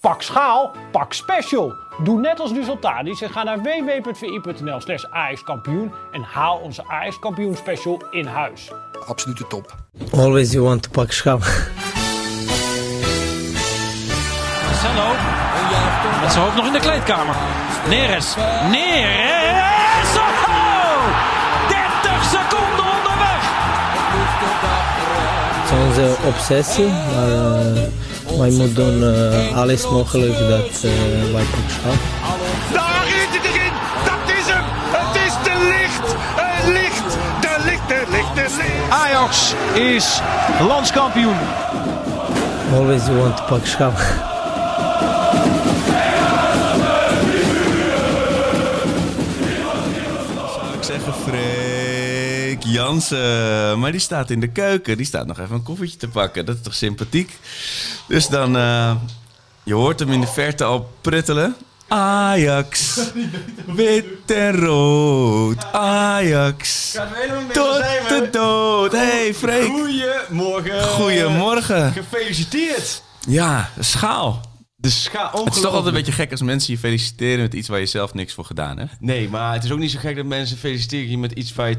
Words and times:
Pak 0.00 0.22
schaal, 0.22 0.76
pak 0.90 1.12
special. 1.12 1.74
Doe 2.04 2.20
net 2.20 2.40
als 2.40 2.52
Resultadis 2.52 3.22
en 3.22 3.30
ga 3.30 3.42
naar 3.42 3.62
www.vi.nl 3.62 4.80
slash 4.80 5.04
en 6.12 6.22
haal 6.22 6.56
onze 6.56 6.84
AS 6.86 7.18
kampioen 7.18 7.56
special 7.56 8.02
in 8.10 8.26
huis. 8.26 8.70
Absolute 9.06 9.46
top. 9.46 9.74
Always 10.12 10.52
you 10.52 10.64
want 10.64 10.82
to 10.82 10.90
pak 10.90 11.12
schaal. 11.12 11.38
Marcelo. 14.64 15.08
Met 16.20 16.32
zijn 16.32 16.44
hoofd 16.44 16.56
nog 16.56 16.66
in 16.66 16.72
de 16.72 16.80
kleedkamer. 16.80 17.34
Neres. 17.88 18.34
Neres. 18.70 20.16
Oh! 20.16 21.02
30 21.68 22.24
seconden 22.24 22.84
onderweg. 22.96 23.42
Het 25.54 25.70
is 25.70 25.86
onze 25.86 26.16
obsessie, 26.26 26.86
maar 26.86 27.28
uh, 27.28 28.07
wij 28.36 28.50
moeten 28.50 28.74
doen 28.74 29.02
uh, 29.02 29.56
alles 29.56 29.88
mogelijk 29.90 30.38
dat 30.38 30.84
uh, 30.84 31.32
wij 31.32 31.42
pak 31.42 31.70
schaal. 31.70 31.92
Daar 32.72 33.06
is 33.06 33.26
het 33.30 33.44
erin. 33.44 33.72
Dat 34.04 34.36
is 34.36 34.46
hem. 34.52 34.64
Het 34.90 35.16
is 35.26 35.32
de 35.44 35.56
licht. 35.78 36.14
Het 36.36 36.66
licht. 36.72 37.16
De 37.40 37.64
licht, 37.64 37.88
de 37.88 38.04
licht, 38.10 38.34
de 38.34 38.56
licht. 38.56 38.90
Ajax 38.90 39.54
is 39.74 40.20
landskampioen. 40.60 41.36
Always 42.74 43.06
you 43.06 43.18
want 43.18 43.36
to 43.36 43.42
pak 43.44 43.66
Jansen. 52.70 53.78
Maar 53.78 53.90
die 53.90 54.00
staat 54.00 54.30
in 54.30 54.40
de 54.40 54.48
keuken. 54.48 54.96
Die 54.96 55.06
staat 55.06 55.26
nog 55.26 55.38
even 55.38 55.54
een 55.54 55.62
koffietje 55.62 55.98
te 55.98 56.08
pakken. 56.08 56.46
Dat 56.46 56.56
is 56.56 56.62
toch 56.62 56.74
sympathiek? 56.74 57.38
Dus 58.08 58.28
dan... 58.28 58.56
Uh, 58.56 58.92
je 59.62 59.74
hoort 59.74 59.98
hem 59.98 60.12
in 60.12 60.20
de 60.20 60.26
verte 60.26 60.64
al 60.64 60.90
pruttelen. 61.00 61.56
Ajax. 61.88 63.00
Wit 63.66 64.04
en 64.26 64.56
rood. 64.56 65.72
Ajax. 65.72 66.92
Tot 67.52 67.82
de 68.08 68.28
dood. 68.30 68.92
Hey 68.92 69.34
Freek. 69.34 69.66
Goedemorgen. 69.66 70.82
Goedemorgen. 70.82 71.92
Gefeliciteerd. 71.92 73.02
Ja, 73.26 73.70
schaal. 73.78 74.47
De 74.80 74.90
scha 74.90 75.30
Het 75.34 75.54
is 75.54 75.60
toch 75.60 75.72
altijd 75.72 75.86
een 75.86 75.92
beetje 75.92 76.12
gek 76.12 76.30
als 76.30 76.42
mensen 76.42 76.72
je 76.72 76.78
feliciteren 76.78 77.38
met 77.38 77.54
iets 77.54 77.68
waar 77.68 77.78
je 77.78 77.86
zelf 77.86 78.14
niks 78.14 78.34
voor 78.34 78.44
gedaan 78.44 78.78
hebt. 78.78 78.92
Nee, 79.00 79.28
maar 79.28 79.52
het 79.52 79.64
is 79.64 79.70
ook 79.70 79.78
niet 79.78 79.90
zo 79.90 79.98
gek 79.98 80.16
dat 80.16 80.24
mensen 80.24 80.56
feliciteren 80.56 81.10
je 81.10 81.18
met 81.18 81.32
iets 81.32 81.54
waar 81.54 81.68
je 81.68 81.76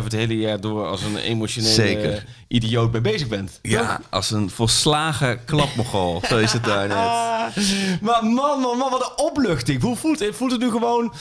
24-7 0.00 0.04
het 0.04 0.12
hele 0.12 0.36
jaar 0.36 0.60
door 0.60 0.86
als 0.86 1.02
een 1.02 1.16
emotionele 1.16 1.72
Zeker. 1.72 2.26
idioot 2.48 2.92
mee 2.92 3.00
bezig 3.00 3.28
bent. 3.28 3.58
Ja, 3.62 4.00
als 4.10 4.30
een 4.30 4.50
volslagen 4.50 5.44
klapmogol. 5.44 6.20
Zo 6.28 6.38
is 6.38 6.52
het 6.52 6.64
daar 6.64 6.88
net. 6.88 8.00
maar 8.00 8.24
man, 8.24 8.60
man, 8.60 8.78
man, 8.78 8.90
wat 8.90 9.00
een 9.00 9.24
opluchting. 9.24 9.82
Hoe 9.82 9.96
voelt 9.96 10.18
het? 10.18 10.36
Voelt 10.36 10.50
het 10.52 10.60
nu 10.60 10.70
gewoon 10.70 11.12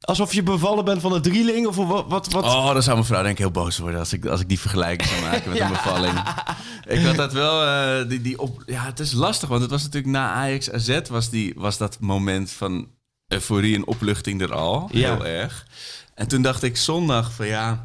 alsof 0.00 0.32
je 0.34 0.42
bevallen 0.42 0.84
bent 0.84 1.00
van 1.00 1.12
een 1.12 1.22
drieling? 1.22 1.66
Of 1.66 1.76
wat? 1.76 2.04
wat, 2.08 2.32
wat? 2.32 2.44
Oh, 2.44 2.72
dan 2.72 2.82
zou 2.82 2.94
mijn 2.94 3.06
vrouw 3.06 3.20
denk 3.22 3.32
ik 3.32 3.38
heel 3.38 3.50
boos 3.50 3.78
worden 3.78 4.00
als 4.00 4.12
ik, 4.12 4.26
als 4.26 4.40
ik 4.40 4.48
die 4.48 4.60
vergelijking 4.60 5.08
zou 5.08 5.22
maken 5.22 5.48
met 5.48 5.58
Ja. 5.58 5.64
een 5.66 5.72
bevalling. 5.72 6.18
Ik 6.88 7.04
had 7.04 7.16
dat 7.16 7.32
wel, 7.32 7.62
eh, 7.64 8.08
die, 8.08 8.20
die 8.20 8.38
op, 8.38 8.62
ja, 8.66 8.84
het 8.84 9.00
is 9.00 9.12
lastig, 9.12 9.48
want 9.48 9.60
het 9.62 9.70
was 9.70 9.82
natuurlijk 9.82 10.12
na 10.12 10.30
Ajax 10.32 10.70
AZ 10.70 11.00
was, 11.08 11.30
die, 11.30 11.52
was 11.56 11.78
dat 11.78 11.96
moment 12.00 12.50
van 12.50 12.88
euforie 13.28 13.76
en 13.76 13.86
opluchting 13.86 14.42
er 14.42 14.54
al, 14.54 14.88
Ja. 14.92 15.14
heel 15.14 15.26
erg. 15.26 15.66
En 16.14 16.28
toen 16.28 16.42
dacht 16.42 16.62
ik 16.62 16.76
zondag 16.76 17.32
van 17.32 17.46
ja, 17.46 17.82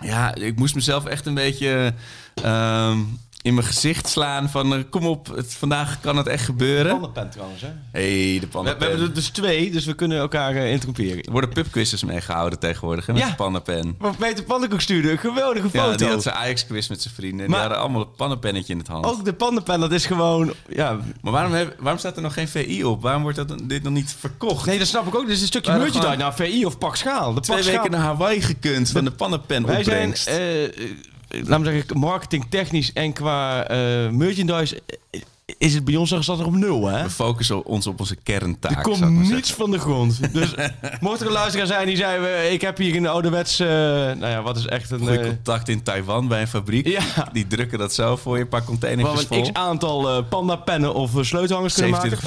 ja, 0.00 0.34
ik 0.34 0.56
moest 0.58 0.74
mezelf 0.74 1.04
echt 1.04 1.26
een 1.26 1.34
beetje 1.34 1.94
ehm, 2.34 2.98
in 3.42 3.54
mijn 3.54 3.66
gezicht 3.66 4.08
slaan 4.08 4.50
van 4.50 4.74
eh, 4.74 4.80
kom 4.90 5.06
op, 5.06 5.26
het, 5.36 5.54
vandaag 5.54 6.00
kan 6.00 6.16
het 6.16 6.26
echt 6.26 6.44
gebeuren. 6.44 6.90
Pannenpen 6.92 7.30
trouwens, 7.30 7.60
hè? 7.62 7.68
hey, 7.92 8.38
de 8.40 8.46
pannenpen. 8.46 8.82
we 8.82 8.88
hebben 8.90 9.08
er 9.08 9.14
dus 9.14 9.28
twee, 9.28 9.70
dus 9.70 9.84
we 9.84 9.94
kunnen 9.94 10.18
elkaar 10.18 10.54
uh, 10.54 10.70
interromperen. 10.70 11.22
Er 11.24 11.30
worden 11.32 11.50
pubquizzes 11.50 12.04
meegehouden 12.04 12.58
tegenwoordig, 12.58 13.06
hè, 13.06 13.12
met 13.12 13.22
Ja. 13.22 13.28
de 13.28 13.34
pannenpen. 13.34 13.94
Wat 13.98 14.16
Peter 14.18 14.44
Pannenkoek 14.44 14.80
stuurde, 14.80 15.10
een 15.10 15.18
geweldige 15.18 15.68
Ja, 15.72 15.82
foto. 15.84 15.96
die 15.96 16.06
had 16.08 16.22
zijn 16.22 16.34
Ajax-quiz 16.34 16.88
met 16.88 17.02
zijn 17.02 17.14
vrienden. 17.14 17.44
En 17.44 17.50
Maar- 17.50 17.60
die 17.60 17.68
hadden 17.68 17.78
allemaal 17.78 18.00
een 18.08 18.16
pannenpennetje 18.16 18.72
in 18.72 18.78
het 18.78 18.88
hand. 18.88 19.06
Ook 19.06 19.24
de 19.24 19.32
pannenpen, 19.34 19.80
dat 19.80 19.92
is 19.92 20.06
gewoon... 20.06 20.52
Ja, 20.68 20.98
Maar 21.20 21.32
waarom, 21.32 21.52
heb- 21.52 21.76
waarom 21.78 21.98
staat 21.98 22.16
er 22.16 22.22
nog 22.22 22.32
geen 22.34 22.48
VI 22.48 22.84
op? 22.84 23.02
Waarom 23.02 23.22
wordt 23.22 23.36
dat, 23.36 23.54
dit 23.62 23.82
nog 23.82 23.92
niet 23.92 24.16
verkocht? 24.18 24.66
nee, 24.66 24.78
dat 24.78 24.86
snap 24.86 25.06
ik 25.06 25.14
ook. 25.14 25.26
Dit 25.26 25.34
is 25.36 25.40
een 25.40 25.46
stukje 25.46 25.70
merchandise. 25.72 26.00
gewoon- 26.02 26.18
Nou, 26.18 26.32
VI 26.34 26.64
of 26.64 26.78
Pak 26.78 26.96
Schaal. 26.96 27.34
De 27.34 27.40
Twee 27.40 27.56
Pak 27.62 27.66
weken 27.72 27.90
naar 27.90 28.00
Hawaii 28.00 28.40
gekund 28.42 28.90
van 28.90 29.04
de 29.04 29.12
Wij 29.18 29.28
zijn, 29.28 29.40
pannenpenopbrengst. 29.46 30.30
Laat 31.30 31.60
me 31.60 31.64
zeggen, 31.64 31.98
marketingtechnisch 31.98 32.92
en 32.92 33.12
qua 33.12 33.66
eh, 33.66 34.10
merchandise 34.10 34.82
eh, 35.10 35.20
is 35.58 35.74
het 35.74 35.84
bij 35.84 35.96
ons 35.96 36.14
staat 36.18 36.38
er 36.38 36.46
op 36.46 36.54
nul, 36.54 36.86
hè? 36.86 37.02
We 37.02 37.10
focussen 37.10 37.64
ons 37.64 37.86
op 37.86 38.00
onze 38.00 38.16
kerntaak. 38.16 38.76
Er 38.76 38.82
komt 38.82 39.10
niets 39.10 39.28
zeggen. 39.28 39.54
van 39.54 39.70
de 39.70 39.78
grond. 39.78 40.18
Dus 40.32 40.54
mocht 41.00 41.20
er 41.20 41.26
een 41.26 41.32
luisteraar 41.32 41.66
zijn 41.66 41.86
die 41.86 41.96
zei... 41.96 42.48
ik 42.52 42.60
heb 42.60 42.76
hier 42.76 42.96
een 42.96 43.06
ouderwets... 43.06 43.58
eh, 43.60 43.68
nou 43.68 44.26
ja, 44.26 44.42
wat 44.42 44.56
is 44.56 44.66
echt 44.66 44.90
een... 44.90 44.98
Goeie 44.98 45.18
eh, 45.18 45.26
contact 45.26 45.68
in 45.68 45.82
Taiwan 45.82 46.28
bij 46.28 46.40
een 46.40 46.48
fabriek. 46.48 46.86
Ja. 46.86 47.28
Die 47.32 47.46
drukken 47.46 47.78
dat 47.78 47.94
zo 47.94 48.16
voor 48.16 48.36
je, 48.36 48.42
een 48.42 48.48
paar 48.48 48.64
containers 48.64 49.12
we 49.12 49.18
een 49.20 49.26
vol. 49.26 49.52
x-aantal 49.52 50.08
eh 50.08 50.28
panda-pennen 50.28 50.94
of 50.94 51.16
eh, 51.16 51.22
sleutelhangers 51.22 51.74
kunnen 51.74 51.90
maken. 51.92 52.18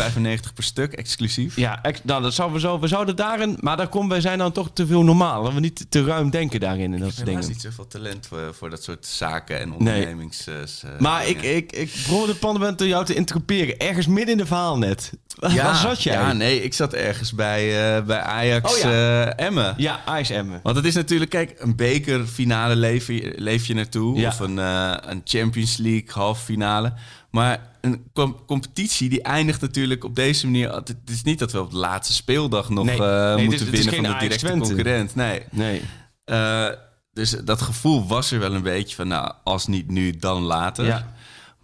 27,95 0.45 0.53
per 0.53 0.63
stuk, 0.63 0.93
exclusief. 0.93 1.55
Ja, 1.55 1.79
ex- 1.81 2.01
nou, 2.03 2.21
dat 2.21 2.33
zouden 2.33 2.61
we, 2.61 2.67
zo, 2.67 2.79
we 2.79 2.87
zouden 2.87 3.15
daarin... 3.15 3.57
Maar 3.59 3.77
daar 3.77 3.87
komen 3.87 4.09
wij 4.09 4.21
zijn 4.21 4.37
dan 4.37 4.51
toch 4.51 4.69
te 4.73 4.85
veel 4.87 5.03
normaal. 5.03 5.43
Dat 5.43 5.53
we 5.53 5.59
niet 5.59 5.85
te 5.89 6.03
ruim 6.03 6.29
denken 6.29 6.59
daarin 6.59 6.93
en 6.93 6.99
dat 6.99 7.13
soort 7.13 7.27
Er 7.27 7.37
is 7.37 7.47
niet 7.47 7.61
zoveel 7.61 7.87
talent 7.87 8.27
voor, 8.27 8.53
voor 8.53 8.69
dat 8.69 8.83
soort 8.83 9.05
zaken 9.05 9.59
en 9.59 9.73
ondernemings... 9.73 10.47
eh, 10.47 10.53
Maar 10.99 11.27
ik, 11.27 11.41
ik, 11.41 11.71
ik 11.71 11.91
probeer 12.07 12.27
de 12.27 12.35
pannenbent 12.35 12.77
door 12.77 12.87
jou 12.87 13.05
te 13.05 13.12
interroperen. 13.15 13.77
Ergens 13.77 14.07
midden 14.07 14.31
in 14.31 14.37
de 14.37 14.45
verhaal 14.45 14.77
net. 14.77 15.11
Waar 15.35 15.75
zat 15.75 16.03
jij? 16.03 16.13
Ja, 16.13 16.33
nee, 16.33 16.63
ik 16.63 16.73
zat 16.73 16.93
ergens 16.93 17.33
bij, 17.33 17.95
eh, 17.97 18.03
bij 18.03 18.19
Ajax 18.19 18.73
Oh 18.73 18.79
ja. 18.79 19.25
eh, 19.31 19.45
Emmen. 19.45 19.73
Ja, 19.77 20.05
Ijs 20.05 20.29
Emmen. 20.29 20.59
Want 20.63 20.75
het 20.75 20.85
is 20.85 20.93
natuurlijk, 20.95 21.29
kijk, 21.31 21.55
een 21.57 21.75
bekerfinale 21.75 22.75
leef 22.75 23.07
je, 23.07 23.33
leef 23.37 23.65
je 23.67 23.73
naartoe. 23.73 24.19
Ja. 24.19 24.27
Of 24.29 24.39
een, 24.39 24.59
eh, 24.59 24.93
een 25.01 25.21
Champions 25.23 25.77
League 25.77 26.07
halve 26.07 26.43
finale. 26.43 26.93
Maar 27.31 27.59
een 27.81 28.03
com- 28.13 28.45
competitie 28.45 29.09
die 29.09 29.21
eindigt 29.21 29.61
natuurlijk 29.61 30.03
op 30.03 30.15
deze 30.15 30.45
manier. 30.45 30.73
Het 30.73 30.95
is 31.05 31.23
niet 31.23 31.39
dat 31.39 31.51
we 31.51 31.59
op 31.61 31.71
de 31.71 31.77
laatste 31.77 32.13
speeldag 32.13 32.69
nog 32.69 32.85
Nee. 32.85 32.99
Nee, 32.99 33.45
moeten 33.45 33.69
winnen 33.71 33.93
van 33.93 34.03
de 34.03 34.09
Ajax 34.09 34.21
directe 34.21 34.45
Twente. 34.45 34.65
concurrent. 34.67 35.15
Nee. 35.15 35.41
Nee. 35.51 35.81
Dus 37.13 37.29
dat 37.43 37.61
gevoel 37.61 38.07
was 38.07 38.31
er 38.31 38.39
wel 38.39 38.53
een 38.53 38.61
beetje 38.63 38.95
van, 38.95 39.07
nou, 39.07 39.31
als 39.43 39.67
niet 39.67 39.87
nu, 39.91 40.17
dan 40.17 40.41
later. 40.41 40.85
Ja. 40.85 41.13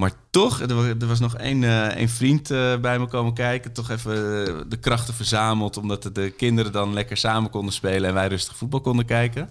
Maar 0.02 0.12
toch, 0.30 0.60
er 0.62 0.76
wa- 0.76 1.08
was 1.08 1.20
nog 1.20 1.36
één 1.36 1.64
eh, 1.64 2.08
vriend 2.08 2.52
eh, 2.52 2.80
bij 2.80 3.00
me 3.00 3.08
komen 3.08 3.34
kijken. 3.34 3.74
Toch 3.74 3.90
even 3.90 4.14
eh, 4.48 4.62
de 4.68 4.78
krachten 4.80 5.14
verzameld. 5.14 5.78
Omdat 5.78 6.10
de 6.14 6.30
kinderen 6.30 6.72
dan 6.72 6.94
lekker 6.94 7.18
samen 7.18 7.50
konden 7.50 7.74
spelen. 7.74 8.09
En 8.09 8.14
wij 8.14 8.28
rustig 8.28 8.56
voetbal 8.58 8.82
konden 8.82 9.06
kijken. 9.06 9.50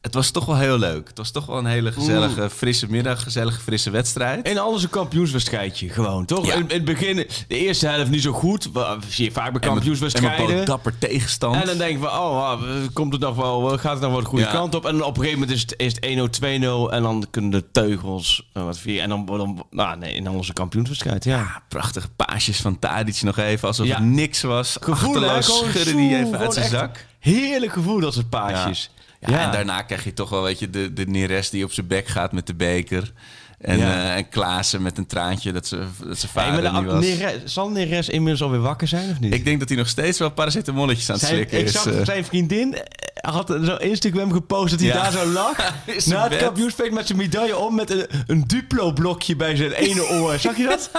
Het 0.00 0.14
was 0.14 0.30
toch 0.30 0.44
wel 0.44 0.56
heel 0.56 0.78
leuk. 0.78 1.08
Het 1.08 1.18
was 1.18 1.30
toch 1.30 1.46
wel 1.46 1.58
een 1.58 1.66
hele 1.66 1.92
gezellige, 1.92 2.50
frisse 2.50 2.86
middag. 2.90 3.22
Gezellige, 3.22 3.60
frisse 3.60 3.90
wedstrijd. 3.90 4.46
En 4.46 4.58
alles 4.58 4.82
een 4.82 4.90
kampioenswedstrijdje, 4.90 5.88
gewoon, 5.88 6.24
toch? 6.24 6.46
Ja. 6.46 6.54
In, 6.54 6.60
in 6.60 6.74
het 6.74 6.84
begin, 6.84 7.16
de 7.48 7.58
eerste 7.58 7.86
helft 7.86 8.10
niet 8.10 8.22
zo 8.22 8.32
goed. 8.32 8.68
Zie 9.08 9.24
je 9.24 9.32
vaak 9.32 9.52
bij 9.52 9.60
kampioenswedstrijden. 9.60 10.48
En 10.48 10.56
met 10.56 10.66
dapper 10.66 10.98
tegenstand. 10.98 11.54
En 11.56 11.66
dan 11.66 11.78
denken 11.78 12.00
we, 12.00 12.06
oh, 12.06 12.48
ah, 12.48 12.62
komt 12.92 13.12
het 13.12 13.22
nog 13.22 13.36
wel, 13.36 13.78
gaat 13.78 13.92
het 13.92 14.00
nog 14.00 14.10
wel 14.10 14.20
de 14.20 14.26
goede 14.26 14.44
Ja. 14.44 14.50
kant 14.50 14.74
op? 14.74 14.86
En 14.86 14.92
dan 14.98 15.06
op 15.06 15.16
een 15.16 15.22
gegeven 15.22 15.40
moment 15.40 15.56
is 15.56 15.62
het, 15.62 15.74
is 15.76 15.94
het 15.94 16.06
1-0, 16.06 16.40
2-0 16.40 16.92
en 16.92 17.02
dan 17.02 17.26
kunnen 17.30 17.50
de 17.50 17.70
teugels, 17.72 18.48
eh, 18.52 18.64
wat 18.64 18.78
vier, 18.78 19.02
en 19.02 19.08
dan, 19.08 19.26
dan 19.26 19.66
nou 19.70 19.98
nee, 19.98 20.14
in 20.14 20.28
onze 20.30 20.52
kampioenswedstrijd, 20.52 21.24
ja. 21.24 21.36
Ja, 21.36 21.62
prachtige 21.68 22.08
paasjes 22.16 22.60
van 22.60 22.78
Tadic 22.78 23.22
nog 23.22 23.36
even. 23.38 23.68
Alsof 23.68 23.88
het 23.88 24.00
niks 24.00 24.42
was. 24.42 24.76
Gevoel, 24.80 25.20
hè? 25.20 25.28
Achterloos 25.30 25.58
schudde 25.58 25.94
die 25.94 26.16
even 26.16 26.38
uit 26.38 26.52
zijn 26.54 26.68
zak. 26.70 27.06
Heerlijk 27.18 27.72
gevoel, 27.72 28.00
dat 28.00 28.14
soort 28.14 28.28
paasjes. 28.28 28.90
Ja, 29.20 29.46
en 29.46 29.52
daarna 29.52 29.82
krijg 29.82 30.04
je 30.04 30.12
toch 30.12 30.30
wel, 30.30 30.42
weet 30.42 30.58
je, 30.58 30.70
de, 30.70 30.92
de 30.92 31.06
Neres 31.06 31.50
die 31.50 31.64
op 31.64 31.72
zijn 31.72 31.86
bek 31.86 32.06
gaat 32.06 32.32
met 32.32 32.46
de 32.46 32.54
beker. 32.54 33.12
En, 33.60 33.78
Ja. 33.78 34.04
eh, 34.04 34.16
en 34.16 34.28
Klaassen 34.28 34.82
met 34.82 34.98
een 34.98 35.06
traantje 35.06 35.52
dat, 35.52 35.66
ze, 35.66 35.76
dat 35.76 36.20
Hey, 36.20 36.30
vader 36.32 36.62
maar 36.72 36.72
niet 36.82 36.90
de, 36.90 36.94
was. 36.96 37.04
Neres, 37.06 37.52
zal 37.52 37.68
Neres 37.70 38.08
inmiddels 38.08 38.42
alweer 38.42 38.60
wakker 38.60 38.88
zijn 38.88 39.10
of 39.10 39.20
niet? 39.20 39.34
Ik 39.34 39.44
denk 39.44 39.58
dat 39.58 39.68
hij 39.68 39.78
nog 39.78 39.88
steeds 39.88 40.18
wel 40.18 40.30
paracetamolletjes 40.30 41.08
aan 41.10 41.14
het 41.14 41.24
Zijn, 41.24 41.34
slikken 41.34 41.58
ik 41.58 41.64
is. 41.64 41.72
zag 41.72 41.86
eh. 41.86 42.04
zijn 42.04 42.24
vriendin 42.24 42.74
eh, 42.74 43.32
had 43.32 43.48
zo'n 43.62 43.78
Instagram 43.80 44.32
gepost 44.32 44.70
dat 44.70 44.80
hij 44.80 44.88
Ja. 44.88 45.02
daar 45.02 45.12
zo 45.12 45.26
lag. 45.26 45.56
Na 46.06 46.28
het 46.28 46.36
kampioensfeest 46.36 46.90
met 46.92 47.06
zijn 47.06 47.18
medaille 47.18 47.56
om 47.56 47.74
met 47.74 47.90
een, 47.90 48.06
een 48.26 48.44
Duplo-blokje 48.46 49.36
bij 49.36 49.56
zijn 49.56 49.72
ene 49.72 50.08
oor. 50.08 50.38
Zag 50.48 50.56
je 50.56 50.64
dat? 50.64 50.90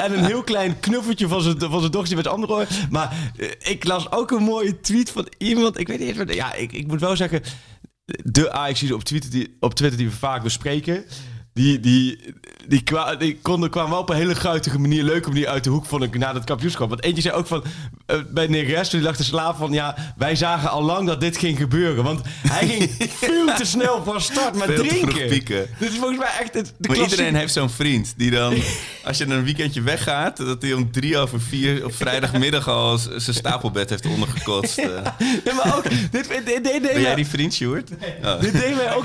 En 0.00 0.18
een 0.18 0.24
heel 0.24 0.42
klein 0.42 0.80
knuffeltje 0.80 1.28
van 1.28 1.42
zijn, 1.42 1.58
van 1.58 1.80
zijn 1.80 1.92
dochter 1.92 2.16
met 2.16 2.24
zijn 2.24 2.36
andere 2.36 2.52
oor. 2.52 2.66
Maar 2.90 3.16
ik 3.58 3.84
las 3.84 4.12
ook 4.12 4.30
een 4.30 4.42
mooie 4.42 4.80
tweet 4.80 5.10
van 5.10 5.26
iemand. 5.38 5.78
Ik 5.78 5.88
weet 5.88 5.98
niet 5.98 6.08
eens 6.08 6.18
wat. 6.18 6.34
Ja, 6.34 6.54
ik, 6.54 6.72
ik 6.72 6.86
moet 6.86 7.00
wel 7.00 7.16
zeggen. 7.16 7.42
De 8.22 8.52
Ajax 8.52 8.92
op 8.92 9.04
Twitter, 9.04 9.30
die, 9.30 9.56
op 9.60 9.74
Twitter 9.74 9.98
die 9.98 10.08
we 10.08 10.14
vaak 10.16 10.42
bespreken. 10.42 11.04
Die, 11.52 11.80
die, 11.80 12.34
die, 12.68 12.82
kwa, 12.82 13.14
die 13.14 13.38
konden, 13.42 13.70
kwamen 13.70 13.90
wel 13.90 14.00
op 14.00 14.08
een 14.10 14.16
hele 14.16 14.34
guitige 14.34 14.78
manier, 14.78 15.02
leuke 15.02 15.28
manier 15.28 15.48
uit 15.48 15.64
de 15.64 15.70
hoek, 15.70 15.86
vond 15.86 16.02
ik, 16.02 16.18
na 16.18 16.32
dat 16.32 16.44
kampioenschap. 16.44 16.88
Want 16.88 17.02
eentje 17.02 17.22
zei 17.22 17.34
ook 17.34 17.46
van, 17.46 17.64
eh, 18.06 18.16
bij 18.30 18.46
Neres, 18.46 18.88
die 18.90 19.00
lag 19.00 19.16
te 19.16 19.24
slapen 19.24 19.58
van, 19.58 19.72
ja, 19.72 20.14
wij 20.16 20.36
zagen 20.36 20.70
al 20.70 20.82
lang 20.82 21.06
dat 21.06 21.20
dit 21.20 21.36
ging 21.36 21.58
gebeuren. 21.58 22.04
Want 22.04 22.20
hij 22.48 22.66
ging 22.68 22.90
veel 23.24 23.54
te 23.54 23.64
snel 23.64 24.04
van 24.04 24.20
start 24.20 24.54
met 24.54 24.64
Veel 24.64 24.84
drinken. 24.84 25.26
pieken. 25.28 25.66
Dit 25.78 25.90
is 25.92 25.96
volgens 25.98 26.18
mij 26.18 26.28
echt 26.40 26.54
het, 26.54 26.72
de 26.78 26.88
Maar 26.88 26.96
iedereen 26.96 27.34
heeft 27.34 27.52
zo'n 27.52 27.70
vriend 27.70 28.14
die 28.16 28.30
dan, 28.30 28.54
als 29.04 29.18
je 29.18 29.26
een 29.26 29.44
weekendje 29.44 29.80
weggaat, 29.82 30.36
dat 30.36 30.62
hij 30.62 30.72
om 30.72 30.90
drie 30.92 31.18
over 31.18 31.40
vier 31.40 31.84
op 31.84 31.94
vrijdagmiddag 31.94 32.68
al 32.68 32.98
zijn 32.98 33.34
stapelbed 33.36 33.90
heeft 33.90 34.06
ondergekotst. 34.06 34.78
eh. 34.78 34.86
Ja, 35.44 35.54
maar 35.54 35.76
ook, 35.76 35.90
dit, 35.90 36.10
dit, 36.10 36.28
dit, 36.28 36.46
dit, 36.46 36.64
deed 36.64 36.82
Ben 36.82 37.00
jij 37.00 37.14
die 37.14 37.26
vriend, 37.26 37.54
Sjoerd? 37.54 37.90
Oh. 38.24 38.40
dit 38.40 38.52
deed 38.52 38.76
mij 38.76 38.94
ook 38.94 39.04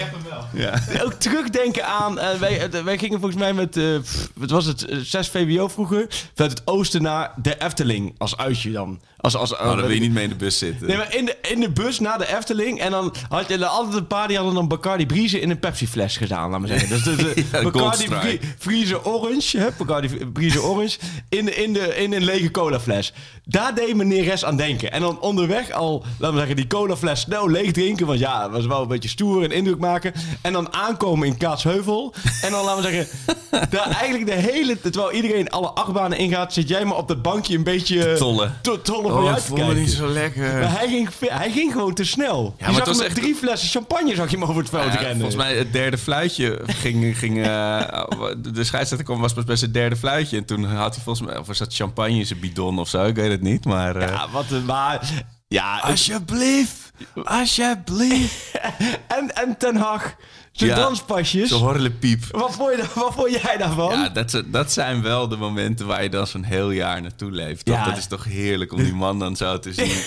Ja. 0.54 0.74
ook 1.04 1.14
terugdenken 1.14 1.86
aan. 1.86 2.20
eh, 2.20 2.35
wij, 2.40 2.70
eh, 2.70 2.84
wij 2.84 2.98
gingen 2.98 3.20
volgens 3.20 3.40
mij 3.42 3.54
met. 3.54 3.78
eh, 3.78 3.84
pff, 4.02 4.30
wat 4.34 4.50
was 4.50 4.66
het? 4.66 4.86
eh, 4.86 4.98
6 4.98 5.28
VWO 5.30 5.68
vroeger. 5.68 6.06
Vanuit 6.36 6.58
het 6.58 6.68
oosten 6.68 7.02
naar 7.02 7.34
de 7.42 7.62
Efteling. 7.64 8.16
Als 8.18 8.38
uitje 8.38 8.72
dan. 8.72 9.00
Als, 9.18 9.36
als, 9.36 9.54
Oh, 9.54 9.66
dan 9.66 9.76
wil 9.82 9.90
je 9.90 10.00
niet 10.00 10.12
mee 10.12 10.24
in 10.24 10.30
de 10.30 10.36
bus 10.36 10.58
zitten. 10.58 10.88
Nee, 10.88 10.98
maar 10.98 11.16
in 11.16 11.26
de, 11.26 11.38
in 11.42 11.60
de 11.60 11.70
bus 11.70 12.00
naar 12.00 12.18
de 12.18 12.36
Efteling. 12.38 12.80
En 12.80 12.92
dan 12.92 13.14
had 13.30 13.48
je 13.48 13.54
er 13.58 13.66
altijd 13.66 13.96
een 13.96 14.08
paar 14.08 14.28
die 14.28 14.36
hadden 14.38 14.56
dan 14.56 14.68
Bacardi 14.68 15.06
Brieze 15.06 15.40
in 15.40 15.50
een 15.50 15.60
Pepsi-fles 15.60 16.18
gedaan, 16.18 16.50
laat 16.50 16.60
maar 16.60 16.70
zeggen. 16.70 16.90
Dus 16.90 17.04
Ja, 17.36 17.44
Bacardi 17.52 17.80
Goldstrike. 17.80 18.20
Brie- 18.20 18.40
Brieze 18.60 19.06
Orange, 19.06 19.58
hè, 19.58 19.68
Bacardi 19.78 20.26
Brieze 20.26 20.62
Orange, 20.62 20.98
in, 21.30 21.58
in, 21.64 21.74
de, 21.74 21.96
in 21.96 22.14
een 22.14 22.24
lege 22.24 22.52
colafles. 22.52 23.14
Daar 23.48 23.76
deed 23.76 23.96
meneer 23.96 24.24
Res 24.24 24.46
aan 24.46 24.58
denken. 24.58 24.92
En 24.92 25.02
dan 25.02 25.20
onderweg 25.20 25.72
al, 25.72 26.04
laten 26.18 26.32
we 26.34 26.38
zeggen, 26.40 26.56
die 26.56 26.68
colafles 26.68 27.20
snel 27.20 27.50
leeg 27.50 27.72
drinken. 27.72 28.06
Want 28.08 28.20
ja, 28.20 28.44
het 28.44 28.52
was 28.52 28.66
wel 28.66 28.82
een 28.82 28.88
beetje 28.88 29.10
stoer 29.10 29.44
en 29.44 29.52
indruk 29.52 29.78
maken. 29.80 30.14
En 30.42 30.54
dan 30.54 30.74
aankomen 30.74 31.28
in 31.28 31.38
Kaatsheuvel. 31.38 32.14
En 32.42 32.52
dan, 32.52 32.66
laten 32.66 32.84
we 32.84 32.90
zeggen, 32.92 33.08
daar 33.78 33.90
eigenlijk 33.90 34.26
de 34.26 34.34
hele... 34.52 34.80
Terwijl 34.82 35.12
iedereen 35.12 35.50
alle 35.50 35.68
achtbanen 35.70 36.18
ingaat, 36.18 36.54
zit 36.54 36.68
jij 36.68 36.86
maar 36.86 36.98
op 36.98 37.08
dat 37.08 37.22
bankje 37.22 37.56
een 37.58 37.64
beetje... 37.64 38.16
tollen. 38.18 38.58
To, 38.62 38.82
tollen 38.82 39.12
voor 39.12 39.22
Oh, 39.24 39.28
uit 39.28 39.38
te 39.38 39.44
voel 39.44 39.58
me 39.58 39.64
kijken. 39.64 39.82
niet 39.82 39.92
zo 39.92 40.08
lekker. 40.08 40.54
Maar 40.54 40.78
hij 40.80 40.88
ging, 40.88 41.10
hij 41.20 41.52
ging 41.52 41.72
gewoon 41.72 41.94
te 41.94 42.04
snel. 42.06 42.56
Ja, 42.58 42.66
je 42.68 42.74
het 42.74 42.76
zag 42.76 42.86
was 42.86 42.96
hem 42.98 42.98
met 43.08 43.16
echt- 43.16 43.22
drie 43.26 43.36
flessen 43.36 43.70
champagne 43.70 44.16
zag 44.16 44.32
je 44.32 44.38
hem 44.38 44.46
over 44.50 44.62
het 44.62 44.70
veld 44.70 44.84
Ja, 44.94 45.00
rennen. 45.00 45.16
volgens 45.16 45.36
mij 45.36 45.56
het 45.58 45.74
derde 45.74 45.98
fluitje 45.98 46.60
ging... 46.66 47.18
ging 47.18 47.46
eh, 47.46 48.02
de 48.38 48.64
scheidsrechter 48.64 49.04
kwam 49.08 49.20
was 49.22 49.34
pas 49.34 49.44
bij 49.44 49.56
zijn 49.56 49.72
derde 49.72 49.96
fluitje. 49.96 50.38
En 50.38 50.46
toen 50.46 50.64
had 50.64 50.94
hij 50.96 51.04
volgens 51.04 51.28
mij... 51.28 51.38
Of 51.38 51.48
was 51.48 51.58
dat 51.58 51.74
champagne 51.76 52.18
in 52.18 52.26
zijn 52.26 52.40
bidon 52.40 52.80
of 52.80 52.90
zo? 52.90 53.06
Ik 53.06 53.16
weet 53.16 53.32
het 53.32 53.35
niet, 53.42 53.66
maar... 53.66 53.96
eh, 53.96 54.08
Ja, 54.08 54.30
wat 54.30 54.52
een 54.52 54.66
maar. 54.66 55.02
Ja, 55.48 55.80
Alsjeblieft! 55.80 56.92
Alsjeblieft! 57.24 58.52
en, 59.18 59.36
en 59.36 59.58
Ten 59.58 59.76
Hag, 59.76 60.16
zijn 60.52 60.70
Ja, 60.70 60.76
danspasjes. 60.76 61.50
Zo'n 61.50 61.62
horlepiep. 61.62 62.24
Wat 62.32 62.56
vond, 62.56 62.72
je, 62.76 62.84
wat 62.96 63.14
vond 63.14 63.42
jij 63.42 63.58
daarvan? 63.58 63.92
Ja, 64.00 64.10
dat, 64.10 64.44
dat 64.46 64.72
zijn 64.72 65.02
wel 65.02 65.28
de 65.28 65.38
momenten 65.38 65.86
waar 65.88 66.04
je 66.04 66.10
dan 66.10 66.28
zo'n 66.28 66.44
heel 66.44 66.72
jaar 66.72 67.02
naartoe 67.02 67.32
leeft. 67.32 67.66
Toch? 67.66 67.76
Ja. 67.76 67.86
Dat 67.86 67.98
is 67.98 68.08
toch 68.08 68.24
heerlijk 68.24 68.72
om 68.74 68.84
die 68.84 68.94
man 68.94 69.20
dan 69.20 69.36
zo 69.36 69.60
te 69.60 69.74
zien. 69.74 70.02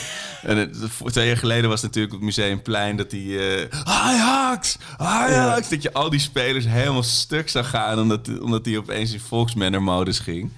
en 0.50 0.56
het, 0.56 0.76
twee 1.04 1.26
jaar 1.26 1.36
geleden 1.36 1.70
was 1.70 1.82
het 1.82 1.94
natuurlijk 1.94 2.14
op 2.14 2.20
het 2.20 2.36
Museumplein 2.36 2.96
dat 2.96 3.10
hij... 3.10 3.60
eh 3.60 3.80
Ajax! 3.84 4.76
Ajax! 4.96 5.68
Dat 5.68 5.82
je 5.82 5.92
al 5.92 6.10
die 6.10 6.20
spelers 6.20 6.64
helemaal 6.66 7.02
stuk 7.02 7.48
zag 7.48 7.70
gaan 7.70 7.98
omdat, 7.98 8.40
omdat 8.40 8.64
hij 8.66 8.76
opeens 8.78 9.12
in 9.12 9.20
Volksmanner-modus 9.20 10.18
ging. 10.18 10.50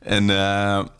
En, 0.00 0.30
eh, 0.30 0.36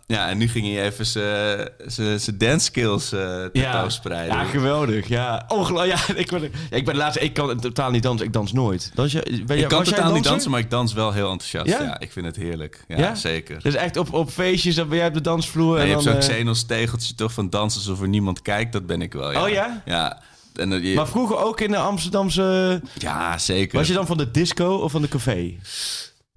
ja, 0.06 0.28
en 0.28 0.38
nu 0.38 0.48
ging 0.48 0.66
hij 0.66 0.84
even 0.84 1.06
zijn 1.06 2.38
dance 2.38 2.64
skills 2.64 3.12
eh 3.12 3.44
tentoonspreiden. 3.52 4.36
ja, 4.36 4.44
geweldig. 4.44 5.08
Ja, 5.08 5.44
ongelooflijk. 5.48 6.06
Ja, 6.06 6.14
ik 6.22 6.30
ben, 6.30 6.42
ja, 6.42 6.76
ik 6.76 6.84
ben 6.84 6.94
de 6.94 7.00
laatste. 7.00 7.20
Ik 7.20 7.34
kan 7.34 7.60
totaal 7.60 7.90
niet 7.90 8.02
dansen. 8.02 8.26
Ik 8.26 8.32
dans 8.32 8.52
nooit. 8.52 8.90
Dans 8.94 9.12
je, 9.12 9.42
ben 9.46 9.56
je, 9.56 9.62
ik 9.62 9.68
kan 9.68 9.84
totaal 9.84 10.12
niet 10.12 10.24
dansen, 10.24 10.50
maar 10.50 10.60
ik 10.60 10.70
dans 10.70 10.92
wel 10.92 11.12
heel 11.12 11.30
enthousiast. 11.30 11.68
Ja? 11.68 11.82
Ja, 11.82 12.00
ik 12.00 12.12
vind 12.12 12.26
het 12.26 12.36
heerlijk. 12.36 12.84
Ja, 12.88 12.98
Ja? 12.98 13.14
zeker. 13.14 13.62
Dus 13.62 13.74
echt 13.74 13.96
op, 13.96 14.12
op 14.12 14.30
feestjes, 14.30 14.74
dan 14.74 14.88
ben 14.88 14.98
jij 14.98 15.06
op 15.06 15.14
de 15.14 15.20
dansvloer. 15.20 15.74
Ja, 15.74 15.80
en 15.80 15.86
je 15.86 15.92
hebt 15.92 16.04
dan, 16.04 16.12
zo'n 16.12 16.22
eh, 16.22 16.28
Xenos 16.28 16.62
tegeltje 16.66 17.14
toch 17.14 17.32
van 17.32 17.50
dansen 17.50 17.80
alsof 17.80 18.00
er 18.00 18.08
niemand 18.08 18.42
kijkt. 18.42 18.72
Dat 18.72 18.86
ben 18.86 19.02
ik 19.02 19.12
wel, 19.12 19.32
ja. 19.32 19.42
Oh 19.42 19.48
ja? 19.48 19.82
Ja. 19.84 20.20
En, 20.54 20.82
je, 20.82 20.94
Maar 20.94 21.08
vroeger 21.08 21.36
ook 21.38 21.60
in 21.60 21.70
de 21.70 21.76
Amsterdamse... 21.76 22.80
ja, 22.98 23.38
zeker. 23.38 23.78
Was 23.78 23.88
je 23.88 23.94
dan 23.94 24.06
van 24.06 24.16
de 24.16 24.30
disco 24.30 24.74
of 24.74 24.92
van 24.92 25.02
de 25.02 25.08
café? 25.08 25.58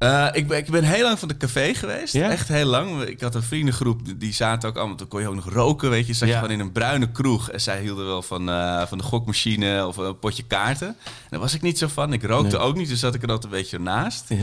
Eh, 0.04 0.28
ik, 0.32 0.48
ben, 0.48 0.58
ik 0.58 0.70
ben 0.72 0.84
heel 0.84 1.04
lang 1.04 1.20
van 1.20 1.28
de 1.28 1.38
café 1.38 1.74
geweest. 1.74 2.14
Ja? 2.14 2.30
Echt 2.30 2.48
heel 2.48 2.66
lang. 2.66 3.02
Ik 3.02 3.22
had 3.22 3.36
een 3.36 3.44
vriendengroep, 3.44 4.00
die- 4.20 4.34
zaten 4.34 4.70
ook 4.70 4.78
allemaal... 4.78 4.96
Toen 4.96 5.08
kon 5.08 5.22
je 5.22 5.28
ook 5.28 5.36
nog 5.36 5.50
roken, 5.54 5.90
weet 5.90 6.08
je. 6.08 6.14
Zat 6.14 6.28
je 6.28 6.34
gewoon 6.34 6.50
in 6.52 6.60
een 6.60 6.72
bruine 6.72 7.12
kroeg. 7.12 7.50
En 7.50 7.62
zij 7.62 7.82
hielden 7.82 8.06
wel 8.06 8.22
van, 8.22 8.50
eh, 8.50 8.86
van 8.86 8.98
de 8.98 9.04
gokmachine 9.04 9.88
of 9.88 9.98
een 9.98 10.20
potje 10.20 10.44
kaarten. 10.44 10.88
En 10.88 11.28
daar 11.30 11.40
was 11.40 11.54
ik 11.54 11.62
niet 11.62 11.78
zo 11.78 11.88
van. 11.88 12.14
Ik 12.14 12.24
rookte 12.24 12.58
ook 12.58 12.76
niet, 12.76 12.88
dus 12.90 13.00
zat 13.00 13.16
ik 13.16 13.24
er 13.24 13.30
altijd 13.32 13.54
een 13.54 13.60
beetje 13.60 13.80
naast. 13.80 14.26
Ja. 14.30 14.38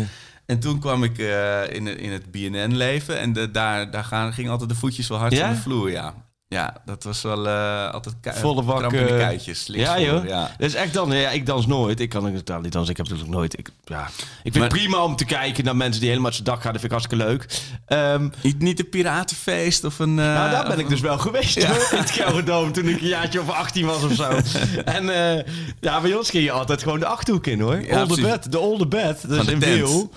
En 0.47 0.59
toen 0.61 0.79
kwam 0.81 1.05
ik 1.05 1.19
eh, 1.19 1.73
in, 1.75 1.99
in 1.99 2.13
het 2.13 2.31
BNN-leven. 2.31 3.19
En 3.19 3.33
de, 3.33 3.51
daar, 3.51 3.91
daar 3.91 4.05
gaan, 4.05 4.33
gingen 4.33 4.51
altijd 4.51 4.69
de 4.71 4.77
voetjes 4.77 5.09
wel 5.09 5.19
hard 5.19 5.33
Ja? 5.33 5.47
van 5.47 5.55
de 5.55 5.61
vloer, 5.61 5.91
ja. 5.91 6.15
Ja, 6.55 6.77
dat 6.85 7.05
was 7.05 7.23
wel 7.23 7.49
eh, 7.49 7.91
altijd 7.91 8.15
Volle 8.23 8.63
bak, 8.63 8.93
eh, 8.93 9.07
kuitjes. 9.07 9.67
links 9.67 9.89
Ja, 9.89 10.01
joh. 10.01 10.25
Ja. 10.27 10.41
Dat 10.59 10.69
is 10.69 10.75
echt 10.75 10.95
dan. 10.95 11.13
Ja, 11.13 11.31
ik 11.31 11.47
dans 11.47 11.67
nooit. 11.67 12.01
Ik 12.01 12.09
kan 12.09 12.33
totaal 12.35 12.61
niet 12.61 12.73
dansen. 12.73 12.91
Ik 12.91 12.97
heb 12.97 13.07
natuurlijk 13.09 13.35
nooit. 13.37 13.59
Ik, 13.59 13.71
ja. 13.85 14.07
ik 14.07 14.13
vind 14.43 14.55
Maar- 14.55 14.63
het 14.65 14.73
prima 14.73 15.05
om 15.05 15.17
te 15.17 15.25
kijken 15.25 15.65
naar 15.65 15.77
mensen 15.77 16.01
die 16.01 16.11
helemaal 16.11 16.33
zijn 16.33 16.45
dak 16.45 16.63
gaan. 16.63 16.73
Dat 16.73 16.81
vind 16.81 16.93
ik 16.93 16.99
hartstikke 16.99 17.25
leuk. 17.25 17.47
Ehm, 17.87 18.29
Niet, 18.43 18.59
niet 18.59 18.79
een 18.79 18.89
piratenfeest 18.89 19.85
of 19.85 19.99
een... 19.99 20.19
eh, 20.19 20.25
nou, 20.25 20.51
daar 20.51 20.63
ben 20.67 20.73
of 20.73 20.79
ik 20.79 20.89
dus 20.89 21.01
wel 21.01 21.19
geweest 21.19 21.63
hoor, 21.67 21.89
in 21.93 21.99
het 21.99 22.11
Gelderdoom 22.11 22.73
toen 22.73 22.89
ik 22.89 23.01
een 23.01 23.07
jaartje 23.09 23.41
of 23.41 23.51
18 23.51 23.87
was 23.87 24.03
of 24.03 24.13
zo. 24.13 24.31
en 24.85 25.35
eh, 25.39 25.45
ja, 25.81 26.01
bij 26.01 26.15
ons 26.15 26.31
ging 26.31 26.45
je 26.45 26.53
altijd 26.53 26.83
gewoon 26.83 26.99
de 27.01 27.07
Achterhoek 27.07 27.47
in 27.47 27.61
hoor. 27.61 27.81
Ja, 27.81 27.95
Olde 28.01 28.07
precies. 28.07 28.25
Bed, 28.25 28.53
de 28.53 28.59
Olde 28.59 28.87
Bed. 28.87 29.29
Dat 29.29 29.41
is 29.41 29.45
tent. 29.47 29.65
Wiel. 29.65 30.11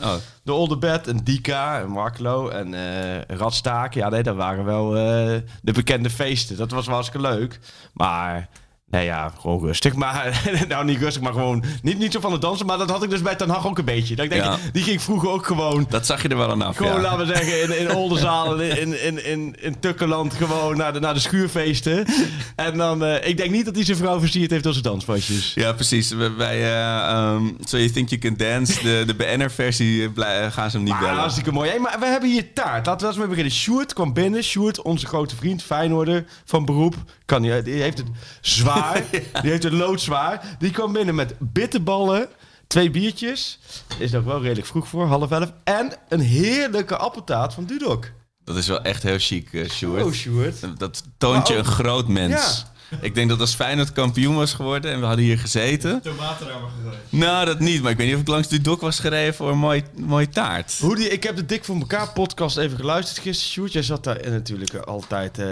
De 0.44 0.54
Olde 0.54 0.78
Bed 0.78 1.08
en 1.08 1.18
Dika 1.24 1.80
en 1.80 1.90
Marklo 1.90 2.50
en 2.50 2.74
eh 2.74 3.38
Radstaak. 3.38 3.94
Ja, 3.94 4.10
nee, 4.10 4.24
dat 4.24 4.36
waren 4.36 4.66
wel 4.66 4.98
eh, 4.98 5.42
de 5.62 5.72
bekende 5.72 6.10
feesten. 6.10 6.58
Dat 6.58 6.72
was 6.72 6.86
wel 6.86 6.96
hartstikke 6.96 7.28
leuk. 7.28 7.60
Maar... 7.94 8.50
Nee 8.94 9.06
ja, 9.06 9.32
gewoon 9.42 9.60
rustig. 9.60 9.94
Maar, 9.96 10.42
nou 10.68 10.86
niet 10.86 11.00
rustig, 11.00 11.22
maar 11.22 11.34
gewoon... 11.34 11.64
Niet, 11.82 11.98
niet 11.98 12.12
zo 12.12 12.20
van 12.20 12.32
het 12.32 12.42
dansen, 12.42 12.66
maar 12.66 12.78
dat 12.78 12.90
had 12.90 13.04
ik 13.04 13.10
dus 13.10 13.22
bij 13.22 13.36
Ten 13.36 13.50
Hag 13.50 13.68
ook 13.68 13.78
een 13.78 13.86
beetje. 13.86 14.16
Dat 14.16 14.26
ik 14.26 14.32
denk, 14.32 14.44
Ja. 14.44 14.58
die 14.74 14.84
ging 14.84 15.02
vroeger 15.02 15.30
ook 15.30 15.46
gewoon... 15.46 15.86
Dat 15.90 16.06
zag 16.06 16.22
je 16.22 16.28
er 16.28 16.38
wel 16.38 16.52
aan 16.52 16.62
af, 16.62 16.78
Gewoon, 16.78 16.94
ja. 16.94 17.02
laten 17.02 17.28
we 17.28 17.36
zeggen, 17.36 17.62
in, 17.64 17.80
in 17.80 17.96
Oldenzaal, 17.96 18.60
in, 18.60 19.04
in, 19.06 19.26
in, 19.26 19.56
in 19.60 19.80
Tukkeland, 19.80 20.34
gewoon 20.34 20.78
naar 20.78 20.94
de, 20.94 21.00
naar 21.00 21.14
de 21.14 21.20
schuurfeesten. 21.20 22.06
En 22.56 22.78
dan, 22.78 23.04
eh, 23.04 23.28
ik 23.30 23.38
denk 23.38 23.52
niet 23.52 23.66
dat 23.66 23.76
hij 23.76 23.86
zijn 23.86 23.98
vrouw 23.98 24.20
versierd 24.20 24.52
heeft 24.52 24.66
als 24.66 24.74
zijn 24.74 24.88
danspasjes. 24.88 25.52
Ja, 25.56 25.72
precies. 25.74 26.16
Bij 26.38 26.62
eh, 26.62 27.10
ehm, 27.10 27.44
So 27.64 27.78
You 27.78 27.90
Think 27.90 28.10
You 28.10 28.22
Can 28.22 28.34
Dance, 28.38 28.82
de, 28.82 29.04
de 29.06 29.14
BNR-versie, 29.16 30.12
eh, 30.16 30.52
gaan 30.52 30.70
ze 30.70 30.76
hem 30.76 30.86
niet 30.86 30.94
Maar 30.94 31.02
bellen. 31.02 31.20
hartstikke 31.20 31.52
mooi. 31.52 31.70
Hey, 31.70 31.80
maar 31.80 31.98
we 32.00 32.06
hebben 32.06 32.30
hier 32.30 32.54
taart. 32.54 32.86
Laten 32.86 33.02
we 33.02 33.08
eens 33.08 33.18
mee 33.18 33.28
beginnen. 33.28 33.54
Sjoerd 33.54 33.94
kwam 33.94 34.14
binnen. 34.14 34.44
Sjoerd, 34.44 34.82
onze 34.82 35.06
grote 35.06 35.36
vriend, 35.36 35.64
Feyenoorder 35.64 36.26
van 36.46 36.66
beroep. 36.66 36.96
Kan 37.26 37.42
die 37.42 37.52
heeft 37.52 37.98
het 37.98 38.08
zwaar. 38.42 38.83
Die 39.42 39.52
heeft 39.52 39.64
het 39.64 39.74
loodzwaar. 39.74 40.56
Die 40.60 40.72
kwam 40.72 40.94
binnen 40.94 41.16
met 41.16 41.34
bitterballen, 41.40 42.28
twee 42.68 42.90
biertjes. 42.90 43.60
Is 44.00 44.16
ook 44.16 44.26
wel 44.26 44.42
redelijk 44.42 44.68
vroeg 44.68 44.88
voor, 44.88 45.06
half 45.06 45.32
elf. 45.32 45.54
En 45.64 45.94
een 46.10 46.20
heerlijke 46.20 46.98
appeltaart 46.98 47.54
van 47.54 47.66
Dudok. 47.66 48.12
Dat 48.44 48.56
is 48.56 48.68
wel 48.68 48.82
echt 48.82 49.04
heel 49.04 49.20
chic, 49.20 49.54
eh 49.54 49.70
Sjoerd. 49.70 50.04
Oh, 50.04 50.12
Sjoerd. 50.12 50.80
Dat 50.80 51.04
toont 51.18 51.48
je 51.48 51.56
een 51.56 51.66
groot 51.66 52.08
mens. 52.08 52.66
Ik 53.02 53.16
denk 53.16 53.30
dat 53.30 53.40
als 53.40 53.56
Feyenoord 53.56 53.92
kampioen 53.92 54.36
was 54.36 54.54
geworden 54.54 54.92
en 54.92 55.00
we 55.00 55.06
hadden 55.06 55.26
hier 55.26 55.40
gezeten... 55.40 56.02
Tomaten 56.02 56.48
daar 56.48 56.60
maar 56.60 56.70
gegooid. 56.78 57.00
Nou, 57.10 57.46
dat 57.46 57.60
niet. 57.60 57.82
Maar 57.82 57.92
ik 57.92 57.98
weet 57.98 58.06
niet 58.06 58.16
of 58.16 58.22
ik 58.22 58.28
langs 58.28 58.48
de 58.48 58.62
dok 58.62 58.82
was 58.82 59.00
gereden 59.00 59.34
voor 59.34 59.50
een 59.50 59.58
mooi, 59.58 59.84
mooie 59.96 60.30
taart. 60.30 60.78
Hoe 60.80 60.96
die, 60.96 61.10
ik 61.10 61.24
heb 61.24 61.36
de 61.36 61.46
Dik 61.46 61.64
voor 61.64 61.76
elkaar 61.76 62.12
podcast 62.12 62.58
even 62.58 62.78
geluisterd 62.78 63.20
gisteren, 63.20 63.52
Sjoerd. 63.52 63.72
Jij 63.72 63.84
zat 63.84 64.04
daar 64.04 64.30
natuurlijk 64.30 64.76
altijd 64.76 65.40
eh, 65.40 65.48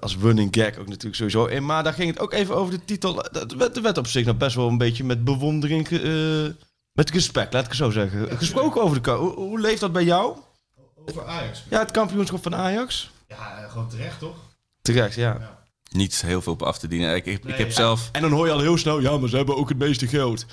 als 0.00 0.16
running 0.20 0.48
gag 0.50 0.78
ook 0.78 0.88
natuurlijk 0.88 1.14
sowieso 1.14 1.44
in. 1.44 1.64
Maar 1.64 1.82
daar 1.82 1.92
ging 1.92 2.10
het 2.10 2.20
ook 2.20 2.32
even 2.32 2.56
over 2.56 2.72
de 2.72 2.84
titel. 2.84 3.14
Dat 3.32 3.52
werd, 3.52 3.76
er 3.76 3.82
werd 3.82 3.98
op 3.98 4.06
zich 4.06 4.24
nog 4.26 4.36
best 4.36 4.56
wel 4.56 4.68
een 4.68 4.78
beetje 4.78 5.04
met 5.04 5.24
bewondering, 5.24 5.88
eh, 5.88 6.00
met 6.92 7.10
respect, 7.10 7.52
laat 7.52 7.62
ik 7.62 7.68
het 7.68 7.78
zo 7.78 7.90
zeggen. 7.90 8.38
Gesproken 8.38 8.82
over 8.82 9.02
de 9.02 9.10
hoe, 9.10 9.34
hoe 9.34 9.60
leeft 9.60 9.80
dat 9.80 9.92
bij 9.92 10.04
jou? 10.04 10.36
Over 11.06 11.26
Ajax. 11.26 11.64
Ja, 11.70 11.78
het 11.78 11.90
kampioenschap 11.90 12.42
van 12.42 12.54
Ajax? 12.54 13.10
Ja, 13.28 13.62
eh, 13.62 13.70
gewoon 13.70 13.88
terecht 13.88 14.18
toch? 14.18 14.36
Terecht, 14.82 15.14
ja. 15.14 15.61
Niet 15.92 16.22
heel 16.22 16.42
veel 16.42 16.52
op 16.52 16.62
af 16.62 16.78
te 16.78 16.88
dienen. 16.88 17.14
Ik, 17.14 17.26
ik, 17.26 17.42
heb 17.44 17.68
ja. 17.68 17.74
zelf... 17.74 18.08
En 18.12 18.22
dan 18.22 18.30
hoor 18.30 18.46
je 18.46 18.52
al 18.52 18.60
heel 18.60 18.78
snel, 18.78 19.00
ja, 19.00 19.16
maar 19.18 19.28
ze 19.28 19.36
hebben 19.36 19.56
ook 19.56 19.68
het 19.68 19.78
meeste 19.78 20.06
geld. 20.06 20.46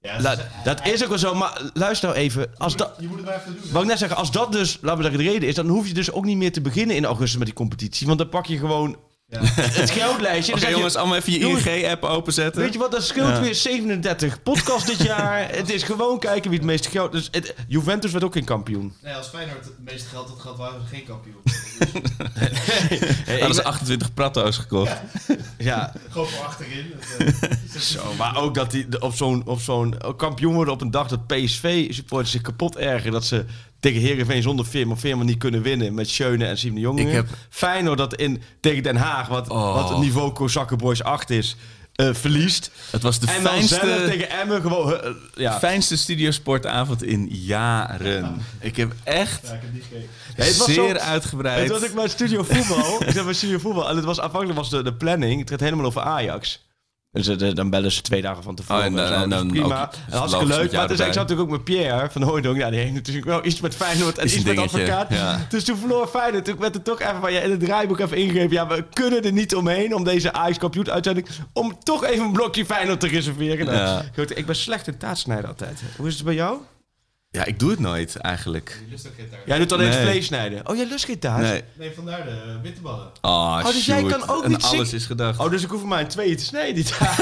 Ja, 0.00 0.20
La- 0.20 0.50
dat 0.64 0.86
is 0.86 1.02
ook 1.02 1.08
wel 1.08 1.18
zo, 1.18 1.34
maar 1.34 1.70
luister 1.74 2.08
nou 2.08 2.20
even. 2.20 2.50
Als 2.56 2.76
dat, 2.76 2.94
Je 2.98 3.06
moet 3.06 3.16
het 3.16 3.26
maar 3.26 3.40
even 3.40 3.56
doen. 3.62 3.72
Wou 3.72 3.84
ik 3.84 3.90
net 3.90 3.98
zeggen, 3.98 4.16
als 4.16 4.30
dat 4.30 4.52
dus, 4.52 4.78
laten 4.80 4.96
we 4.96 5.02
zeggen, 5.02 5.24
de 5.24 5.30
reden 5.30 5.48
is, 5.48 5.54
dan 5.54 5.68
hoef 5.68 5.86
je 5.86 5.94
dus 5.94 6.12
ook 6.12 6.24
niet 6.24 6.36
meer 6.36 6.52
te 6.52 6.60
beginnen 6.60 6.96
in 6.96 7.04
augustus 7.04 7.36
met 7.38 7.46
die 7.46 7.56
competitie. 7.56 8.06
Want 8.06 8.18
dan 8.18 8.28
pak 8.28 8.46
je 8.46 8.58
gewoon 8.58 8.96
het 9.34 9.90
geldlijstje. 9.90 10.54
Oké 10.54 10.66
je, 10.68 10.74
jongens, 10.74 10.96
allemaal 10.96 11.16
even 11.16 11.32
je 11.32 11.38
ING-app 11.38 12.02
openzetten. 12.04 12.62
Weet 12.62 12.72
je 12.72 12.78
wat, 12.78 12.90
dat 12.90 13.04
scheelt 13.04 13.28
Ja. 13.28 13.40
weer 13.40 13.54
37 13.54 14.42
podcast 14.42 14.86
dit 14.86 15.02
jaar. 15.02 15.48
het 15.56 15.70
is 15.70 15.82
gewoon 15.82 16.18
kijken 16.18 16.50
wie 16.50 16.58
het 16.58 16.68
meeste 16.68 16.90
geld... 16.90 17.12
Dus 17.12 17.28
het, 17.30 17.54
Juventus 17.68 18.12
werd 18.12 18.24
ook 18.24 18.32
geen 18.32 18.44
kampioen. 18.44 18.92
Nee, 19.02 19.14
als 19.14 19.28
Feyenoord 19.28 19.64
het 19.64 19.84
meeste 19.84 20.08
geld 20.08 20.28
had 20.28 20.40
gehad, 20.40 20.56
waren 20.58 20.80
we 20.80 20.86
geen 20.86 21.04
kampioen. 21.04 21.42
Hey, 22.34 23.40
Hadden 23.40 23.48
ik 23.48 23.54
ze 23.54 23.62
ben- 23.62 23.64
28 23.64 24.14
pratto's 24.14 24.56
gekocht. 24.56 24.92
ja, 25.58 25.92
Gewoon 26.10 26.26
voor 26.28 26.44
achterin. 26.44 26.92
Dat, 27.18 27.28
eh, 27.74 27.80
zo, 27.80 28.12
maar 28.18 28.36
ook 28.36 28.54
dat 28.54 28.70
die 28.70 29.02
op 29.02 29.14
zo'n 29.14 29.42
op 29.46 29.60
zo'n 29.60 29.96
kampioen 30.16 30.54
worden 30.54 30.74
op 30.74 30.80
een 30.80 30.90
dag 30.90 31.08
dat 31.08 31.26
PSV-supporters 31.26 32.30
zich 32.30 32.40
kapot 32.40 32.76
ergeren 32.76 33.12
dat 33.12 33.24
ze 33.24 33.44
tegen 33.84 34.00
Heerenveen 34.00 34.42
zonder 34.42 34.66
Veerman 34.66 34.98
Veerman 34.98 35.26
niet 35.26 35.38
kunnen 35.38 35.62
winnen 35.62 35.94
met 35.94 36.08
Schöne 36.08 36.46
en 36.46 36.58
Simon 36.58 36.74
de 36.74 36.80
Jonge. 36.80 37.00
Ik 37.00 37.12
heb- 37.12 37.26
Feyenoord 37.50 37.98
dat 37.98 38.14
in, 38.14 38.42
tegen 38.60 38.82
Den 38.82 38.96
Haag, 38.96 39.28
wat, 39.28 39.48
Oh. 39.48 39.74
wat 39.74 39.88
het 39.88 39.98
niveau 39.98 40.32
Kozakken 40.32 40.78
Boys 40.78 41.02
8 41.02 41.30
is, 41.30 41.56
eh, 41.94 42.08
verliest. 42.14 42.70
Het 42.90 43.02
was 43.02 43.18
de 43.18 43.26
en 43.26 43.42
fijnste, 43.42 44.04
tegen 44.08 44.30
Emmen 44.30 44.60
gewoon... 44.60 45.00
eh, 45.00 45.10
ja. 45.34 45.58
fijnste 45.58 45.96
studiosportavond 45.96 47.02
in 47.02 47.28
jaren. 47.30 48.42
Ik 48.60 48.76
heb 48.76 48.92
echt 49.02 49.40
ja, 49.46 49.52
ik 49.52 49.60
heb 49.60 49.72
niet 49.72 49.82
gekeken. 49.82 50.08
Ja, 50.36 50.44
het 50.44 50.56
was 50.56 50.66
zeer 50.66 50.98
zo- 50.98 51.04
uitgebreid... 51.04 51.60
Het 51.70 51.80
was 51.80 51.88
ook 51.90 51.94
bij 51.94 52.08
Studio 52.08 52.42
Voetbal. 52.42 53.00
ik 53.06 53.10
zat 53.10 53.24
bij 53.24 53.34
Studio 53.34 53.58
Voetbal. 53.58 53.88
En 53.88 53.96
het 53.96 54.04
was 54.04 54.18
afhankelijk 54.18 54.58
was 54.58 54.70
de, 54.70 54.82
de 54.82 54.94
planning. 54.94 55.40
Het 55.40 55.50
gaat 55.50 55.60
helemaal 55.60 55.86
over 55.86 56.00
Ajax. 56.02 56.62
Dus 57.22 57.28
eh, 57.28 57.54
dan 57.54 57.70
bellen 57.70 57.92
ze 57.92 58.00
twee 58.02 58.22
dagen 58.22 58.42
van 58.42 58.54
tevoren. 58.54 58.80
Oh, 58.80 58.86
en, 58.86 58.98
en 58.98 59.08
zo. 59.08 59.14
en 59.14 59.28
Dus 59.28 59.38
dan 59.38 59.48
prima. 59.48 59.82
ook- 59.84 59.92
en 60.10 60.16
hartstikke 60.18 60.46
leuk. 60.46 60.72
Maar 60.72 60.88
dus, 60.88 60.98
ik 61.00 61.04
zat 61.06 61.14
natuurlijk 61.14 61.40
ook 61.40 61.50
met 61.50 61.64
Pierre 61.64 62.10
van 62.10 62.22
Hooydonk. 62.22 62.56
Ja, 62.56 62.70
die 62.70 62.78
heeft 62.78 62.92
natuurlijk 62.92 63.26
wel 63.26 63.44
iets 63.46 63.60
met 63.60 63.74
Feyenoord 63.74 64.18
en 64.18 64.24
iets 64.26 64.42
met 64.42 64.58
advocaat. 64.58 65.06
ja. 65.10 65.46
Dus 65.48 65.64
toen 65.64 65.76
verloor 65.76 66.06
Feyenoord. 66.06 66.44
Toen 66.44 66.56
werd 66.58 66.74
er 66.74 66.82
toch 66.82 67.00
even 67.00 67.20
van, 67.20 67.32
ja, 67.32 67.40
in 67.40 67.50
het 67.50 67.60
draaiboek 67.60 67.98
even 67.98 68.16
ingegeven. 68.16 68.50
Ja, 68.50 68.66
we 68.66 68.84
kunnen 68.92 69.22
er 69.24 69.32
niet 69.32 69.54
omheen 69.54 69.94
om 69.94 70.04
deze 70.04 70.32
Ajax 70.32 70.58
kampioen 70.58 70.90
uitzending... 70.90 71.26
om 71.52 71.78
toch 71.82 72.04
even 72.04 72.24
een 72.24 72.32
blokje 72.32 72.64
Feyenoord 72.64 73.00
te 73.00 73.06
reserveren. 73.08 73.66
Nou, 73.66 73.76
Ja. 73.78 74.02
goed, 74.14 74.38
ik 74.38 74.46
ben 74.46 74.56
slecht 74.56 74.86
in 74.86 74.96
taatsnijden 74.98 75.48
altijd. 75.48 75.82
Hoe 75.96 76.06
is 76.08 76.14
het 76.14 76.24
bij 76.24 76.34
jou? 76.34 76.58
Ja, 77.34 77.44
ik 77.44 77.58
doe 77.58 77.70
het 77.70 77.78
nooit 77.78 78.16
eigenlijk. 78.16 78.80
Je 78.84 78.90
lust 78.90 79.06
ook 79.06 79.12
geen 79.16 79.28
taart. 79.30 79.42
Jij 79.46 79.58
doet 79.58 79.72
alleen 79.72 79.86
het 79.88 79.96
Nee. 79.96 80.06
vlees 80.10 80.26
snijden. 80.26 80.68
Oh, 80.68 80.76
jij 80.76 80.86
lust 80.86 81.04
geen 81.04 81.18
taart? 81.18 81.42
Nee. 81.42 81.62
Nee, 81.74 81.92
vandaar 81.94 82.24
de 82.24 82.30
eh, 82.30 82.60
bitterballen. 82.62 83.10
Oh, 83.20 83.64
dus 83.66 83.84
jij 83.86 84.02
kan 84.04 84.28
ook 84.28 84.44
En 84.44 84.50
niet 84.50 84.62
alles 84.62 84.70
zingen- 84.88 84.94
is 84.94 85.06
gedacht. 85.06 85.38
Oh, 85.38 85.50
dus 85.50 85.62
ik 85.62 85.70
hoef 85.70 85.80
er 85.80 85.86
maar 85.88 86.00
in 86.00 86.08
tweeën 86.08 86.36
te 86.36 86.44
snijden, 86.44 86.74
die 86.74 86.84
taart. 86.84 87.16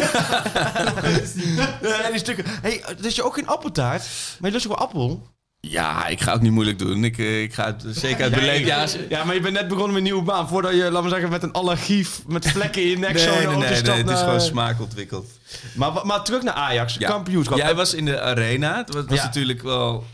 Ja, 1.83 2.11
die 2.11 2.19
stukken. 2.19 2.45
hey, 2.62 2.85
dus 3.00 3.14
je 3.14 3.23
ook 3.23 3.35
geen 3.35 3.47
appeltaart? 3.49 4.02
Maar 4.38 4.50
je 4.50 4.57
lust 4.57 4.69
ook 4.71 4.76
wel 4.78 4.87
appel? 4.87 5.26
Ja, 5.69 6.07
ik 6.07 6.21
ga 6.21 6.33
ook 6.33 6.40
niet 6.40 6.52
moeilijk 6.52 6.78
doen. 6.78 7.04
Ik, 7.04 7.19
eh, 7.19 7.42
ik 7.42 7.54
ga 7.54 7.66
het 7.66 7.85
zeker 7.97 8.23
uit 8.23 8.35
beleefd. 8.35 8.66
Ja, 8.66 8.87
Ja, 9.09 9.25
maar 9.25 9.35
je 9.35 9.40
bent 9.40 9.54
net 9.54 9.69
begonnen 9.69 9.88
met 9.88 9.97
een 9.97 10.02
nieuwe 10.02 10.23
baan. 10.23 10.49
Voordat 10.49 10.73
je, 10.73 10.78
laten 10.90 11.02
we 11.02 11.09
zeggen, 11.09 11.31
met 11.31 11.42
een 11.42 11.52
allergie 11.52 12.07
met 12.26 12.50
vlekken 12.50 12.83
in 12.83 12.88
je 12.88 12.99
nek 12.99 13.12
Nee, 13.14 13.23
zo 13.23 13.35
nee, 13.35 13.47
nee, 13.47 13.83
nee, 13.83 13.97
het 13.97 14.11
is 14.11 14.19
gewoon 14.19 14.40
smaak 14.40 14.81
ontwikkeld. 14.81 15.26
Maar, 15.75 15.90
maar 16.07 16.23
terug 16.25 16.42
naar 16.42 16.54
Ajax, 16.54 16.97
Ja. 16.99 17.09
kampioenschap. 17.09 17.59
Jij 17.59 17.75
was 17.75 17.95
in 17.95 18.04
de 18.04 18.21
arena. 18.21 18.76
Het 18.76 18.95
was, 18.95 19.04
was 19.07 19.19
Ja. 19.19 19.25
natuurlijk 19.25 19.62
wel 19.62 20.04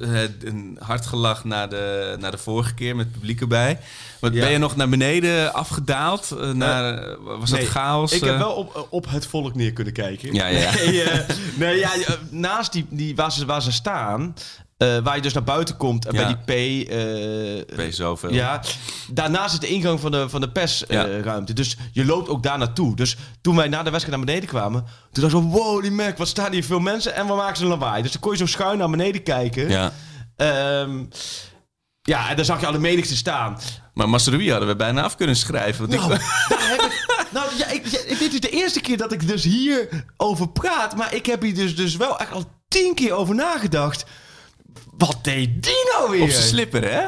eh, 0.00 0.22
eh, 0.22 0.30
een 0.44 0.76
hard 0.80 1.06
gelach 1.06 1.44
na 1.44 1.66
de, 1.66 2.16
na 2.20 2.30
de 2.30 2.38
vorige 2.38 2.74
keer 2.74 2.96
met 2.96 3.04
het 3.06 3.14
publiek 3.14 3.40
erbij. 3.40 3.78
Maar 4.20 4.32
Ja. 4.32 4.40
ben 4.40 4.50
je 4.50 4.58
nog 4.58 4.76
naar 4.76 4.88
beneden 4.88 5.52
afgedaald? 5.54 6.36
naar, 6.54 7.16
was 7.38 7.50
dat 7.50 7.64
chaos? 7.64 8.12
Ik 8.12 8.24
heb 8.24 8.38
wel 8.38 8.52
op, 8.52 8.86
op 8.90 9.06
het 9.10 9.26
volk 9.26 9.54
neer 9.54 9.72
kunnen 9.72 9.92
kijken. 9.92 10.34
Ja. 10.34 10.48
Nee, 10.84 11.04
nee, 11.58 11.78
ja, 11.78 11.90
naast 12.30 12.72
die, 12.72 12.86
die, 12.90 13.14
waar, 13.16 13.32
ze, 13.32 13.44
waar 13.44 13.62
ze 13.62 13.72
staan, 13.72 14.34
eh, 14.76 14.98
waar 14.98 15.16
je 15.16 15.22
dus 15.22 15.32
naar 15.32 15.42
buiten 15.44 15.76
komt 15.76 16.06
en 16.06 16.14
Ja. 16.14 16.24
bij 16.24 16.26
die 16.26 16.84
P... 16.84 16.88
eh, 16.88 17.76
Ben 17.76 17.84
je 17.86 17.92
zoveel? 17.92 18.32
Ja, 18.32 18.62
daarnaast 19.10 19.52
is 19.52 19.60
de 19.60 19.66
ingang 19.68 20.00
van 20.00 20.10
de, 20.10 20.28
van 20.28 20.40
de 20.40 20.46
Ja. 20.46 20.52
persruimte. 20.52 21.52
dus 21.52 21.76
je 21.92 22.04
loopt 22.04 22.28
ook 22.28 22.42
daar 22.42 22.58
naartoe. 22.58 22.96
Dus 22.96 23.16
toen 23.40 23.56
wij 23.56 23.68
na 23.68 23.82
de 23.82 23.90
wedstrijd 23.90 24.16
naar 24.18 24.26
beneden 24.26 24.48
kwamen, 24.48 24.84
toen 25.12 25.22
dacht 25.22 25.34
ik 25.34 25.40
zo, 25.40 25.48
wow, 25.48 25.82
die 25.82 25.90
merk, 25.90 26.18
wat 26.18 26.28
staan 26.28 26.52
hier 26.52 26.64
veel 26.64 26.80
mensen 26.80 27.14
en 27.14 27.26
wat 27.26 27.36
maken 27.36 27.56
ze 27.56 27.62
een 27.62 27.68
lawaai. 27.68 28.02
Dus 28.02 28.12
dan 28.12 28.20
kon 28.20 28.32
je 28.32 28.38
zo 28.38 28.46
schuin 28.46 28.78
naar 28.78 28.90
beneden 28.90 29.22
kijken. 29.22 29.68
Ja. 29.68 29.92
Ehm, 30.36 31.04
ja, 32.02 32.30
en 32.30 32.36
dan 32.36 32.44
zag 32.44 32.60
je 32.60 32.66
alle 32.66 32.78
menigte 32.78 33.16
staan. 33.16 33.58
Maar 33.94 34.08
Masrui 34.08 34.50
hadden 34.50 34.68
we 34.68 34.76
bijna 34.76 35.02
af 35.02 35.16
kunnen 35.16 35.36
schrijven. 35.36 35.88
Want 35.88 36.00
Nou, 36.00 36.14
ik, 36.14 36.20
daar 36.20 37.26
nou 37.32 37.46
ja, 37.58 37.66
ik, 37.66 37.86
ja, 37.86 37.98
dit 38.18 38.32
is 38.32 38.40
de 38.40 38.50
eerste 38.50 38.80
keer 38.80 38.96
dat 38.96 39.12
ik 39.12 39.28
dus 39.28 39.44
hier 39.44 40.04
over 40.16 40.48
praat. 40.48 40.96
Maar 40.96 41.14
ik 41.14 41.26
heb 41.26 41.42
hier 41.42 41.54
dus, 41.54 41.76
dus 41.76 41.96
wel 41.96 42.18
echt 42.18 42.32
al 42.32 42.44
tien 42.68 42.94
keer 42.94 43.12
over 43.12 43.34
nagedacht. 43.34 44.04
Wat 44.98 45.18
deed 45.22 45.62
die 45.62 45.90
nou 45.92 46.10
weer? 46.10 46.22
op 46.22 46.30
zijn 46.30 46.42
slipper, 46.42 46.82
hè? 46.92 47.00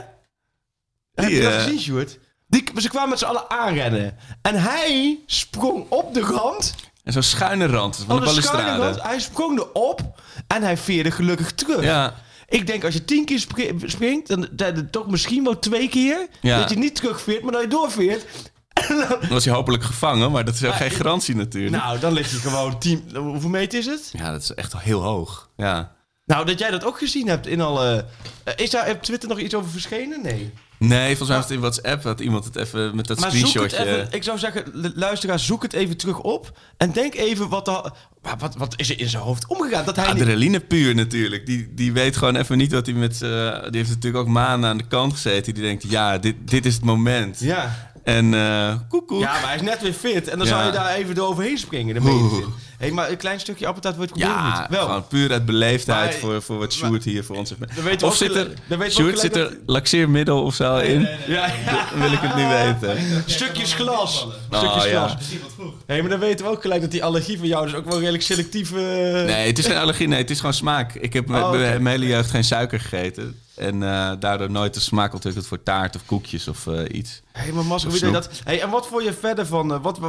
Heb 1.15 1.31
je 1.31 1.41
dat 1.43 1.53
eh, 1.53 1.63
gezien, 1.63 1.81
Sjoerd? 1.81 2.19
Die, 2.49 2.65
ze 2.77 2.89
kwamen 2.89 3.09
met 3.09 3.19
z'n 3.19 3.25
allen 3.25 3.51
aanrennen. 3.51 4.17
En 4.43 4.55
hij 4.63 5.19
sprong 5.27 5.87
op 5.89 6.15
de 6.15 6.21
rand. 6.21 6.75
En 7.05 7.13
zo'n 7.13 7.23
schuine 7.23 7.67
rand 7.67 7.97
van 7.97 8.07
Van 8.07 8.35
de 8.35 8.77
rand. 8.77 9.03
Hij 9.03 9.19
sprong 9.21 9.59
erop. 9.59 10.21
En 10.47 10.63
hij 10.63 10.77
veerde 10.77 11.11
gelukkig 11.11 11.53
terug. 11.55 11.83
Ja. 11.85 12.15
Ik 12.49 12.67
denk 12.67 12.85
als 12.85 12.95
je 12.95 13.05
tien 13.05 13.25
keer 13.25 13.39
spri- 13.41 13.79
springt, 13.85 14.29
dan, 14.29 14.49
dan 14.53 14.91
toch 14.91 15.07
misschien 15.07 15.45
wel 15.45 15.59
twee 15.59 15.89
keer. 15.89 16.27
Ja. 16.41 16.59
Dat 16.61 16.71
je 16.71 16.77
niet 16.77 16.95
terugveert, 16.95 17.43
maar 17.43 17.53
dat 17.53 17.63
je 17.63 17.69
doorveert. 17.69 18.27
Dan- 18.89 19.29
was 19.29 19.45
hij 19.45 19.55
hopelijk 19.55 19.83
gevangen, 19.85 20.31
maar 20.31 20.45
dat 20.45 20.55
is 20.55 20.65
ook 20.65 20.75
geen 20.75 20.91
garantie 20.91 21.37
natuurlijk. 21.37 21.83
nou, 21.83 21.99
dan 21.99 22.13
ligt 22.13 22.31
hij 22.31 22.41
gewoon 22.41 22.79
tien... 22.79 23.11
Hoeveel 23.15 23.49
meter 23.51 23.79
is 23.79 23.87
het? 23.87 24.11
Ja, 24.13 24.31
dat 24.31 24.43
is 24.43 24.55
echt 24.55 24.79
heel 24.79 25.03
hoog. 25.03 25.51
Ja. 25.57 25.96
Nou, 26.27 26.47
dat 26.47 26.59
jij 26.59 26.71
dat 26.71 26.85
ook 26.85 26.99
gezien 26.99 27.29
hebt 27.29 27.47
in 27.47 27.61
alle... 27.61 28.05
Eh, 28.45 28.55
is 28.57 28.71
daar 28.71 28.91
op 28.91 29.03
Twitter 29.03 29.29
nog 29.29 29.39
iets 29.39 29.55
over 29.55 29.71
verschenen? 29.71 30.23
Nee. 30.23 30.53
Nee, 30.79 31.17
volgens 31.17 31.29
mij 31.29 31.37
was 31.37 31.45
het 31.47 31.55
in 31.55 31.61
WhatsApp 31.61 32.03
had 32.03 32.21
iemand 32.21 32.45
het 32.45 32.57
even 32.57 32.97
met 32.97 33.07
dat 33.07 33.21
Maar 33.21 33.31
zoek 33.31 33.41
het 33.41 33.49
screenshotje. 33.51 33.87
even, 33.87 34.09
ik 34.11 34.23
zou 34.23 34.39
zeggen, 34.39 34.65
lu- 34.73 34.93
luisteraar, 34.95 35.39
zoek 35.39 35.63
het 35.63 35.73
even 35.73 35.97
terug 35.97 36.19
op. 36.21 36.59
En 36.77 36.93
denk 36.93 37.15
even 37.15 37.49
wat, 37.49 37.93
wat, 38.39 38.55
wat, 38.57 38.75
is 38.77 38.91
er 38.91 39.01
in 39.01 39.09
zijn 39.09 39.23
hoofd 39.23 39.47
omgegaan. 39.47 39.85
Dat 39.85 39.97
hij 39.97 40.05
niet- 40.13 40.15
Adrenaline 40.23 40.61
puur 40.61 40.95
natuurlijk. 40.95 41.47
Die, 41.47 41.75
die 41.75 41.93
weet 41.93 42.17
gewoon 42.17 42.37
even 42.37 42.59
niet 42.59 42.73
wat 42.73 42.87
hij 42.87 42.95
met... 42.95 43.17
z'n- 43.17 43.25
die 43.71 43.77
heeft 43.79 43.89
natuurlijk 43.89 44.25
ook 44.25 44.31
maanden 44.31 44.71
aan 44.71 44.77
de 44.79 44.87
kant 44.87 45.13
gezeten. 45.13 45.55
Die 45.55 45.63
denkt, 45.63 45.91
ja, 45.91 46.19
dit, 46.19 46.35
dit 46.45 46.67
is 46.67 46.75
het 46.75 46.85
moment. 46.85 47.41
Ja. 47.41 47.91
En 48.05 48.31
koekoek. 48.89 49.21
ja, 49.21 49.33
maar 49.33 49.47
hij 49.47 49.55
is 49.57 49.63
net 49.63 49.83
weer 49.83 49.93
fit. 49.93 50.29
En 50.29 50.39
dan 50.39 50.47
Ja. 50.47 50.53
zou 50.53 50.67
je 50.67 50.73
daar 50.73 50.95
even 50.95 51.15
door 51.15 51.29
overheen 51.29 51.59
springen. 51.59 51.95
Dan 51.95 52.05
ben 52.05 52.15
je 52.15 52.47
Hé, 52.79 52.91
maar 52.91 53.11
een 53.11 53.17
klein 53.17 53.41
stukje 53.41 53.67
appeltaart 53.67 53.97
wordt 53.97 54.13
Ja, 54.15 54.59
niet. 54.61 54.69
Wel. 54.77 54.85
gewoon 54.87 55.07
puur 55.07 55.33
uit 55.33 55.47
beleefdheid 55.47 56.11
Maar- 56.11 56.21
voor, 56.21 56.43
voor 56.43 56.59
wat 56.59 56.73
Sjoerd 56.73 57.05
hier 57.05 57.25
voor 57.25 57.37
ons 57.37 57.53
heeft. 57.85 58.03
Of 58.03 58.17
zit 58.17 58.35
er, 58.35 58.49
Sjoerd, 58.91 59.19
zit 59.19 59.37
er 59.37 59.59
laxeermiddel 59.67 60.43
of 60.43 60.55
zo 60.55 60.77
in? 60.77 61.01
Ja, 61.01 61.47
ja. 61.67 61.87
Dan 61.91 62.01
wil 62.01 62.13
ik 62.13 62.19
het 62.21 62.35
niet 62.37 62.49
weten. 62.81 63.23
Stukjes 63.27 63.75
glas. 63.75 64.27
Oh, 64.51 64.59
Stukjes 64.59 64.85
glas. 64.85 65.13
Hé, 65.87 66.01
maar 66.01 66.11
dan 66.11 66.19
weten 66.21 66.45
we 66.45 66.51
ook 66.51 66.61
gelijk 66.63 66.81
dat 66.81 66.91
die 66.91 67.05
allergie 67.05 67.39
van 67.39 67.47
jou 67.47 67.65
dus 67.65 67.75
ook 67.75 67.85
wel 67.85 67.99
redelijk 67.99 68.23
selectief... 68.23 68.71
eh, 68.73 68.79
Nee, 68.79 69.47
het 69.47 69.59
is 69.59 69.67
geen 69.67 69.77
allergie. 69.77 70.09
Nee, 70.09 70.19
het 70.19 70.31
is 70.31 70.39
gewoon 70.39 70.55
smaak. 70.55 70.95
Ik 70.95 71.13
heb 71.13 71.27
met 71.29 71.43
Oh, 71.43 71.49
oké. 71.49 71.59
mijn 71.59 71.87
hele 71.87 72.07
jeugd 72.07 72.31
geen 72.31 72.45
suiker 72.45 72.81
gegeten. 72.81 73.41
En 73.57 73.83
eh, 73.83 74.13
daardoor 74.19 74.51
nooit 74.51 74.75
de 74.75 74.81
smaak 74.81 75.15
ontwikkeld 75.15 75.47
voor 75.47 75.63
taart 75.63 75.97
of 75.97 76.05
koekjes 76.07 76.49
of 76.49 76.67
eh, 76.67 76.97
iets. 76.97 77.21
Hé, 77.33 77.53
maar 77.53 77.65
Mas, 77.65 77.83
hoe 77.83 77.93
Of 77.93 77.99
deed 77.99 78.11
snoep. 78.11 78.23
dat? 78.23 78.41
Hey, 78.45 78.63
en 78.63 78.71
wat 78.71 78.87
vond 78.87 79.05
je 79.05 79.13
verder 79.13 79.47
van, 79.47 79.73
eh, 79.73 79.83
wat, 79.83 80.01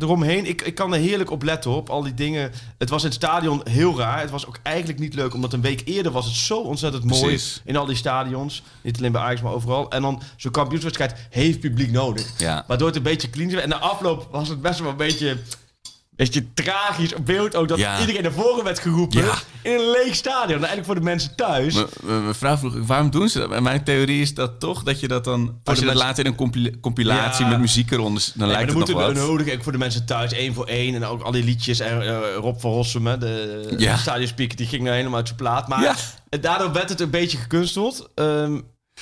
eromheen? 0.00 0.46
Ik, 0.46 0.62
ik 0.62 0.74
kan 0.74 0.94
er 0.94 1.00
heerlijk 1.00 1.30
op 1.30 1.42
letten, 1.42 1.70
op 1.70 1.90
al 1.90 2.02
die 2.02 2.14
dingen. 2.14 2.52
Het 2.78 2.88
was 2.90 3.02
in 3.02 3.08
het 3.08 3.16
stadion 3.16 3.60
heel 3.64 3.98
raar. 3.98 4.20
Het 4.20 4.30
was 4.30 4.46
ook 4.46 4.58
eigenlijk 4.62 4.98
niet 4.98 5.14
leuk, 5.14 5.34
omdat 5.34 5.52
een 5.52 5.60
week 5.60 5.82
eerder 5.84 6.12
was 6.12 6.24
het 6.24 6.34
zo 6.34 6.60
ontzettend 6.60 7.04
mooi. 7.04 7.20
Precies. 7.20 7.60
In 7.64 7.76
al 7.76 7.86
die 7.86 7.96
stadions. 7.96 8.62
Niet 8.82 8.98
alleen 8.98 9.12
bij 9.12 9.20
Ajax, 9.20 9.40
maar 9.40 9.52
overal. 9.52 9.90
En 9.90 10.02
dan 10.02 10.22
zo'n 10.36 10.50
kampioenswedstrijd 10.50 11.14
heeft 11.30 11.60
publiek 11.60 11.90
nodig. 11.90 12.38
Ja. 12.38 12.64
Waardoor 12.66 12.86
het 12.86 12.96
een 12.96 13.02
beetje 13.02 13.30
clean 13.30 13.50
is. 13.50 13.60
En 13.60 13.68
na 13.68 13.78
afloop 13.78 14.28
was 14.30 14.48
het 14.48 14.62
best 14.62 14.80
wel 14.80 14.90
een 14.90 14.96
beetje... 14.96 15.36
Beetje 16.20 16.52
tragisch 16.54 17.14
op 17.14 17.26
beeld 17.26 17.56
ook 17.56 17.68
dat 17.68 17.78
Ja. 17.78 18.00
iedereen 18.00 18.22
naar 18.22 18.32
voren 18.32 18.64
werd 18.64 18.78
geroepen 18.78 19.22
Ja. 19.24 19.34
in 19.62 19.72
een 19.72 19.90
leeg 19.90 20.14
stadion. 20.14 20.56
Eigenlijk 20.56 20.84
voor 20.86 20.94
de 20.94 21.00
mensen 21.00 21.36
thuis. 21.36 21.84
Mijn 22.02 22.34
vrouw 22.34 22.56
vroeg, 22.56 22.74
waarom 22.86 23.10
doen 23.10 23.28
ze 23.28 23.38
dat? 23.38 23.50
En 23.52 23.62
mijn 23.62 23.84
theorie 23.84 24.20
is 24.22 24.34
dat 24.34 24.60
toch, 24.60 24.82
dat 24.82 25.00
je 25.00 25.08
dat 25.08 25.24
dan... 25.24 25.40
Als 25.40 25.48
de 25.48 25.60
je 25.64 25.64
dat 25.74 25.84
mensen- 25.84 25.96
later 26.06 26.24
in 26.24 26.30
een 26.30 26.36
compila- 26.36 26.70
compilatie 26.80 27.44
Ja. 27.44 27.50
met 27.50 27.60
muziek 27.60 27.90
eronder... 27.90 28.22
Dan 28.34 28.46
Nee, 28.46 28.56
lijkt 28.56 28.70
dan 28.72 28.80
het 28.80 28.88
nog 28.90 28.98
wat. 29.02 29.12
we 29.12 29.18
nodig 29.18 29.54
ook 29.54 29.62
voor 29.62 29.72
de 29.72 29.78
mensen 29.78 30.06
thuis 30.06 30.32
één 30.32 30.54
voor 30.54 30.66
één 30.66 30.94
en 30.94 31.04
ook 31.04 31.22
al 31.22 31.32
die 31.32 31.44
liedjes 31.44 31.80
en 31.80 32.02
eh, 32.02 32.18
Rob 32.36 32.60
van 32.60 32.70
Rossum, 32.72 33.04
de 33.04 33.18
de 33.78 33.94
stadionspeaker, 33.98 34.56
die 34.56 34.66
ging 34.66 34.82
nou 34.82 34.96
helemaal 34.96 35.18
uit 35.18 35.26
zijn 35.26 35.38
plaat. 35.40 35.68
Maar 35.68 35.96
daardoor 36.40 36.72
werd 36.72 36.88
het 36.88 37.00
een 37.00 37.10
beetje 37.10 37.38
gekunsteld. 37.38 38.08
Ehm, 38.14 38.60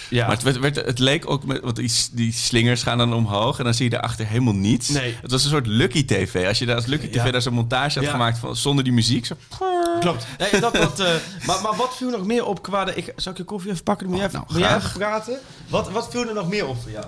ja. 0.08 0.26
Maar 0.26 0.34
het, 0.34 0.42
werd, 0.42 0.58
werd- 0.58 0.76
het 0.86 0.98
leek 0.98 1.30
ook 1.30 1.44
met... 1.44 1.60
Want 1.60 1.76
die, 1.76 1.92
die 2.12 2.32
slingers 2.32 2.82
gaan 2.82 2.98
dan 2.98 3.14
omhoog 3.14 3.58
en 3.58 3.64
dan 3.64 3.74
zie 3.74 3.84
je 3.84 3.90
daarachter 3.90 4.26
helemaal 4.26 4.54
niets. 4.54 4.88
Nee. 4.88 5.16
Het 5.22 5.30
was 5.30 5.44
een 5.44 5.50
soort 5.50 5.66
Lucky 5.66 6.04
TV. 6.04 6.46
Als 6.48 6.58
je 6.58 6.66
daar 6.66 6.76
als 6.76 6.86
Lucky 6.86 7.08
TV 7.08 7.24
Ja. 7.24 7.30
daar 7.30 7.42
zo'n 7.42 7.52
montage 7.52 7.98
had 7.98 8.08
gemaakt 8.08 8.38
van, 8.38 8.56
zonder 8.56 8.84
die 8.84 8.92
muziek... 8.92 9.26
Zo, 9.26 9.34
Klopt. 10.00 10.26
Nee, 10.38 10.60
dat, 10.60 10.72
dat, 10.74 11.00
eh, 11.00 11.14
maar, 11.46 11.60
maar 11.62 11.76
wat 11.76 11.96
viel 11.96 12.10
nog 12.10 12.26
meer 12.26 12.44
op 12.44 12.62
qua... 12.62 12.84
De, 12.84 12.94
ik, 12.94 13.12
zal 13.16 13.32
ik 13.32 13.38
je 13.38 13.44
koffie 13.44 13.70
even 13.70 13.82
pakken? 13.82 14.06
Moet 14.06 14.16
jij 14.16 14.26
even, 14.26 14.44
nou, 14.48 14.60
jij 14.60 14.76
even 14.76 14.92
praten? 14.92 15.38
Wat, 15.68 15.90
wat 15.90 16.08
viel 16.10 16.28
er 16.28 16.34
nog 16.34 16.48
meer 16.48 16.66
op 16.66 16.82
voor 16.82 16.90
jou? 16.90 17.04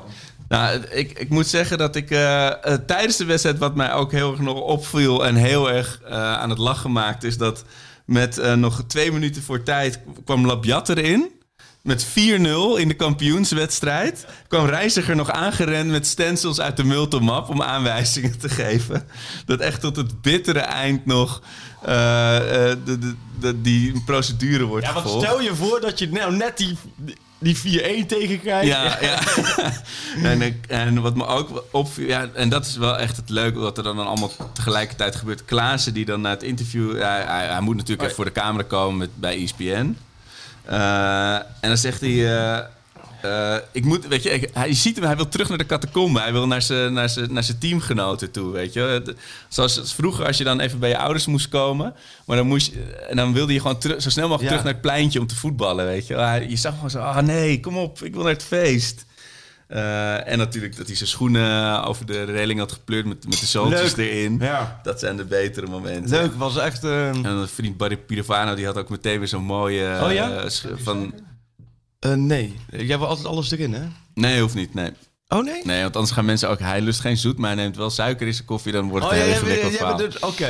Nou, 0.48 0.80
ik, 0.90 1.18
ik 1.18 1.28
moet 1.28 1.46
zeggen 1.46 1.78
dat 1.78 1.96
ik 1.96 2.10
eh, 2.10 2.46
eh, 2.46 2.78
tijdens 2.86 3.16
de 3.16 3.24
wedstrijd... 3.24 3.58
wat 3.58 3.74
mij 3.74 3.92
ook 3.92 4.12
heel 4.12 4.30
erg 4.30 4.40
nog 4.40 4.60
opviel 4.60 5.26
en 5.26 5.34
heel 5.34 5.70
erg 5.70 6.00
aan 6.10 6.50
het 6.50 6.58
lachen 6.58 6.92
maakte... 6.92 7.26
is 7.26 7.36
dat 7.38 7.64
met 8.04 8.56
nog 8.56 8.82
twee 8.86 9.12
minuten 9.12 9.42
voor 9.42 9.62
tijd 9.62 10.00
kwam 10.24 10.46
Labiat 10.46 10.88
erin... 10.88 11.30
Met 11.82 12.06
4-0 12.06 12.10
in 12.76 12.88
de 12.88 12.94
kampioenswedstrijd 12.96 14.26
kwam 14.48 14.66
Reiziger 14.66 15.16
nog 15.16 15.30
aangerend 15.30 15.90
met 15.90 16.06
stencils 16.06 16.60
uit 16.60 16.76
de 16.76 16.84
multimap 16.84 17.48
om 17.48 17.62
aanwijzingen 17.62 18.38
te 18.38 18.48
geven. 18.48 19.06
Dat 19.46 19.60
echt 19.60 19.80
tot 19.80 19.96
het 19.96 20.20
bittere 20.22 20.58
eind 20.58 21.06
nog 21.06 21.42
eh, 21.82 22.70
eh, 22.70 22.76
de, 22.84 22.98
de, 22.98 23.14
de- 23.40 23.60
die 23.60 24.02
procedure 24.06 24.64
wordt 24.64 24.86
Ja, 24.86 24.92
want 24.92 25.04
gevolgd. 25.06 25.26
stel 25.26 25.40
je 25.40 25.54
voor 25.54 25.80
dat 25.80 25.98
je 25.98 26.08
nou 26.08 26.36
net 26.36 26.56
die... 26.56 26.76
die 27.38 27.56
4-1 27.56 28.06
tegenkrijgt. 28.06 28.66
Ja, 28.66 28.98
ja. 29.00 29.18
en, 30.30 30.60
en 30.68 31.00
wat 31.02 31.16
me 31.16 31.26
ook 31.26 31.64
opviel, 31.70 32.06
ja, 32.06 32.28
en 32.34 32.48
dat 32.48 32.66
is 32.66 32.76
wel 32.76 32.98
echt 32.98 33.16
het 33.16 33.28
leuke, 33.30 33.58
wat 33.58 33.78
er 33.78 33.84
dan 33.84 33.98
allemaal 34.06 34.32
tegelijkertijd 34.52 35.16
gebeurt. 35.16 35.44
Klaassen 35.44 35.94
die 35.94 36.04
dan 36.04 36.20
na 36.20 36.30
het 36.30 36.42
interview, 36.42 36.98
ja, 36.98 37.24
hij, 37.26 37.46
hij 37.46 37.60
moet 37.60 37.76
natuurlijk 37.76 38.02
even 38.02 38.14
voor 38.14 38.24
de 38.24 38.32
camera 38.32 38.64
komen 38.68 38.96
met, 38.98 39.10
bij 39.16 39.36
E 39.36 39.42
ESPN. 39.42 39.96
Eh, 40.64 41.34
en 41.34 41.68
dan 41.68 41.76
zegt 41.76 42.00
hij, 42.00 42.10
eh, 42.10 42.58
eh, 43.22 43.60
ik 43.72 43.84
moet, 43.84 44.06
weet 44.06 44.22
je, 44.22 44.30
ik- 44.30 44.50
hij, 44.52 44.74
ziet 44.74 44.96
hem, 44.96 45.04
hij 45.04 45.16
wil 45.16 45.28
terug 45.28 45.48
naar 45.48 45.58
de 45.58 45.66
catacombe. 45.66 46.20
Hij 46.20 46.32
wil 46.32 46.46
naar 46.46 46.62
zijn, 46.62 46.92
naar 46.92 47.08
zijn, 47.08 47.32
naar 47.32 47.42
zijn 47.44 47.58
teamgenoten 47.58 48.30
toe, 48.30 48.52
weet 48.52 48.72
je. 48.72 49.14
Zoals 49.48 49.78
als 49.80 49.94
vroeger, 49.94 50.26
als 50.26 50.36
je 50.38 50.44
dan 50.44 50.60
even 50.60 50.78
bij 50.78 50.88
je 50.88 50.98
ouders 50.98 51.26
moest 51.26 51.48
komen, 51.48 51.94
maar 52.26 52.36
dan 52.36 52.46
moest 52.46 52.66
je, 52.72 52.82
en 53.08 53.16
dan 53.16 53.32
wilde 53.32 53.52
je 53.52 53.60
gewoon 53.60 53.78
terug, 53.78 54.02
zo 54.02 54.10
snel 54.10 54.28
mogelijk 54.28 54.42
Ja. 54.52 54.58
terug 54.58 54.64
naar 54.64 54.82
het 54.82 54.92
pleintje 54.92 55.20
om 55.20 55.26
te 55.26 55.36
voetballen, 55.36 55.86
weet 55.86 56.06
je. 56.06 56.14
Hij- 56.16 56.46
Je 56.48 56.56
zag 56.56 56.74
gewoon 56.74 56.90
zo, 56.90 56.98
ah 56.98 57.18
nee, 57.22 57.60
kom 57.60 57.76
op, 57.76 58.02
ik 58.02 58.12
wil 58.14 58.22
naar 58.22 58.32
het 58.32 58.44
feest. 58.44 59.04
Eh, 59.70 60.28
en 60.32 60.38
natuurlijk 60.38 60.76
dat 60.76 60.86
hij 60.86 60.96
zijn 60.96 61.08
schoenen 61.08 61.84
over 61.84 62.06
de 62.06 62.24
reling 62.24 62.58
had 62.58 62.72
gepleurd 62.72 63.04
met, 63.06 63.24
met 63.28 63.40
de 63.40 63.46
zooltjes 63.46 63.94
Leuk. 63.94 64.06
erin. 64.10 64.38
Ja. 64.40 64.80
Dat 64.82 65.00
zijn 65.00 65.16
de 65.16 65.24
betere 65.24 65.66
momenten. 65.66 66.10
Leuk, 66.10 66.34
was 66.34 66.56
echt... 66.58 66.84
eh, 66.84 67.08
En 67.08 67.22
dan 67.22 67.48
vriend 67.48 67.76
Barry 67.76 67.96
Pirovano, 67.96 68.54
die 68.54 68.66
had 68.66 68.76
ook 68.76 68.88
meteen 68.88 69.18
weer 69.18 69.28
zo'n 69.28 69.44
mooie... 69.44 69.98
Oh 70.02 70.12
ja? 70.12 70.30
eh, 70.42 70.50
van, 70.82 71.14
eh, 71.98 72.12
nee, 72.12 72.56
jij 72.70 72.98
wil 72.98 73.06
altijd 73.06 73.26
alles 73.26 73.50
erin, 73.50 73.72
hè? 73.72 73.82
nee, 74.14 74.40
hoeft 74.40 74.54
niet, 74.54 74.74
nee. 74.74 74.90
Oh, 75.28 75.44
nee? 75.44 75.60
Nee, 75.64 75.82
want 75.82 75.94
anders 75.96 76.14
gaan 76.14 76.24
mensen 76.24 76.48
ook... 76.48 76.58
Hij 76.58 76.80
lust 76.80 77.00
geen 77.00 77.16
zoet, 77.16 77.38
maar 77.38 77.50
hij 77.54 77.62
neemt 77.62 77.76
wel 77.76 77.90
suiker 77.90 78.26
in 78.26 78.34
zijn 78.34 78.46
koffie. 78.46 78.72
Dan 78.72 78.88
wordt 78.88 79.04
het 79.04 79.14
Oh 79.14 79.18
ja, 79.20 79.24
een 79.24 79.30
heel 79.32 79.46
jij, 79.46 79.56
ingewikkeld 79.58 79.96
bent 79.96 80.10
verhaal. 80.12 80.32
dus... 80.40 80.48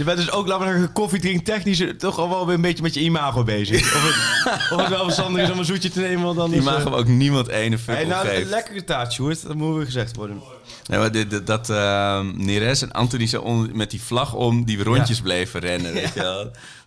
Je 0.00 0.06
bent 0.06 0.18
dus 0.18 0.30
ook, 0.30 0.46
laten 0.46 0.66
we 0.66 0.72
zeggen, 0.72 0.92
koffiedrink 0.92 1.44
technisch 1.44 1.84
toch 1.98 2.18
al 2.18 2.28
wel 2.28 2.46
weer 2.46 2.54
een 2.54 2.60
beetje 2.60 2.82
met 2.82 2.94
je 2.94 3.00
imago 3.00 3.42
bezig. 3.42 3.80
Of 3.96 4.02
het, 4.02 4.72
of 4.72 4.80
het 4.80 4.88
wel 4.88 5.04
verstandig 5.04 5.42
is 5.42 5.50
om 5.50 5.58
een 5.58 5.64
zoetje 5.64 5.90
te 5.90 6.00
nemen, 6.00 6.34
want 6.34 6.52
is... 6.52 6.64
mag 6.64 6.84
eh, 6.84 6.92
ook 6.92 7.06
niemand 7.06 7.48
ene 7.48 7.78
fuck 7.78 7.94
Hey, 7.94 8.04
nou, 8.04 8.28
een 8.28 8.48
lekkere 8.48 8.84
taart, 8.84 9.12
Sjoerd. 9.12 9.42
Dat 9.46 9.54
moet 9.56 9.76
weer 9.76 9.84
gezegd 9.84 10.16
worden. 10.16 10.42
Nee, 10.86 10.98
maar 10.98 11.12
dit- 11.12 11.30
dit- 11.30 11.46
dat 11.46 11.70
eh, 11.70 12.20
Neres 12.34 12.82
en 12.82 12.92
Anthony 12.92 13.26
zo 13.26 13.66
met 13.72 13.90
die 13.90 14.02
vlag 14.02 14.34
om 14.34 14.64
die 14.64 14.82
rondjes 14.82 15.20
bleven 15.20 15.60
rennen. 15.60 15.92
Weet 15.92 16.14
je 16.14 16.20
wel. 16.20 16.44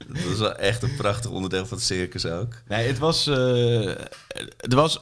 Dat 0.07 0.23
was 0.29 0.37
wel 0.37 0.55
echt 0.55 0.83
een 0.83 0.95
prachtig 0.95 1.31
onderdeel 1.31 1.65
van 1.65 1.77
het 1.77 1.85
circus 1.85 2.25
ook. 2.25 2.53
Nee, 2.67 2.87
het 2.87 2.99
was... 2.99 3.27
eh 3.27 3.91
het 4.57 4.73
was... 4.73 4.93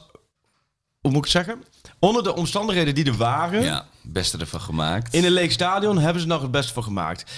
Hoe 1.00 1.10
moet 1.10 1.26
ik 1.26 1.32
het 1.32 1.44
zeggen? 1.44 1.62
Onder 1.98 2.22
de 2.22 2.34
omstandigheden 2.34 2.94
die 2.94 3.04
er 3.04 3.16
waren... 3.16 3.62
Ja, 3.62 3.84
beste 4.02 4.38
ervan 4.38 4.60
gemaakt. 4.60 5.14
In 5.14 5.24
een 5.24 5.30
leeg 5.30 5.52
stadion 5.52 5.98
hebben 5.98 6.22
ze 6.22 6.28
nog 6.28 6.42
het 6.42 6.50
beste 6.50 6.72
van 6.72 6.82
gemaakt. 6.82 7.30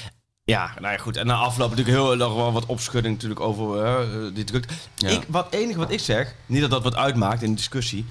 Ja, 0.47 0.75
nou 0.81 0.93
ja, 0.93 0.99
goed. 0.99 1.17
En 1.17 1.27
na 1.27 1.35
afloop 1.35 1.71
natuurlijk 1.71 1.97
heel 1.97 2.17
nog 2.17 2.35
wel 2.35 2.53
wat 2.53 2.67
opschudding 2.67 3.15
natuurlijk 3.15 3.41
over 3.41 3.85
eh, 3.85 3.99
die 4.35 4.45
druk. 4.45 4.67
Ja. 4.97 5.09
Ik, 5.09 5.23
wat 5.29 5.53
enige 5.53 5.79
wat 5.79 5.91
ik 5.91 6.01
zeg, 6.01 6.35
niet 6.47 6.61
dat 6.61 6.71
dat 6.71 6.83
wat 6.83 6.97
uitmaakt 6.97 7.43
in 7.43 7.51
de 7.51 7.57
discussie. 7.57 8.07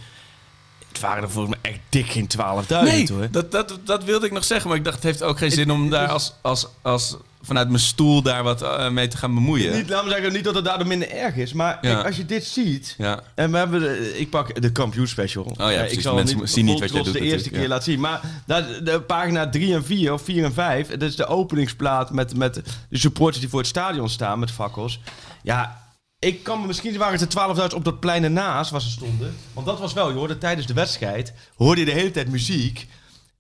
Het 0.88 1.00
waren 1.00 1.24
er 1.24 1.32
volgens 1.32 1.56
mij 1.56 1.72
echt 1.72 1.82
dik 1.90 2.06
geen 2.06 2.28
12.000 2.38 2.68
Nee, 2.68 3.08
hoor. 3.12 3.28
dat, 3.32 3.52
dat, 3.52 3.80
dat 3.84 4.04
wilde 4.04 4.26
ik 4.26 4.32
nog 4.32 4.44
zeggen. 4.44 4.70
Maar 4.70 4.78
ik 4.78 4.84
dacht, 4.84 4.96
het 4.96 5.06
heeft 5.06 5.24
ook 5.24 5.38
geen 5.38 5.52
zin 5.52 5.72
om 5.72 5.90
daar 5.90 6.08
als, 6.08 6.34
als, 6.42 6.68
als 6.82 7.18
vanuit 7.46 7.68
mijn 7.70 7.80
stoel 7.82 8.22
daar 8.22 8.44
wat 8.44 8.62
eh, 8.62 8.90
mee 8.90 9.08
te 9.08 9.18
gaan 9.18 9.34
bemoeien. 9.34 9.74
Niet, 9.76 9.90
laten 9.90 10.06
we 10.08 10.12
zeggen, 10.14 10.34
niet 10.34 10.44
dat 10.44 10.56
het 10.56 10.66
daardoor 10.66 10.88
minder 10.88 11.10
erg 11.12 11.36
is. 11.36 11.54
Maar 11.54 11.78
Ja. 11.82 11.94
kijk, 11.94 12.06
als 12.06 12.16
je 12.18 12.26
dit 12.26 12.46
ziet. 12.46 12.96
Ja. 12.98 13.20
En 13.36 13.52
we 13.52 13.58
hebben, 13.58 13.80
de, 13.80 14.20
ik 14.20 14.30
pak 14.30 14.62
de 14.62 14.72
kampioen 14.72 15.08
special. 15.08 15.54
ja, 15.58 15.70
Eh, 15.70 15.78
precies. 15.78 15.98
ik 15.98 16.02
zal 16.04 16.16
Mensen 16.16 16.38
niet, 16.40 16.50
zien 16.50 16.66
niet 16.66 16.80
wat 16.80 16.88
trots 16.90 17.04
doet 17.06 17.14
de 17.14 17.20
eerste 17.20 17.50
keer 17.50 17.68
laten 17.68 17.84
zien. 17.92 18.00
Maar 18.00 18.22
daar, 18.46 18.84
de 18.84 19.02
pagina 19.02 19.50
3 19.50 19.74
en 19.74 19.86
4, 19.86 20.14
of 20.14 20.22
4 20.22 20.44
en 20.44 20.54
5, 20.54 20.88
dat 20.88 21.02
is 21.02 21.16
de 21.16 21.26
openingsplaat 21.26 22.12
met, 22.12 22.36
met 22.36 22.62
de 22.90 22.98
supporters 22.98 23.40
die 23.40 23.50
voor 23.50 23.60
het 23.60 23.68
stadion 23.68 24.10
staan 24.10 24.40
met 24.40 24.52
fakkels. 24.52 25.00
Ja, 25.44 25.82
ik 26.20 26.44
kan 26.44 26.62
me 26.62 26.68
misschien 26.68 26.98
waren 26.98 27.20
het 27.20 27.34
er 27.34 27.70
12.000 27.70 27.76
op 27.76 27.84
dat 27.86 28.00
plein 28.00 28.24
ernaast 28.24 28.72
waar 28.72 28.82
ze 28.82 28.90
stonden. 28.90 29.36
Want 29.54 29.66
dat 29.66 29.80
was 29.80 29.94
wel, 29.94 30.10
je 30.10 30.16
hoorde 30.16 30.38
tijdens 30.38 30.68
de 30.68 30.74
wedstrijd, 30.74 31.34
hoorde 31.56 31.80
je 31.80 31.86
de 31.86 31.92
hele 31.94 32.12
tijd 32.12 32.30
muziek. 32.30 32.88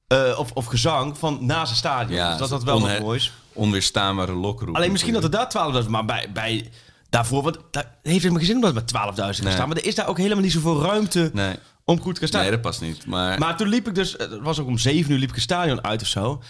eh, 0.07 0.39
of, 0.39 0.51
of 0.51 0.65
gezang 0.65 1.17
van 1.17 1.38
naast 1.41 1.69
het 1.69 1.77
stadion. 1.77 2.15
Ja, 2.17 2.29
dus 2.29 2.39
dat 2.39 2.50
dat 2.50 2.57
had 2.63 2.63
wel 2.79 2.81
wat 2.89 3.00
moois. 3.00 3.33
Onweerstaanbare 3.53 4.33
lokroep. 4.33 4.75
Alleen 4.75 4.91
misschien 4.91 5.13
dat 5.13 5.24
er 5.24 5.31
daar 5.31 5.81
12.000, 5.83 5.89
maar 5.89 6.05
bij, 6.05 6.29
bij 6.33 6.69
daarvoor, 7.10 7.43
want 7.43 7.57
daar 7.72 7.95
heeft 8.03 8.24
het 8.24 8.31
me 8.31 8.38
geen 8.38 8.48
zin 8.48 8.55
om 8.55 8.62
dat 8.62 8.75
het 8.75 8.93
met 8.93 9.01
12.000 9.15 9.36
te 9.36 9.43
Nee. 9.43 9.51
staan. 9.53 9.67
Maar 9.67 9.77
er 9.77 9.86
is 9.86 9.95
daar 9.95 10.07
ook 10.07 10.17
helemaal 10.17 10.43
niet 10.43 10.51
zoveel 10.51 10.81
ruimte 10.81 11.29
Nee, 11.33 11.55
om 11.86 12.01
goed 12.01 12.19
te 12.19 12.27
staan. 12.27 12.41
nee, 12.41 12.51
dat 12.51 12.62
past 12.62 12.81
niet. 12.81 13.05
Maar, 13.05 13.39
Maar 13.39 13.57
toen 13.57 13.67
liep 13.67 13.88
ik 13.88 13.95
dus, 13.95 14.12
het 14.17 14.39
was 14.41 14.60
ook 14.60 14.67
om 14.67 14.77
7 14.77 15.12
uur 15.12 15.17
liep 15.17 15.29
ik 15.29 15.36
het 15.36 15.43
stadion 15.43 15.83
uit 15.83 16.01
of 16.01 16.07
zo, 16.07 16.41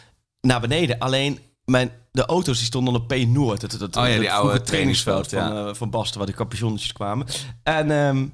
naar 0.41 0.61
beneden. 0.61 0.99
Alleen 0.99 1.39
mijn, 1.65 1.91
de 2.11 2.25
auto's 2.25 2.57
die 2.57 2.65
stonden 2.65 2.95
op 2.95 3.07
P 3.07 3.15
Noord. 3.27 3.61
Het, 3.61 3.71
het, 3.71 3.81
het, 3.81 3.97
Oh 3.97 4.07
ja, 4.07 4.19
die 4.19 4.31
oude 4.31 4.61
trainingsveld 4.61 5.29
van, 5.29 5.57
eh, 5.67 5.73
van 5.73 5.89
Basten, 5.89 6.17
waar 6.17 6.27
de 6.27 6.33
capuchonnetjes 6.33 6.93
kwamen. 6.93 7.27
En, 7.63 7.91
ehm, 7.91 8.25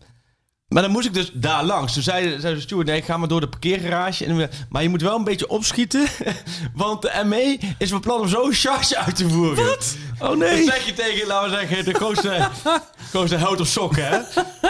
maar 0.69 0.81
dan 0.81 0.91
moest 0.91 1.07
ik 1.07 1.13
dus 1.13 1.31
daar 1.33 1.63
langs. 1.63 1.93
Toen 1.93 2.03
zei, 2.03 2.39
zei 2.39 2.55
de 2.55 2.61
steward, 2.61 2.87
nee, 2.87 3.01
ga 3.01 3.17
maar 3.17 3.27
door 3.27 3.39
de 3.39 3.49
parkeergarage. 3.49 4.25
En, 4.25 4.49
maar 4.69 4.83
je 4.83 4.89
moet 4.89 5.01
wel 5.01 5.15
een 5.15 5.23
beetje 5.23 5.49
opschieten, 5.49 6.07
want 6.73 7.01
de 7.01 7.21
ME 7.25 7.59
is 7.77 7.89
van 7.89 7.99
plan 7.99 8.19
om 8.19 8.27
zo'n 8.27 8.53
charge 8.53 8.97
uit 8.97 9.15
te 9.15 9.29
voeren. 9.29 9.65
Wat? 9.65 9.95
Oh 10.19 10.37
nee. 10.37 10.65
Dat 10.65 10.73
zeg 10.73 10.85
je 10.85 10.93
tegen, 10.93 11.27
laten 11.27 11.49
we 11.49 11.57
zeggen, 11.57 11.85
de 11.85 11.93
grootste, 11.93 12.49
grootste 13.11 13.37
hout 13.37 13.59
op 13.59 13.65
sokken, 13.67 14.03
hè? 14.09 14.19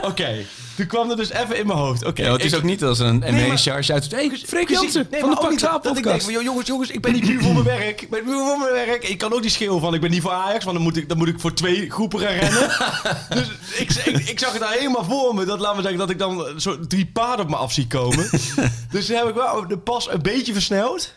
Oké. 0.01 0.45
Toen 0.79 0.87
kwam 0.87 1.09
er 1.09 1.15
dus 1.15 1.31
even 1.31 1.57
in 1.57 1.67
mijn 1.67 1.79
hoofd. 1.79 2.05
Oké. 2.05 2.21
ja, 2.23 2.31
het 2.31 2.43
is 2.43 2.55
ook 2.55 2.63
niet 2.63 2.83
als 2.83 2.99
een 2.99 3.19
Nee, 3.19 3.49
ME-charge 3.49 3.93
uit... 3.93 4.11
Hey, 4.11 4.31
Freek. 4.45 4.69
Jansen 4.69 5.07
Nee, 5.11 5.19
van 5.19 5.29
de 5.29 5.35
ook 5.35 5.41
Pak 5.41 5.49
niet 5.51 5.59
dat- 5.59 5.97
ik 5.97 6.03
denk 6.03 6.21
van, 6.21 6.33
jongens, 6.43 6.67
jongens, 6.67 6.89
ik 6.89 7.01
ben 7.01 7.13
niet 7.13 7.25
puur 7.25 7.41
voor 7.41 7.53
mijn 7.53 7.65
werk. 7.65 8.01
Ik 8.01 8.09
ben 8.09 8.23
puur 8.23 8.33
voor 8.45 8.57
mijn 8.59 8.73
werk. 8.73 9.07
Ik 9.07 9.17
kan 9.17 9.33
ook 9.33 9.41
niet 9.41 9.51
schreeuwen 9.51 9.81
van, 9.81 9.93
ik 9.93 10.01
ben 10.01 10.09
niet 10.11 10.21
voor 10.21 10.31
Ajax, 10.31 10.63
want 10.63 10.75
dan 10.75 10.85
moet 10.85 10.97
ik, 10.97 11.09
dan 11.09 11.17
moet 11.17 11.27
ik 11.27 11.39
voor 11.39 11.53
twee 11.53 11.89
groepen 11.89 12.19
gaan 12.19 12.33
rennen. 12.33 12.69
dus 13.37 13.47
ik, 13.77 13.91
ik, 13.91 14.29
ik 14.29 14.39
zag 14.39 14.51
het 14.51 14.61
daar 14.61 14.71
helemaal 14.73 15.03
voor 15.03 15.35
me. 15.35 15.45
Dat 15.45 15.59
laten 15.59 15.75
we 15.75 15.81
zeggen 15.81 15.99
dat 15.99 16.09
ik 16.09 16.19
dan 16.19 16.59
zo 16.61 16.79
drie 16.87 17.05
paarden 17.05 17.45
op 17.45 17.51
me 17.51 17.57
af 17.57 17.73
zie 17.73 17.87
komen. 17.87 18.29
dus 18.91 19.05
toen 19.05 19.15
heb 19.15 19.27
ik 19.27 19.35
wel 19.35 19.67
de 19.67 19.77
pas 19.77 20.09
een 20.11 20.21
beetje 20.21 20.53
versneld. 20.53 21.13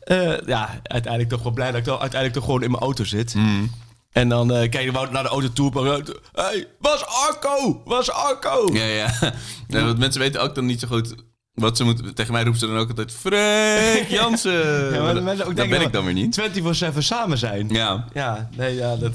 Eh, 0.00 0.40
ja, 0.46 0.80
uiteindelijk 0.82 1.32
toch 1.32 1.42
wel 1.42 1.52
blij 1.52 1.70
dat 1.70 1.78
ik 1.78 1.84
dan 1.84 1.98
uiteindelijk 1.98 2.32
toch 2.40 2.44
gewoon 2.44 2.62
in 2.62 2.70
mijn 2.70 2.82
auto 2.82 3.04
zit. 3.04 3.34
En 4.16 4.28
dan 4.28 4.52
eh, 4.52 4.70
kijk 4.70 4.84
je 4.84 4.92
wel 4.92 5.06
naar 5.10 5.22
de 5.22 5.28
auto 5.28 5.52
toe. 5.52 5.82
Hé, 5.82 6.42
hey, 6.42 6.66
waar 6.78 6.94
is 6.94 7.04
Arco? 7.06 7.82
Waar 7.84 8.00
is 8.00 8.10
Arco? 8.10 8.68
Ja, 8.72 8.84
ja. 8.84 9.12
ja 9.68 9.84
want 9.84 9.98
mensen 9.98 10.20
weten 10.20 10.40
ook 10.40 10.54
dan 10.54 10.66
niet 10.66 10.80
zo 10.80 10.88
goed 10.88 11.14
wat 11.54 11.76
ze 11.76 11.84
moeten... 11.84 12.14
Tegen 12.14 12.32
mij 12.32 12.42
roepen 12.42 12.60
ze 12.60 12.66
dan 12.66 12.76
ook 12.76 12.88
altijd... 12.88 13.12
Freek 13.12 14.08
Jansen! 14.18 14.94
Ja, 14.94 15.02
maar 15.02 15.14
de 15.14 15.20
mensen 15.20 15.46
ook 15.46 15.56
dat 15.56 15.68
denken 15.68 15.78
ben 15.78 15.86
ik 15.86 15.92
dan 15.92 16.04
weer 16.04 16.14
niet. 16.14 16.40
24-7 16.94 16.98
samen 16.98 17.38
zijn. 17.38 17.68
Ja, 17.68 18.04
Ja, 18.12 18.48
nee, 18.56 18.74
ja, 18.74 18.96
dat, 18.96 19.12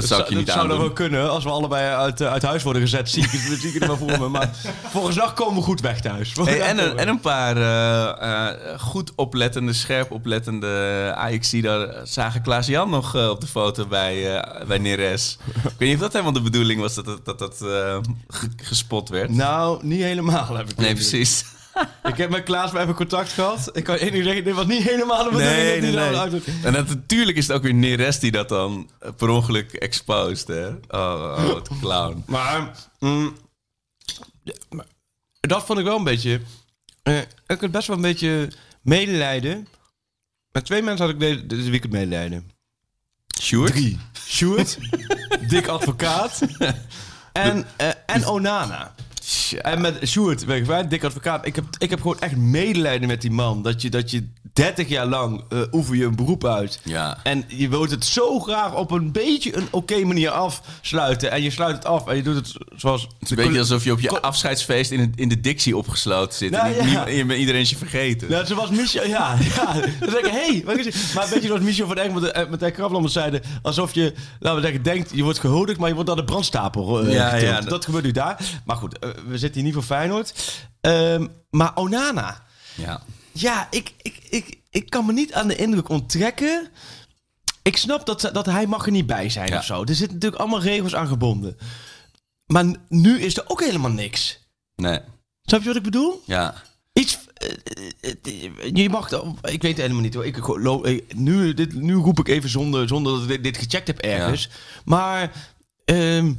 dat 0.00 0.08
zou 0.08 0.22
ik 0.22 0.28
je 0.28 0.36
niet 0.36 0.46
dat 0.46 0.54
zou 0.54 0.68
wel 0.78 0.90
kunnen. 0.92 1.30
Als 1.30 1.44
we 1.44 1.50
allebei 1.50 1.94
uit, 1.94 2.20
eh, 2.20 2.32
uit 2.32 2.42
huis 2.42 2.62
worden 2.62 2.82
gezet, 2.82 3.10
zie 3.10 3.22
ik, 3.22 3.30
zie 3.30 3.68
ik 3.68 3.74
het 3.74 3.86
wel 3.86 3.96
voor 3.96 4.18
me. 4.18 4.28
Maar 4.28 4.50
volgens 4.92 5.16
dag 5.16 5.34
komen 5.34 5.54
we 5.54 5.62
goed 5.62 5.80
weg 5.80 6.00
thuis. 6.00 6.32
Hey, 6.44 6.60
en, 6.60 6.78
een, 6.78 6.98
en 6.98 7.08
een 7.08 7.20
paar 7.20 7.56
eh, 7.56 8.48
eh, 8.48 8.80
goed 8.80 9.12
oplettende, 9.14 9.72
scherp 9.72 10.10
oplettende 10.10 11.12
ajax 11.16 11.50
daar 11.50 11.94
zagen 12.04 12.42
Klaas-Jan 12.42 12.90
nog 12.90 13.30
op 13.30 13.40
de 13.40 13.46
foto 13.46 13.86
bij, 13.86 14.44
bij 14.66 14.78
Neres. 14.78 15.38
ik 15.54 15.62
weet 15.62 15.78
niet 15.88 15.94
of 15.94 16.00
dat 16.00 16.12
helemaal 16.12 16.32
de 16.32 16.40
bedoeling 16.40 16.80
was 16.80 16.94
dat 16.94 17.04
dat, 17.04 17.24
dat, 17.24 17.38
dat 17.38 17.56
ge- 18.28 18.48
gespot 18.56 19.08
werd. 19.08 19.30
Nou, 19.30 19.78
niet 19.86 20.02
helemaal 20.02 20.56
heb 20.56 20.70
ik 20.70 20.76
nee, 20.76 20.94
precies. 20.94 21.44
Ik 22.02 22.16
heb 22.16 22.30
met 22.30 22.42
Klaas 22.42 22.72
maar 22.72 22.82
even 22.82 22.94
contact 22.94 23.32
gehad. 23.32 23.70
Ik 23.76 23.84
kan 23.84 23.96
één 23.96 24.12
ding 24.12 24.24
zeggen, 24.24 24.44
dit 24.44 24.54
was 24.54 24.66
niet 24.66 24.82
helemaal 24.82 25.24
de 25.24 25.30
bedoeling. 25.30 25.56
Nee, 25.56 25.80
dat 25.80 26.30
nee, 26.46 26.54
En 26.62 26.72
dat, 26.72 26.88
natuurlijk 26.88 27.36
is 27.36 27.46
het 27.46 27.56
ook 27.56 27.62
weer 27.62 27.74
Neres 27.74 28.18
die 28.18 28.30
dat 28.30 28.48
dan 28.48 28.90
eh, 29.00 29.10
per 29.16 29.28
ongeluk 29.28 29.72
exposed, 29.72 30.46
hè? 30.48 30.68
Oh, 30.68 31.36
oh 31.38 31.52
wat 31.52 31.68
clown. 31.80 32.22
Maar, 32.26 32.74
mm, 32.98 33.36
ja, 34.42 34.54
maar 34.70 34.86
dat 35.40 35.64
vond 35.64 35.78
ik 35.78 35.84
wel 35.84 35.96
een 35.96 36.04
beetje... 36.04 36.40
eh, 37.02 37.18
ik 37.46 37.60
had 37.60 37.70
best 37.70 37.86
wel 37.86 37.96
een 37.96 38.02
beetje 38.02 38.48
medelijden. 38.82 39.68
Met 40.52 40.64
twee 40.64 40.82
mensen 40.82 41.04
had 41.04 41.14
ik 41.14 41.20
deze, 41.20 41.46
deze 41.46 41.70
weekend 41.70 41.92
medelijden. 41.92 42.50
Sjoerd? 43.42 43.72
Drie. 43.72 43.98
Sjoerd, 44.26 44.78
Dick 45.48 45.66
Advocaat 45.66 46.40
en, 47.32 47.66
eh, 47.76 47.88
en 48.06 48.26
Onana. 48.26 48.94
En 49.62 49.80
met 49.80 49.98
Sjoerd, 50.08 50.44
weet 50.44 50.58
je 50.58 50.64
waar, 50.64 50.88
Dick 50.88 51.04
Advocaat. 51.04 51.46
Ik 51.46 51.54
heb, 51.54 51.64
ik 51.78 51.90
heb 51.90 52.00
gewoon 52.00 52.20
echt 52.20 52.36
medelijden 52.36 53.08
met 53.08 53.20
die 53.20 53.30
man. 53.30 53.62
Dat 53.62 53.82
je, 53.82 53.88
dat 53.90 54.10
je 54.10 54.28
30 54.52 54.88
jaar 54.88 55.06
lang 55.06 55.44
eh, 55.48 55.58
oefen 55.72 55.96
je 55.96 56.04
een 56.04 56.16
beroep 56.16 56.44
uit. 56.46 56.80
Ja. 56.84 57.18
En 57.22 57.44
je 57.48 57.68
wilt 57.68 57.90
het 57.90 58.04
zo 58.04 58.38
graag 58.40 58.74
op 58.74 58.90
een 58.90 59.12
beetje 59.12 59.56
een 59.56 59.68
oké 59.70 59.98
manier 60.04 60.30
afsluiten. 60.30 61.30
En 61.30 61.42
je 61.42 61.50
sluit 61.50 61.76
het 61.76 61.84
af 61.84 62.06
en 62.06 62.16
je 62.16 62.22
doet 62.22 62.34
het 62.34 62.52
zoals... 62.76 63.02
Het 63.02 63.12
is 63.20 63.30
een 63.30 63.36
beetje 63.36 63.58
alsof 63.58 63.84
je 63.84 63.92
op 63.92 64.00
je 64.00 64.20
afscheidsfeest 64.20 64.90
in, 64.90 65.00
het, 65.00 65.10
in 65.14 65.28
de 65.28 65.40
dictie 65.40 65.76
opgesloten 65.76 66.38
zit. 66.38 66.50
Nou, 66.50 66.72
en 66.74 66.90
ja. 66.90 67.08
je 67.08 67.24
bent- 67.24 67.38
iedereen 67.40 67.60
is 67.60 67.70
je 67.70 67.76
vergeten. 67.76 68.28
Ja, 68.28 68.44
zoals 68.44 68.70
Michel, 68.70 69.06
ja, 69.06 69.36
ja. 69.54 69.72
Dan 70.00 70.10
zeg 70.10 70.20
ik, 70.20 70.30
hey, 70.30 70.62
wat 70.64 70.76
is 70.78 70.84
het? 70.84 71.14
Maar 71.14 71.24
een 71.24 71.30
beetje 71.30 71.46
zoals 71.46 71.62
Michel 71.62 71.86
van 71.86 72.12
met, 72.20 72.22
de- 72.34 72.46
met 72.50 72.60
de 72.60 72.70
Krabbelanders 72.70 73.14
zeiden. 73.14 73.42
Alsof 73.62 73.94
je, 73.94 74.12
laten 74.40 74.60
we 74.60 74.64
zeggen, 74.66 74.82
denkt, 74.82 75.10
je 75.14 75.22
wordt 75.22 75.38
gehuldigd, 75.38 75.78
maar 75.78 75.88
je 75.88 75.94
wordt 75.94 76.08
naar 76.08 76.18
de 76.18 76.24
brandstapel 76.24 77.00
eh, 77.00 77.12
Ja, 77.12 77.34
ja, 77.36 77.60
dat... 77.60 77.68
dat- 77.68 77.84
gebeurt 77.84 78.04
nu 78.04 78.12
daar. 78.12 78.38
Maar 78.64 78.76
goed, 78.76 78.98
eh, 78.98 79.08
we 79.26 79.38
zitten 79.38 79.54
hier 79.54 79.64
niet 79.64 79.74
voor 79.74 79.82
Feyenoord. 79.96 80.58
Ehm, 80.80 81.26
maar 81.50 81.76
Onana, 81.76 82.42
Ja. 82.76 83.02
ja, 83.32 83.68
ik, 83.70 83.92
ik, 84.02 84.18
ik, 84.30 84.58
ik 84.70 84.90
kan 84.90 85.06
me 85.06 85.12
niet 85.12 85.32
aan 85.32 85.48
de 85.48 85.56
indruk 85.56 85.88
onttrekken. 85.88 86.68
Ik 87.62 87.76
snap 87.76 88.06
dat, 88.06 88.30
dat 88.32 88.46
hij 88.46 88.66
mag 88.66 88.84
er 88.86 88.92
niet 88.92 89.06
bij 89.06 89.28
zijn 89.30 89.48
Ja. 89.48 89.58
of 89.58 89.64
zo. 89.64 89.80
Er 89.82 89.94
zitten 89.94 90.14
natuurlijk 90.14 90.42
allemaal 90.42 90.60
regels 90.62 90.94
aan 90.94 91.06
gebonden. 91.08 91.56
Maar 92.46 92.64
nu 92.88 93.20
is 93.20 93.36
er 93.36 93.44
ook 93.48 93.60
helemaal 93.60 93.90
niks. 93.90 94.38
Nee, 94.76 95.00
Snap 95.42 95.60
je 95.60 95.66
wat 95.66 95.76
ik 95.76 95.82
bedoel? 95.82 96.22
ja. 96.26 96.54
Iets. 96.92 97.18
eh, 97.34 97.48
eh, 98.00 98.70
je 98.74 98.88
mag. 98.90 99.12
Ik 99.42 99.62
weet 99.62 99.62
het 99.62 99.76
helemaal 99.76 100.02
niet 100.02 100.14
hoor. 100.14 100.26
Ik, 100.26 101.14
nu, 101.14 101.54
dit, 101.54 101.74
nu 101.74 101.94
roep 101.94 102.18
ik 102.18 102.28
even 102.28 102.48
zonder, 102.50 102.88
zonder 102.88 103.12
dat 103.12 103.22
ik 103.22 103.28
dit, 103.28 103.42
dit 103.44 103.56
gecheckt 103.56 103.86
heb 103.86 103.98
ergens. 103.98 104.48
Maar. 104.84 105.32
ehm, 105.84 106.32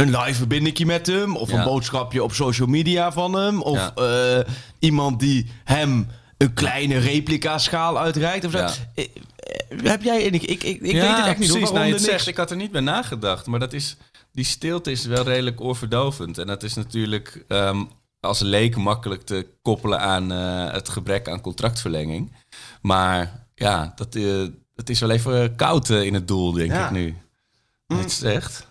een 0.00 0.10
live 0.18 0.34
verbindingje 0.34 0.86
met 0.86 1.06
hem. 1.06 1.36
Of 1.36 1.50
Ja. 1.50 1.58
een 1.58 1.64
boodschapje 1.64 2.22
op 2.22 2.32
social 2.32 2.68
media 2.68 3.12
van 3.12 3.32
hem. 3.34 3.62
Of 3.62 3.76
Ja. 3.76 3.94
eh, 3.94 4.52
iemand 4.78 5.20
die 5.20 5.50
hem 5.64 6.06
een 6.38 6.52
kleine 6.54 6.98
replica 6.98 7.58
schaal 7.58 7.98
uitreikt. 7.98 8.44
Of 8.44 8.50
zo. 8.52 8.58
Ja. 8.58 8.70
Eh, 8.94 9.04
eh, 9.04 9.82
Heb 9.82 10.02
jij. 10.02 10.22
Ik, 10.22 10.42
ik, 10.42 10.42
ik, 10.42 10.62
ik 10.62 10.80
weet 10.80 10.92
het 11.16 11.26
echt 11.26 11.38
niet 11.38 11.50
precies. 11.50 11.70
Waarom 11.70 11.92
het 11.92 12.02
zegt, 12.02 12.26
ik 12.26 12.36
had 12.36 12.50
er 12.50 12.56
niet 12.56 12.70
bij 12.72 12.80
nagedacht. 12.80 13.46
Maar 13.46 13.60
dat 13.60 13.72
is, 13.72 13.96
die 14.32 14.44
stilte 14.44 14.90
is 14.90 15.04
wel 15.06 15.24
redelijk 15.24 15.60
oorverdovend. 15.60 16.38
En 16.38 16.46
dat 16.46 16.62
is 16.62 16.74
natuurlijk 16.74 17.44
ehm, 17.48 17.82
als 18.20 18.40
leek 18.40 18.76
makkelijk 18.76 19.22
te 19.22 19.46
koppelen 19.62 20.00
aan 20.00 20.30
het 20.72 20.88
gebrek 20.88 21.28
aan 21.28 21.40
contractverlenging. 21.40 22.32
Maar 22.82 23.46
ja, 23.54 23.92
dat, 23.96 24.14
eh, 24.14 24.46
dat 24.74 24.88
is 24.88 25.00
wel 25.00 25.10
even 25.10 25.56
koud 25.56 25.88
in 25.88 26.14
het 26.14 26.28
doel, 26.28 26.52
denk 26.52 26.72
ik 26.72 26.90
nu. 26.90 27.16
Het 27.86 28.12
zegt. 28.12 28.68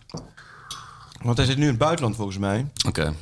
Want 1.23 1.37
hij 1.37 1.45
zit 1.45 1.57
nu 1.57 1.63
in 1.63 1.69
het 1.69 1.77
buitenland 1.77 2.15
volgens 2.15 2.37
mij. 2.37 2.67
Oké, 2.87 3.13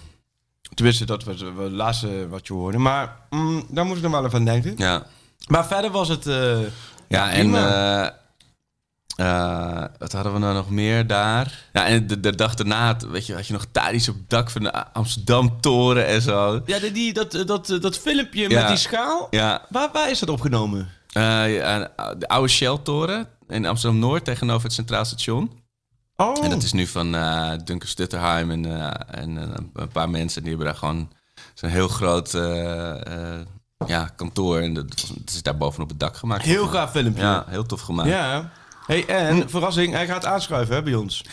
Tenminste, 0.74 1.06
dat 1.06 1.24
was 1.24 1.40
het 1.42 1.72
laatste 1.72 2.28
wat 2.30 2.48
je 2.48 2.54
hoorde. 2.54 2.78
Maar 2.78 3.16
mm, 3.30 3.66
daar 3.70 3.86
moet 3.86 3.98
ik 3.98 4.04
nog 4.04 4.12
wel 4.12 4.26
even 4.26 4.40
aan 4.40 4.46
denken. 4.46 4.74
ja. 4.78 5.06
Maar 5.48 5.66
verder 5.68 5.92
was 5.92 6.08
het... 6.08 6.28
eh, 6.28 6.58
Ja, 7.08 7.32
en 7.32 7.56
eh, 7.56 8.08
eh, 9.16 9.84
wat 9.98 10.12
hadden 10.12 10.34
we 10.34 10.40
nou 10.40 10.54
nog 10.54 10.70
meer 10.70 11.08
daar? 11.08 11.70
Ja, 11.74 11.86
en 11.86 12.08
de, 12.08 12.20
de 12.20 12.36
dag 12.36 12.56
daarna, 12.56 12.86
had- 12.86 13.02
weet 13.04 13.26
je, 13.26 13.34
had 13.34 13.48
je 13.48 13.54
nog 13.54 13.66
Thadis 13.72 14.10
op 14.10 14.16
het 14.16 14.30
dak 14.30 14.50
van 14.50 14.64
de 14.64 14.94
Amsterdam-toren 14.94 16.06
en 16.08 16.22
zo. 16.22 16.62
Ja, 16.66 16.80
die, 16.80 16.92
die- 16.92 17.14
dat, 17.14 17.32
dat, 17.32 17.78
dat 17.82 17.98
filmpje 17.98 18.50
Ja. 18.50 18.60
met 18.60 18.68
die 18.68 18.78
schaal. 18.78 19.28
Ja, 19.30 19.66
Waar, 19.70 19.90
waar 19.94 20.10
is 20.10 20.20
dat 20.20 20.30
opgenomen? 20.30 20.90
eh, 21.12 21.56
ja, 21.56 21.92
de 22.18 22.28
oude 22.28 22.48
Shell-toren 22.48 23.28
in 23.48 23.66
Amsterdam-Noord 23.66 24.26
tegenover 24.26 24.64
het 24.64 24.74
Centraal 24.74 25.06
Station. 25.06 25.52
Oh, 26.18 26.44
En 26.44 26.50
dat 26.50 26.64
is 26.64 26.74
nu 26.74 26.88
van 26.88 27.16
eh 27.16 27.52
Duncan 27.64 27.88
Stutterheim 27.88 28.52
en, 28.52 28.66
eh, 28.66 29.22
en 29.22 29.38
eh, 29.38 29.58
een 29.74 29.88
paar 29.88 30.10
mensen. 30.10 30.42
Die 30.42 30.50
hebben 30.50 30.68
daar 30.68 30.78
gewoon 30.78 31.12
zo'n 31.54 31.70
heel 31.70 31.88
groot 31.88 32.32
ja, 33.86 34.10
kantoor. 34.16 34.60
En 34.60 34.74
dat, 34.74 34.86
het 35.20 35.30
is 35.30 35.42
daar 35.42 35.58
bovenop 35.58 35.90
het 35.90 36.00
dak 36.00 36.18
gemaakt. 36.18 36.44
heel 36.44 36.68
gaaf 36.68 36.92
filmpje. 36.92 37.22
Ja, 37.22 37.46
heel 37.48 37.66
tof 37.66 37.82
gemaakt. 37.82 38.10
Ja. 38.10 38.52
Hey, 38.88 39.06
en 39.06 39.50
verrassing, 39.50 39.93
hij 39.93 40.08
gaat 40.08 40.26
aanschuiven 40.26 40.76
hè, 40.76 40.84
bij 40.84 40.93
ons. 40.93 41.23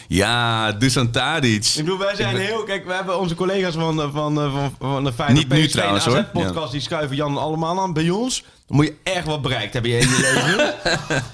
Dusan 0.78 1.10
Tadic. 1.10 1.64
Ik 1.64 1.72
bedoel, 1.76 1.98
wij 1.98 2.14
zijn 2.14 2.36
heel... 2.36 2.62
Kijk, 2.62 2.86
we 2.86 2.92
hebben 2.92 3.18
onze 3.20 3.34
collega's 3.34 3.74
van, 3.74 4.00
eh, 4.02 4.08
van, 4.12 4.40
eh, 4.40 4.52
van, 4.54 4.74
van 4.78 5.04
de 5.04 5.12
Feyenoord 5.12 5.48
Niet 5.48 5.58
nu 5.58 5.64
PSV 5.66 5.70
trouwens, 5.72 6.04
hoor. 6.04 6.24
podcast, 6.32 6.72
die 6.72 6.80
schuiven 6.80 7.16
Jan 7.16 7.36
allemaal 7.38 7.80
aan. 7.80 7.92
Bij 7.92 8.10
ons, 8.10 8.40
dan 8.66 8.76
moet 8.76 8.84
je 8.86 8.94
echt 9.02 9.26
wat 9.26 9.42
bereikt 9.42 9.72
hebben 9.72 9.90
in 9.90 9.98
je 9.98 10.44
leven. 10.44 10.74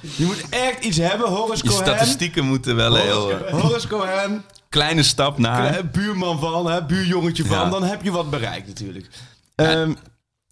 je 0.17 0.25
moet 0.25 0.45
echt 0.51 0.85
iets 0.85 0.97
hebben. 0.97 1.29
Horace 1.29 1.63
Je 1.65 1.71
Cohen. 1.71 1.87
statistieken 1.87 2.45
moeten 2.45 2.77
wel 2.77 2.95
heel... 2.95 3.31
eh, 3.31 3.61
Horace 3.61 3.89
Cohen. 3.89 4.45
kleine 4.69 5.03
stap 5.03 5.39
naar... 5.39 5.75
Eh, 5.77 5.85
buurman 5.93 6.39
van, 6.41 6.71
hè, 6.71 6.85
buurjongetje 6.85 7.45
van, 7.45 7.59
Ja. 7.59 7.71
dan 7.71 7.83
heb 7.83 8.03
je 8.03 8.11
wat 8.11 8.31
bereikt 8.31 8.67
natuurlijk. 8.67 9.07
Ehm 9.55 9.93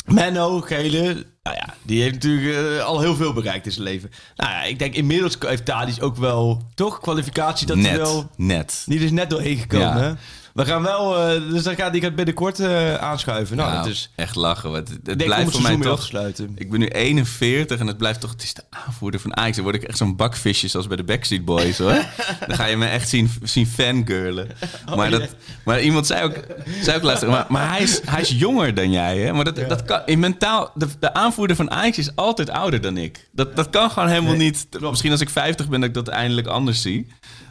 Menno, 0.08 0.60
Gele, 0.60 1.26
nou 1.42 1.56
ja, 1.56 1.74
die 1.82 2.02
heeft 2.02 2.14
natuurlijk 2.14 2.76
eh, 2.76 2.84
al 2.84 3.00
heel 3.00 3.16
veel 3.16 3.32
bereikt 3.32 3.66
in 3.66 3.72
zijn 3.72 3.84
leven. 3.84 4.10
Nou 4.36 4.50
ja, 4.50 4.62
ik 4.62 4.78
denk 4.78 4.94
inmiddels 4.94 5.36
heeft 5.40 5.64
Tadic 5.64 6.02
ook 6.02 6.16
wel, 6.16 6.62
toch, 6.74 7.00
kwalificatie 7.00 7.66
dat 7.66 7.78
hij 7.78 7.96
wel... 7.96 8.30
net. 8.36 8.82
Die 8.86 9.00
is 9.00 9.10
net 9.10 9.30
doorheen 9.30 9.58
gekomen, 9.58 10.02
Ja. 10.02 10.16
We 10.58 10.64
gaan 10.64 10.82
wel, 10.82 11.16
eh, 11.18 11.50
dus 11.50 11.62
dan 11.62 11.74
gaat, 11.74 11.92
die 11.92 12.02
gaat 12.02 12.14
binnenkort 12.14 12.60
eh, 12.60 12.94
aanschuiven. 12.94 13.56
Nou, 13.56 13.70
Nou, 13.70 13.82
dat 13.82 13.92
is... 13.92 14.10
echt 14.14 14.34
lachen. 14.34 14.70
want 14.70 14.88
Het, 15.04 15.16
blijft 15.16 15.50
voor 15.50 15.62
mij 15.62 15.76
toch... 15.76 16.02
sluiten. 16.02 16.52
Ik 16.54 16.70
ben 16.70 16.80
nu 16.80 16.86
41 16.86 17.78
en 17.78 17.86
het 17.86 17.98
blijft 17.98 18.20
toch... 18.20 18.30
Het 18.30 18.42
is 18.42 18.54
de 18.54 18.62
aanvoerder 18.70 19.20
van 19.20 19.36
Ajax. 19.36 19.54
Dan 19.54 19.64
word 19.64 19.76
ik 19.76 19.82
echt 19.82 19.98
zo'n 19.98 20.16
bakvisje 20.16 20.68
zoals 20.68 20.86
bij 20.86 20.96
de 20.96 21.04
Backstreet 21.04 21.44
Boys, 21.44 21.78
hoor. 21.78 21.92
Dan 22.46 22.56
ga 22.56 22.64
je 22.64 22.76
me 22.76 22.86
echt 22.86 23.08
zien, 23.08 23.30
zien 23.42 23.66
fangirlen. 23.66 24.48
Oh, 24.88 24.96
Maar, 24.96 25.10
dat, 25.10 25.28
maar 25.64 25.80
iemand 25.80 26.06
zei 26.06 26.24
ook... 26.24 26.34
Zei 26.82 26.96
ook 26.96 27.02
laatst, 27.02 27.26
maar, 27.26 27.46
maar 27.48 27.68
hij, 27.68 27.82
is, 27.82 28.00
hij 28.04 28.20
is 28.20 28.30
jonger 28.30 28.74
dan 28.74 28.90
jij, 28.90 29.18
hè? 29.18 29.32
Maar 29.32 29.44
dat, 29.44 29.68
dat 29.68 29.84
kan... 29.84 30.00
In 30.04 30.18
mentaal... 30.18 30.70
De, 30.74 30.86
de 31.00 31.14
aanvoerder 31.14 31.56
van 31.56 31.70
Ajax 31.70 31.98
is 31.98 32.16
altijd 32.16 32.50
ouder 32.50 32.80
dan 32.80 32.96
ik. 32.96 33.28
Dat, 33.32 33.56
dat 33.56 33.70
kan 33.70 33.90
gewoon 33.90 34.08
helemaal 34.08 34.34
niet... 34.34 34.66
Misschien 34.80 35.12
als 35.12 35.20
ik 35.20 35.30
50 35.30 35.68
ben 35.68 35.80
dat 35.80 35.88
ik 35.88 35.94
dat 35.94 36.08
eindelijk 36.08 36.46
anders 36.46 36.82
zie. 36.82 37.06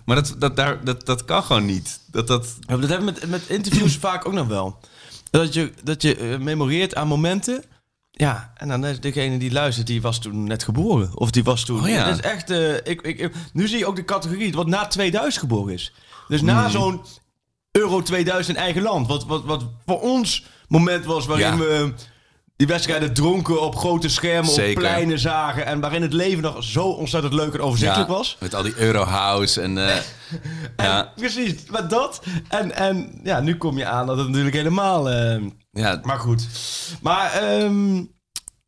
Maar 0.08 0.15
dat, 0.15 0.36
dat, 0.38 0.56
daar, 0.56 0.84
dat, 0.84 1.06
dat 1.06 1.26
kan 1.26 1.43
gewoon 1.43 1.65
niet. 1.65 2.00
Dat, 2.17 2.27
dat, 2.27 2.56
Ja, 2.60 2.65
maar 2.67 2.80
dat 2.80 2.89
hebben 2.89 3.13
we 3.13 3.19
met, 3.19 3.30
met 3.30 3.49
interviews 3.49 3.95
vaak 4.08 4.27
ook 4.27 4.34
nog 4.34 4.47
wel. 4.47 4.80
Dat 5.30 5.53
je, 5.53 5.71
dat 5.84 6.01
je 6.01 6.15
eh, 6.15 6.38
memoreert 6.39 6.95
aan 6.95 7.08
momenten. 7.08 7.63
Ja, 8.12 8.51
en 8.56 8.67
dan 8.67 8.86
is 8.86 8.99
degene 8.99 9.38
die 9.38 9.51
luistert, 9.51 9.88
die 9.88 10.01
was 10.01 10.19
toen 10.19 10.43
net 10.43 10.63
geboren. 10.63 11.10
Of 11.17 11.32
die 11.32 11.43
was 11.43 11.65
toen... 11.65 11.82
Oh 11.82 11.88
ja. 11.89 12.06
Dat 12.06 12.13
is 12.13 12.21
echt... 12.21 12.49
eh, 12.49 12.75
ik, 12.75 13.01
ik, 13.01 13.32
nu 13.53 13.67
zie 13.67 13.77
je 13.77 13.86
ook 13.86 13.95
de 13.95 14.06
categorie 14.06 14.51
wat 14.53 14.67
na 14.67 14.88
2000 14.88 15.41
geboren 15.41 15.73
is. 15.73 15.93
Dus 16.27 16.41
na 16.41 16.62
Hmm. 16.62 16.71
zo'n 16.71 17.01
Euro 17.71 18.01
2000 18.01 18.58
in 18.58 18.63
eigen 18.63 18.82
land. 18.82 19.08
Wat, 19.08 19.25
wat, 19.25 19.43
wat 19.43 19.63
voor 19.86 20.01
ons 20.01 20.45
moment 20.67 21.06
was 21.06 21.25
waarin 21.25 21.45
Ja. 21.47 21.58
we 21.58 21.93
die 22.58 22.67
wedstrijden 22.67 23.13
dronken 23.13 23.62
op 23.62 23.76
grote 23.76 24.10
schermen, 24.10 24.52
Zeker. 24.52 24.70
op 24.72 24.80
pleinen 24.80 25.20
zagen. 25.20 25.65
En 25.65 25.80
waarin 25.80 26.02
het 26.02 26.13
leven 26.13 26.43
nog 26.43 26.63
zo 26.63 26.88
ontzettend 26.88 27.34
leuk 27.34 27.54
en 27.54 27.60
overzichtelijk 27.60 28.10
ja, 28.10 28.15
was. 28.15 28.38
Met 28.39 28.56
al 28.56 28.63
die 28.63 28.78
Eurohouse 28.78 29.62
en... 29.62 29.78
eh, 29.78 29.96
ja, 30.86 31.12
Precies, 31.15 31.56
met 31.70 31.89
dat. 31.89 32.22
En, 32.48 32.76
en 32.76 33.20
ja, 33.24 33.39
nu 33.39 33.58
kom 33.58 33.78
je 33.78 33.86
aan 33.86 34.08
dat 34.08 34.17
het 34.17 34.28
natuurlijk 34.28 34.56
helemaal... 34.56 35.10
eh, 35.10 35.41
ja, 35.72 36.00
maar 36.04 36.20
goed. 36.20 36.48
Maar 37.02 37.32
ehm, 37.32 38.04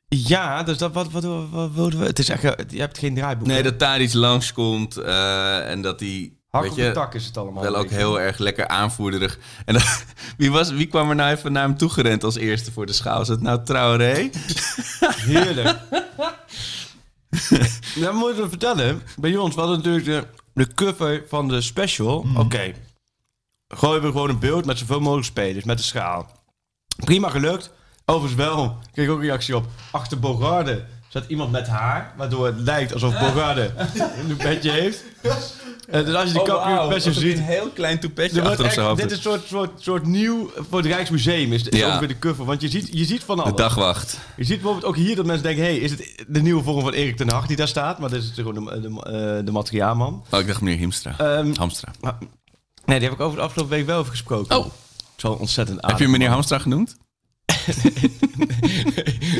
ja, 0.07 0.63
dus 0.63 0.77
dat, 0.77 0.93
wat, 0.93 1.11
wat, 1.11 1.23
wat, 1.51 1.71
wilden 1.71 1.99
we? 1.99 2.05
Het 2.05 2.19
is 2.19 2.29
echt, 2.29 2.41
je 2.67 2.79
hebt 2.79 2.97
geen 2.97 3.15
draaiboek. 3.15 3.47
Nee, 3.47 3.57
hè? 3.57 3.63
dat 3.63 3.79
daar 3.79 4.01
iets 4.01 4.13
langskomt 4.13 4.97
eh 4.97 5.69
en 5.69 5.81
dat 5.81 5.99
die 5.99 6.38
Hak 6.49 6.61
weet 6.61 6.71
op 6.71 6.77
de 6.77 6.91
tak 6.91 7.13
is 7.13 7.25
het 7.25 7.37
allemaal. 7.37 7.63
wel 7.63 7.75
ook 7.75 7.89
heel 7.89 8.19
erg 8.19 8.37
lekker 8.37 8.67
aanvoerderig. 8.67 9.39
En 9.65 9.75
wie, 10.37 10.51
was, 10.51 10.71
wie 10.71 10.87
kwam 10.87 11.09
er 11.09 11.15
nou 11.15 11.31
even 11.31 11.51
naar 11.51 11.63
hem 11.63 11.77
toegerend 11.77 12.23
als 12.23 12.35
eerste 12.35 12.71
voor 12.71 12.85
de 12.85 12.93
schaal? 12.93 13.17
Was 13.17 13.27
het 13.27 13.41
nou 13.41 13.63
Traoré? 13.63 14.29
Heerlijk. 15.31 15.77
Dan 17.95 18.15
moeten 18.15 18.43
we 18.43 18.49
vertellen. 18.49 19.01
Bij 19.19 19.37
ons, 19.37 19.55
hadden 19.55 19.77
natuurlijk 19.77 20.05
de, 20.05 20.25
de 20.53 20.73
cover 20.73 21.23
van 21.27 21.47
de 21.47 21.61
special. 21.61 22.25
Oké. 22.35 22.73
Gooien 23.67 24.01
we 24.01 24.07
gewoon 24.07 24.29
een 24.29 24.39
beeld 24.39 24.65
met 24.65 24.77
zoveel 24.77 24.99
mogelijk 24.99 25.27
spelers, 25.27 25.65
met 25.65 25.77
de 25.77 25.83
schaal. 25.83 26.31
Prima 26.95 27.29
gelukt. 27.29 27.71
Overigens 28.05 28.41
wel, 28.45 28.65
ik 28.65 28.91
kreeg 28.91 29.09
ook 29.09 29.21
reactie 29.21 29.55
op. 29.55 29.65
Achter 29.91 30.19
Bogarde 30.19 30.85
zat 31.09 31.23
iemand 31.27 31.51
met 31.51 31.67
haar, 31.67 32.13
waardoor 32.17 32.45
het 32.45 32.59
lijkt 32.59 32.93
alsof 32.93 33.19
Bogarde 33.19 33.71
een 34.29 34.37
petje 34.37 34.71
heeft. 34.71 35.03
Eh, 35.89 36.05
dus 36.05 36.15
als 36.15 36.27
je 36.27 36.33
die 36.33 36.41
kampioen 36.43 36.91
special 36.91 37.13
ziet, 37.13 37.37
een 37.37 37.43
heel 37.43 37.69
klein 37.69 37.99
toepetje 37.99 38.41
Er 38.41 38.47
achter 38.47 38.65
op 38.65 38.71
zijn 38.71 38.79
echt- 38.79 38.87
hoofd. 38.87 39.01
dit 39.01 39.11
is 39.11 39.17
een 39.17 39.23
soort, 39.31 39.47
soort, 39.47 39.81
soort 39.81 40.05
nieuw 40.05 40.51
voor 40.69 40.77
het 40.77 40.87
Rijksmuseum 40.87 41.53
is, 41.53 41.63
is 41.63 41.79
Ja. 41.79 41.87
ongeveer 41.87 42.07
de 42.07 42.19
cover. 42.19 42.45
Want 42.45 42.61
je 42.61 42.69
ziet, 42.69 42.89
je 42.91 43.05
ziet 43.05 43.23
van 43.23 43.39
alles. 43.39 43.51
de 43.51 43.57
dagwacht. 43.61 44.17
Je 44.35 44.43
ziet 44.43 44.55
bijvoorbeeld 44.55 44.85
ook 44.85 44.95
hier 44.95 45.15
dat 45.15 45.25
mensen 45.25 45.43
denken... 45.43 45.63
hey, 45.63 45.77
is 45.77 45.91
het 45.91 46.23
de 46.27 46.41
nieuwe 46.41 46.63
vorm 46.63 46.81
van 46.81 46.93
Erik 46.93 47.17
ten 47.17 47.31
Hag 47.31 47.47
die 47.47 47.55
daar 47.57 47.67
staat? 47.67 47.99
Maar 47.99 48.09
dit 48.09 48.23
is 48.23 48.31
gewoon 48.35 48.65
de, 48.65 48.79
de, 48.81 48.87
eh, 48.87 49.45
de 49.45 49.51
materiaalman. 49.51 50.23
Oh, 50.29 50.39
ik 50.39 50.47
dacht 50.47 50.61
meneer 50.61 50.79
Himstra. 50.79 51.13
Ehm, 51.17 51.53
Hamstra. 51.55 51.91
nee, 52.85 52.99
die 52.99 53.07
heb 53.09 53.17
ik 53.17 53.19
over 53.25 53.37
de 53.37 53.43
afgelopen 53.43 53.75
week 53.77 53.85
wel 53.85 53.99
even 53.99 54.11
gesproken. 54.11 54.57
Oh. 54.57 54.65
Zo 55.15 55.31
ontzettend 55.31 55.85
Heb 55.85 55.99
je 55.99 56.07
meneer 56.07 56.29
Hamstra 56.29 56.59
genoemd? 56.59 56.97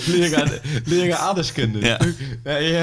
Leraar, 0.05 0.59
leraar 0.85 1.17
aardeskunde. 1.17 1.79
Ja. 1.79 1.99
Nee, 2.43 2.75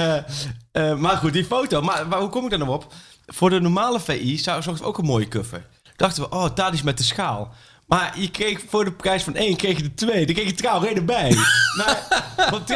eh, 0.73 0.97
maar 0.97 1.17
goed, 1.17 1.33
die 1.33 1.45
foto. 1.45 1.81
Maar, 1.83 2.07
maar 2.09 2.19
hoe 2.19 2.29
kom 2.29 2.45
ik 2.45 2.51
daar 2.51 2.59
nou 2.59 2.71
op? 2.71 2.93
Voor 3.27 3.51
de 3.51 3.61
normale 3.61 4.01
VI 4.01 4.39
zou 4.39 4.63
zag 4.63 4.75
het 4.75 4.83
ook 4.83 4.99
een 4.99 5.05
mooie 5.05 5.29
cover. 5.29 5.67
Dachten 5.97 6.23
we, 6.23 6.31
oh, 6.31 6.45
Tadis 6.45 6.83
met 6.83 6.99
de 6.99 7.05
schaal. 7.05 7.55
Maar 7.87 8.13
je 8.21 8.31
kreeg 8.31 8.61
voor 8.69 8.85
de 8.85 8.93
prijs 8.93 9.23
van 9.23 9.35
één, 9.35 9.57
kreeg 9.57 9.79
je 9.79 9.85
er 9.85 9.95
twee. 9.95 10.27
Dan 10.27 10.35
kreeg 10.35 10.47
je 10.47 10.55
Traoré 10.55 10.87
erbij. 10.87 11.31
maar, 11.79 12.07
want 12.51 12.71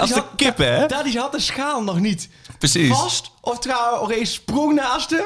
Als 0.00 0.08
de 0.08 0.14
had, 0.14 0.26
kippen, 0.36 0.74
hè? 0.74 0.80
Had 1.18 1.32
de 1.32 1.40
schaal 1.40 1.82
nog 1.82 2.00
niet 2.00 2.28
Precies. 2.58 2.88
vast. 2.88 3.30
Of 3.40 3.58
Traoré 3.58 4.24
sprong 4.24 4.74
naast 4.74 5.10
hem. 5.10 5.24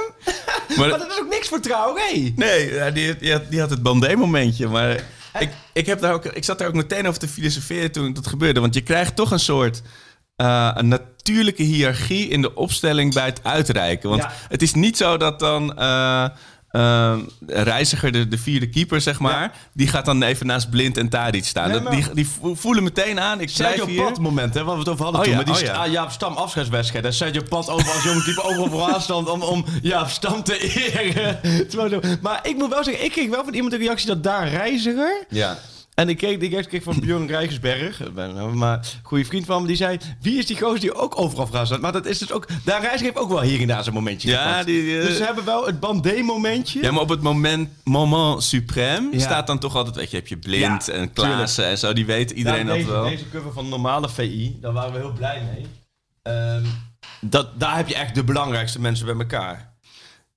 Maar, 0.76 0.78
Maar- 0.88 0.98
dat 0.98 1.10
is 1.10 1.20
ook 1.20 1.28
niks 1.28 1.48
voor 1.48 1.60
Traoré. 1.60 2.32
Nee, 2.36 2.92
die, 2.92 3.16
die, 3.16 3.32
had, 3.32 3.50
die 3.50 3.60
had 3.60 3.70
het 3.70 3.82
Bandé-momentje. 3.82 4.68
Maar 4.68 5.04
ik, 5.44 5.50
ik, 5.72 5.86
heb 5.86 6.00
daar 6.00 6.12
ook, 6.12 6.24
ik 6.24 6.44
zat 6.44 6.58
daar 6.58 6.68
ook 6.68 6.74
meteen 6.74 7.06
over 7.06 7.20
te 7.20 7.28
filosoferen 7.28 7.92
toen 7.92 8.12
dat 8.12 8.26
gebeurde. 8.26 8.60
Want 8.60 8.74
je 8.74 8.80
krijgt 8.82 9.16
toch 9.16 9.30
een 9.30 9.38
soort 9.40 9.82
eh, 10.36 10.70
een 10.74 10.88
natuurlijke 10.88 11.62
hiërarchie 11.62 12.28
in 12.28 12.42
de 12.42 12.54
opstelling 12.54 13.14
bij 13.14 13.24
het 13.26 13.40
uitreiken. 13.42 14.08
Want 14.08 14.22
Ja. 14.22 14.32
het 14.48 14.62
is 14.62 14.74
niet 14.74 14.96
zo 14.96 15.16
dat 15.16 15.38
dan... 15.40 15.76
eh, 15.78 16.28
ehm, 16.76 17.20
reiziger, 17.46 18.12
de, 18.12 18.28
de 18.28 18.38
vierde 18.38 18.68
keeper, 18.68 19.00
zeg 19.00 19.18
maar. 19.18 19.52
Die 19.72 19.88
gaat 19.88 20.04
dan 20.04 20.22
even 20.22 20.46
naast 20.46 20.70
Blind 20.70 20.96
en 20.96 21.08
Tadic 21.08 21.44
staan. 21.44 21.68
Nee, 21.68 21.80
maar- 21.80 21.92
die, 21.92 22.04
die 22.14 22.28
vo- 22.28 22.54
voelen 22.54 22.82
meteen 22.82 23.20
aan, 23.20 23.40
ik 23.40 23.52
blijf 23.56 23.74
Sergio 23.76 23.86
hier. 23.86 24.02
Pat 24.04 24.18
moment, 24.20 24.54
hè, 24.54 24.64
waar 24.64 24.72
we 24.74 24.80
het 24.80 24.88
over 24.88 25.02
hadden 25.04 25.20
Oh 25.20 25.26
toen. 25.26 25.36
ja, 25.36 25.42
met 25.44 25.54
die 25.56 25.68
oh 25.68 25.74
ja. 25.74 25.82
ah, 25.84 25.92
Jaap 25.92 26.10
Stam 26.10 26.32
afscheidswedstrijd. 26.34 27.04
En 27.04 27.12
Sergio 27.14 27.42
Pat 27.48 27.68
over 27.68 27.92
als 27.92 28.02
jonge 28.02 28.22
type 28.22 28.42
overal 28.42 28.68
vooraan 28.70 29.00
stond 29.00 29.28
om, 29.30 29.42
om 29.42 29.64
Jaap 29.82 30.08
Stam 30.10 30.42
te 30.42 30.58
eren. 30.58 31.40
Maar 32.22 32.40
ik 32.42 32.56
moet 32.56 32.68
wel 32.70 32.84
zeggen, 32.84 33.04
ik 33.04 33.10
kreeg 33.12 33.28
wel 33.28 33.44
van 33.44 33.54
iemand 33.54 33.72
een 33.72 33.78
reactie 33.78 34.06
dat 34.06 34.22
daar 34.22 34.48
reiziger... 34.48 35.24
Ja. 35.28 35.58
En 35.96 36.08
ik 36.08 36.16
kreeg, 36.16 36.38
ik 36.70 36.82
van 36.82 37.00
Björn 37.00 37.26
Rijgersberg, 37.26 38.02
eh, 38.16 38.52
maar 38.52 38.86
goede 39.02 39.24
vriend 39.24 39.46
van 39.46 39.60
me, 39.62 39.66
die 39.68 39.76
zei... 39.76 39.98
Wie 40.20 40.38
is 40.38 40.46
die 40.46 40.58
gozer 40.58 40.80
die 40.80 40.94
ook 40.94 41.18
overal 41.20 41.46
vooraan 41.46 41.66
staat? 41.66 41.80
Maar 41.80 41.92
dat 41.92 42.06
is 42.06 42.18
dus 42.18 42.32
ook... 42.32 42.46
Daar 42.64 42.80
reiziger 42.80 43.04
heeft 43.06 43.18
ook 43.18 43.28
wel 43.28 43.40
hier 43.40 43.60
en 43.60 43.66
daar 43.66 43.82
zijn 43.82 43.94
momentje 43.94 44.30
Ja, 44.30 44.62
die, 44.64 44.98
eh, 44.98 45.06
Dus 45.06 45.16
ze 45.16 45.24
hebben 45.24 45.44
wel 45.44 45.66
het 45.66 45.80
bandé-momentje. 45.80 46.82
Ja, 46.82 46.90
maar 46.92 47.00
op 47.00 47.08
het 47.08 47.20
moment, 47.20 47.68
moment 47.84 48.54
suprême 48.56 49.08
Ja. 49.12 49.18
staat 49.18 49.46
dan 49.46 49.58
toch 49.58 49.76
altijd, 49.76 49.96
weet 49.96 50.10
je, 50.10 50.16
heb 50.16 50.26
je 50.28 50.36
Blind 50.36 50.86
Ja, 50.86 50.92
en 50.92 51.12
Klaassen 51.12 51.66
en 51.66 51.78
zo. 51.78 51.92
Die 51.92 52.06
weet 52.06 52.30
iedereen 52.30 52.66
dat 52.66 52.82
wel. 52.82 53.04
Deze 53.08 53.28
cover 53.28 53.52
van 53.52 53.68
normale 53.68 54.08
VI, 54.08 54.58
daar 54.60 54.72
waren 54.72 54.92
we 54.92 54.98
heel 54.98 55.12
blij 55.12 55.42
mee. 55.54 55.66
Ehm, 56.22 56.64
dat, 57.20 57.60
daar 57.60 57.76
heb 57.76 57.88
je 57.88 57.94
echt 57.94 58.14
de 58.14 58.24
belangrijkste 58.24 58.80
mensen 58.80 59.06
bij 59.06 59.14
elkaar. 59.14 59.74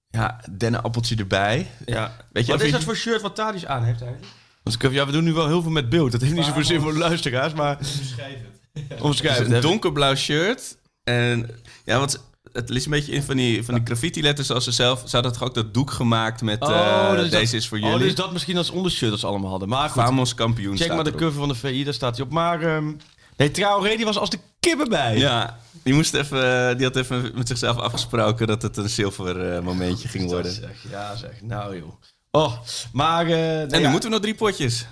Ja, 0.10 0.40
dennenappeltje 0.58 1.16
erbij. 1.16 1.68
Ja. 1.86 2.16
Weet 2.32 2.46
je, 2.46 2.52
Wat 2.52 2.62
is 2.62 2.66
je- 2.68 2.72
dat 2.74 2.84
voor 2.84 2.96
shirt 2.96 3.22
wat 3.22 3.36
Tadic 3.36 3.66
aan 3.66 3.84
heeft 3.84 4.02
eigenlijk? 4.02 4.32
Want 4.64 4.84
ik- 4.84 4.92
ja, 4.92 5.06
we 5.06 5.12
doen 5.12 5.24
nu 5.24 5.34
wel 5.34 5.48
heel 5.48 5.62
veel 5.62 5.72
met 5.72 5.90
beeld. 5.90 6.12
Dat 6.12 6.22
heeft 6.22 6.34
niet 6.34 6.46
zoveel 6.46 6.64
zin 6.64 6.82
voor 6.82 6.94
de 6.94 7.00
luisteraars, 7.00 7.54
maar... 7.54 7.78
Het. 7.78 9.02
Omschrijf 9.02 9.38
Het 9.38 9.46
een 9.48 9.52
even. 9.52 9.62
donkerblauw 9.62 10.16
shirt. 10.16 10.78
En 11.04 11.50
ja, 11.86 11.98
want 11.98 12.24
het 12.52 12.70
is 12.70 12.86
een 12.86 12.92
beetje 12.92 13.12
in 13.12 13.24
van 13.24 13.36
die, 13.38 13.64
van 13.64 13.74
die 13.74 13.84
graffiti-letters 13.86 14.48
zoals 14.48 14.64
ze 14.64 14.72
zelf. 14.72 15.04
Ze 15.06 15.16
hadden 15.16 15.34
toch 15.34 15.44
ook 15.44 15.54
dat 15.54 15.74
doek 15.74 15.92
gemaakt 15.92 16.42
met 16.42 16.62
eh, 16.62 17.10
dus 17.12 17.22
dat- 17.22 17.32
deze 17.32 17.56
is 17.56 17.68
voor 17.68 17.78
Oh, 17.78 17.84
jullie. 17.84 18.00
dus 18.06 18.16
dat 18.16 18.32
misschien 18.32 18.58
als 18.58 18.70
ondershirt 18.70 19.12
dat 19.12 19.20
ze 19.20 19.26
allemaal 19.28 19.50
hadden. 19.50 19.70
Maar 19.70 19.90
goed, 19.90 20.02
Famos 20.04 20.34
kampioen 20.34 20.78
check 20.78 20.94
maar 20.94 21.04
de 21.04 21.12
cover 21.12 21.40
van 21.40 21.48
de 21.48 21.56
VI, 21.56 21.84
daar 21.84 21.94
staat 21.94 22.16
hij 22.18 22.26
op. 22.26 22.32
Maar 22.32 22.62
ehm 22.62 22.92
nee, 23.38 23.52
Traoré 23.52 23.96
die 23.96 24.06
was 24.06 24.18
als 24.18 24.30
de 24.30 24.40
kippen 24.60 24.90
bij. 24.90 25.18
Ja, 25.18 25.60
die, 25.84 25.94
moest 25.94 26.14
even, 26.14 26.78
die 26.78 26.86
had 26.86 26.96
even 26.96 27.32
met 27.36 27.48
zichzelf 27.48 27.78
afgesproken 27.78 28.48
dat 28.48 28.62
het 28.62 28.78
een 28.78 28.90
zilver 28.90 29.54
eh, 29.56 29.62
momentje 29.62 30.08
ging 30.08 30.30
worden. 30.30 30.52
zeg, 30.52 30.86
ja 30.92 31.16
zeg, 31.16 31.42
nou 31.42 31.78
joh. 31.78 31.94
Oh, 32.32 32.54
maar... 32.94 33.26
eh, 33.28 33.62
En 33.62 33.68
nu 33.72 33.80
ja. 33.80 33.90
moeten 33.90 34.10
we 34.10 34.16
nog 34.16 34.24
drie 34.24 34.36
potjes. 34.36 34.86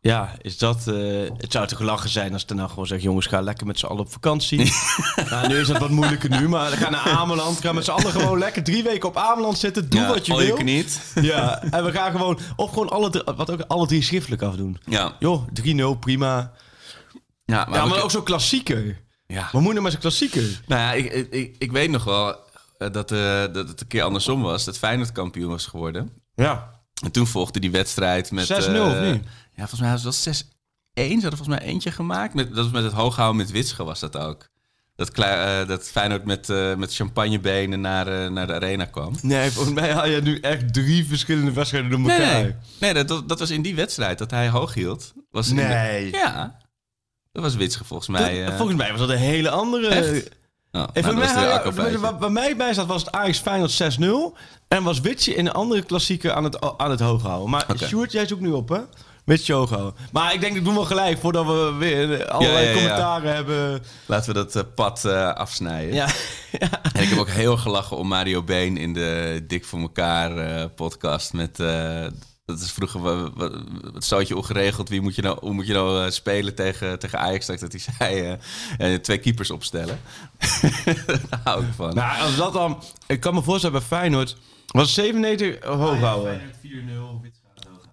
Ja, 0.00 0.34
is 0.40 0.58
dat... 0.58 0.86
eh, 0.88 0.94
het 1.36 1.52
zou 1.52 1.66
toch 1.66 1.80
lachen 1.80 2.10
zijn 2.10 2.32
als 2.32 2.44
er 2.46 2.54
nou 2.54 2.68
gewoon 2.68 2.86
zegt... 2.86 3.02
jongens, 3.02 3.26
ga 3.26 3.40
lekker 3.40 3.66
met 3.66 3.78
z'n 3.78 3.86
allen 3.86 4.00
op 4.00 4.12
vakantie. 4.12 4.72
nou, 5.30 5.48
nu 5.48 5.58
is 5.58 5.66
dat 5.66 5.78
wat 5.78 5.90
moeilijker 5.90 6.30
nu, 6.30 6.48
maar 6.48 6.70
ga 6.70 6.90
naar 6.90 7.00
Ameland. 7.08 7.60
Ga 7.60 7.72
met 7.72 7.84
z'n 7.84 7.90
allen 7.90 8.10
gewoon 8.12 8.38
lekker 8.38 8.62
drie 8.62 8.82
weken 8.82 9.08
op 9.08 9.16
Ameland 9.16 9.58
zitten. 9.58 9.90
Doe 9.90 10.00
Ja, 10.00 10.08
wat 10.08 10.26
je 10.26 10.36
wil. 10.36 10.56
can 10.56 10.66
eat. 10.66 11.00
Ja, 11.14 11.62
en 11.62 11.84
we 11.84 11.92
gaan 11.92 12.10
gewoon... 12.10 12.38
Of 12.56 12.68
gewoon 12.68 12.88
alle, 12.88 13.10
drie- 13.10 13.22
wat 13.36 13.50
ook, 13.50 13.60
alle 13.60 13.86
drie 13.86 14.02
schriftelijk 14.02 14.42
afdoen. 14.42 14.78
Ja, 14.84 15.16
Joh, 15.18 15.46
3-0, 15.96 15.98
prima. 16.00 16.52
ja 17.44 17.64
maar, 17.64 17.78
ja, 17.78 17.82
we- 17.84 17.88
maar 17.88 18.02
ook 18.02 18.10
zo'n 18.10 18.22
klassieker. 18.24 19.02
ja. 19.26 19.42
Wat 19.42 19.52
moet 19.52 19.62
je 19.62 19.68
nou 19.70 19.82
met 19.82 19.92
zo'n 19.92 20.00
klassieker? 20.00 20.60
Nou 20.66 20.80
ja, 20.80 20.92
ik, 20.92 21.12
ik- 21.12 21.32
ik, 21.32 21.56
ik 21.58 21.72
weet 21.72 21.90
nog 21.90 22.04
wel 22.04 22.28
eh, 22.78 22.92
dat, 22.92 23.08
dat 23.54 23.68
het 23.68 23.80
een 23.80 23.86
keer 23.86 24.02
andersom 24.02 24.42
was. 24.42 24.64
Dat 24.64 24.78
Feyenoord 24.78 25.12
kampioen 25.12 25.50
was 25.50 25.66
geworden. 25.66 26.12
Ja. 26.36 26.70
En 27.04 27.10
toen 27.10 27.26
volgde 27.26 27.60
die 27.60 27.70
wedstrijd 27.70 28.30
met... 28.30 28.52
6-0 28.52 28.54
of 28.54 28.58
eh, 28.58 29.00
niet? 29.12 29.24
Ja, 29.54 29.66
volgens 29.68 29.80
mij 29.80 29.90
was 29.90 30.02
het 30.02 30.24
wel 30.24 30.34
6-1. 30.34 31.08
Ze 31.08 31.12
hadden 31.12 31.20
volgens 31.38 31.48
mij 31.58 31.58
eentje 31.68 31.90
gemaakt. 31.90 32.34
Met, 32.34 32.46
dat 32.54 32.64
was 32.64 32.72
met 32.72 32.84
het 32.84 32.92
hooghouden 32.92 33.36
met 33.36 33.50
Witsche 33.50 33.84
was 33.84 34.00
dat 34.00 34.16
ook. 34.16 34.48
Dat, 34.96 35.10
eh, 35.18 35.66
dat 35.66 35.88
Feyenoord 35.88 36.24
met, 36.24 36.48
eh, 36.50 36.74
met 36.74 36.94
champagnebenen 36.94 37.80
naar, 37.80 38.32
naar 38.32 38.46
de 38.46 38.52
arena 38.52 38.84
kwam. 38.84 39.14
Nee, 39.22 39.50
volgens 39.50 39.74
mij 39.74 39.92
haal 39.92 40.06
je 40.08 40.22
nu 40.22 40.40
echt 40.40 40.72
drie 40.74 41.06
verschillende 41.06 41.52
wedstrijden 41.52 41.90
door 41.90 42.00
Nee, 42.00 42.16
elkaar. 42.18 42.42
nee. 42.42 42.54
nee 42.80 42.94
dat- 42.94 43.08
dat, 43.08 43.28
dat 43.28 43.38
was 43.38 43.50
in 43.50 43.62
die 43.62 43.74
wedstrijd 43.74 44.18
dat 44.18 44.30
hij 44.30 44.48
hoog 44.48 44.74
hield. 44.74 45.12
Was 45.30 45.48
de- 45.48 45.54
Nee. 45.54 46.10
ja. 46.12 46.58
Dat 47.32 47.42
was 47.42 47.54
Witsche 47.54 47.84
volgens 47.84 48.08
mij. 48.08 48.46
eh. 48.46 48.56
Volgens 48.56 48.76
mij 48.78 48.90
was 48.90 49.00
dat 49.00 49.10
een 49.10 49.16
hele 49.16 49.50
andere... 49.50 49.88
Echt? 49.88 50.28
Oh, 50.76 50.84
En 50.92 51.02
nou, 51.02 51.72
voor 51.72 51.74
mij, 51.74 51.98
waar 52.18 52.32
mij 52.32 52.56
bij 52.56 52.72
staat 52.72 52.86
was 52.86 53.04
het 53.04 53.12
Ajax 53.12 53.38
Feyenoord 53.38 53.98
6-0. 54.34 54.38
En 54.68 54.82
was 54.82 55.00
Witsje 55.00 55.34
in 55.34 55.46
een 55.46 55.52
andere 55.52 55.82
klassieker 55.82 56.32
aan 56.32 56.44
het, 56.44 56.76
aan 56.76 56.90
het 56.90 57.00
hoog 57.00 57.22
houden. 57.22 57.50
Maar 57.50 57.64
Oké. 57.70 57.86
Sjoerd, 57.86 58.12
jij 58.12 58.26
zoekt 58.26 58.40
nu 58.40 58.50
op, 58.50 58.68
hè? 58.68 58.80
Hoog 59.46 59.70
houden. 59.70 59.94
Maar 60.12 60.34
ik 60.34 60.40
denk, 60.40 60.56
ik 60.56 60.64
doe 60.64 60.74
wel 60.74 60.84
gelijk 60.84 61.18
voordat 61.18 61.46
we 61.46 61.74
weer 61.78 62.28
allerlei 62.28 62.64
Ja, 62.64 62.70
ja, 62.70 62.70
ja. 62.70 62.74
commentaren 62.74 63.34
hebben. 63.34 63.82
Laten 64.06 64.28
we 64.28 64.34
dat 64.34 64.56
eh, 64.56 64.62
pad 64.74 65.04
eh, 65.04 65.32
afsnijden. 65.32 65.94
Ja. 66.58 66.68
En 66.92 67.02
ik 67.02 67.08
heb 67.08 67.18
ook 67.18 67.28
heel 67.28 67.56
gelachen 67.56 67.96
om 67.96 68.08
Mario 68.08 68.42
Been 68.42 68.76
in 68.76 68.92
de 68.92 69.44
Dik 69.46 69.64
voor 69.64 69.80
elkaar 69.80 70.36
eh, 70.36 70.64
podcast. 70.74 71.32
Met, 71.32 71.58
dat 72.46 72.60
is 72.60 72.72
vroeger 72.72 73.00
wa- 73.00 73.30
wa- 73.34 73.62
het 73.94 74.04
stootje 74.04 74.36
ongeregeld. 74.36 74.88
Wie 74.88 75.00
moet 75.00 75.14
je 75.14 75.22
nou, 75.22 75.38
hoe 75.40 75.52
moet 75.52 75.66
je 75.66 75.72
nou 75.72 76.04
eh, 76.04 76.10
spelen 76.10 76.54
tegen, 76.54 76.98
tegen 76.98 77.18
Ajax? 77.18 77.46
Dat 77.46 77.60
hij 77.60 77.80
zei, 77.98 78.20
eh, 78.78 78.94
eh, 78.94 79.00
twee 79.00 79.18
keepers 79.18 79.50
opstellen. 79.50 80.00
Daar 81.30 81.40
hou 81.44 81.64
ik 81.64 81.72
van. 81.76 81.94
Nou, 81.94 82.20
als 82.20 82.36
dat 82.36 82.52
dan... 82.52 82.82
Ik 83.06 83.20
kan 83.20 83.34
me 83.34 83.42
voorstellen 83.42 83.78
bij 83.78 83.86
Feyenoord... 83.98 84.36
Was 84.66 84.94
97 84.94 85.64
hoog 85.64 85.98
houden. 86.00 86.40
4-0, 86.40 87.22
Witschaat. 87.22 87.35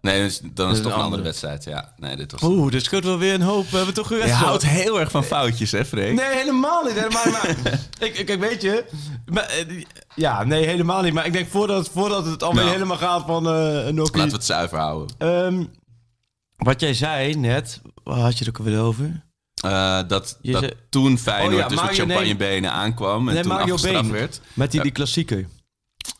Nee, 0.04 0.22
dus, 0.22 0.40
dan 0.44 0.70
is 0.70 0.74
het 0.78 0.84
toch 0.84 0.94
een 0.94 1.02
andere 1.02 1.04
andere. 1.04 1.22
wedstrijd. 1.24 1.64
Ja, 1.64 1.94
nee, 1.98 2.16
dit 2.16 2.32
was... 2.32 2.42
Oeh, 2.42 2.72
dit 2.72 2.84
scheelt 2.84 3.04
wel 3.04 3.18
weer 3.18 3.34
een 3.34 3.42
hoop. 3.42 3.70
We 3.70 3.76
hebben 3.78 3.94
toch 3.96 4.10
Je 4.10 4.16
gerust. 4.16 4.34
houdt 4.34 4.66
heel 4.66 5.00
erg 5.00 5.12
van 5.12 5.24
foutjes, 5.24 5.72
hè, 5.72 5.86
Freek? 5.86 6.14
Nee, 6.16 6.36
helemaal 6.36 6.84
niet. 6.84 6.94
Helemaal 6.94 7.26
niet. 7.26 7.64
Maar, 7.64 7.80
ik, 8.00 8.18
ik, 8.18 8.30
ik 8.30 8.40
weet 8.40 8.62
je. 8.62 8.86
Maar, 9.26 9.44
eh, 9.44 9.84
ja, 10.16 10.44
nee, 10.44 10.66
helemaal 10.66 11.02
niet. 11.02 11.14
Maar 11.14 11.26
ik 11.26 11.34
denk 11.34 11.48
voordat, 11.50 11.90
voordat 11.90 12.26
het 12.26 12.44
alweer 12.44 12.62
Nou. 12.64 12.74
helemaal 12.74 12.98
gaat 12.98 13.24
van 13.26 13.48
eh 13.48 13.86
een 13.86 13.96
Nokia. 13.96 14.18
Laten 14.18 14.30
we 14.32 14.36
het 14.38 14.46
zuiver 14.46 14.78
houden. 14.78 15.16
Ehm, 15.18 15.64
wat 16.58 16.80
jij 16.80 16.94
zei 16.94 17.34
net, 17.36 17.82
waar 18.04 18.18
had 18.20 18.38
je 18.38 18.46
het 18.46 18.50
ook 18.50 18.66
alweer 18.66 18.80
over? 18.82 19.24
Eh, 19.64 20.00
dat, 20.08 20.38
Je 20.42 20.52
dat 20.52 20.62
zei- 20.62 20.74
toen 20.90 21.18
Feyenoord 21.18 21.54
Oh 21.54 21.60
ja, 21.60 21.68
dus 21.68 21.76
met 21.76 21.86
Mario- 21.86 22.06
nee. 22.06 22.16
champagnebenen 22.18 22.72
aankwam 22.72 23.28
en 23.28 23.34
Nee, 23.34 23.44
toen 23.44 23.52
Mario 23.52 23.74
afgestraft 23.74 24.04
Been. 24.10 24.20
werd. 24.20 24.42
Met 24.54 24.72
die, 24.72 24.82
die 24.82 24.92
klassieker. 24.92 25.48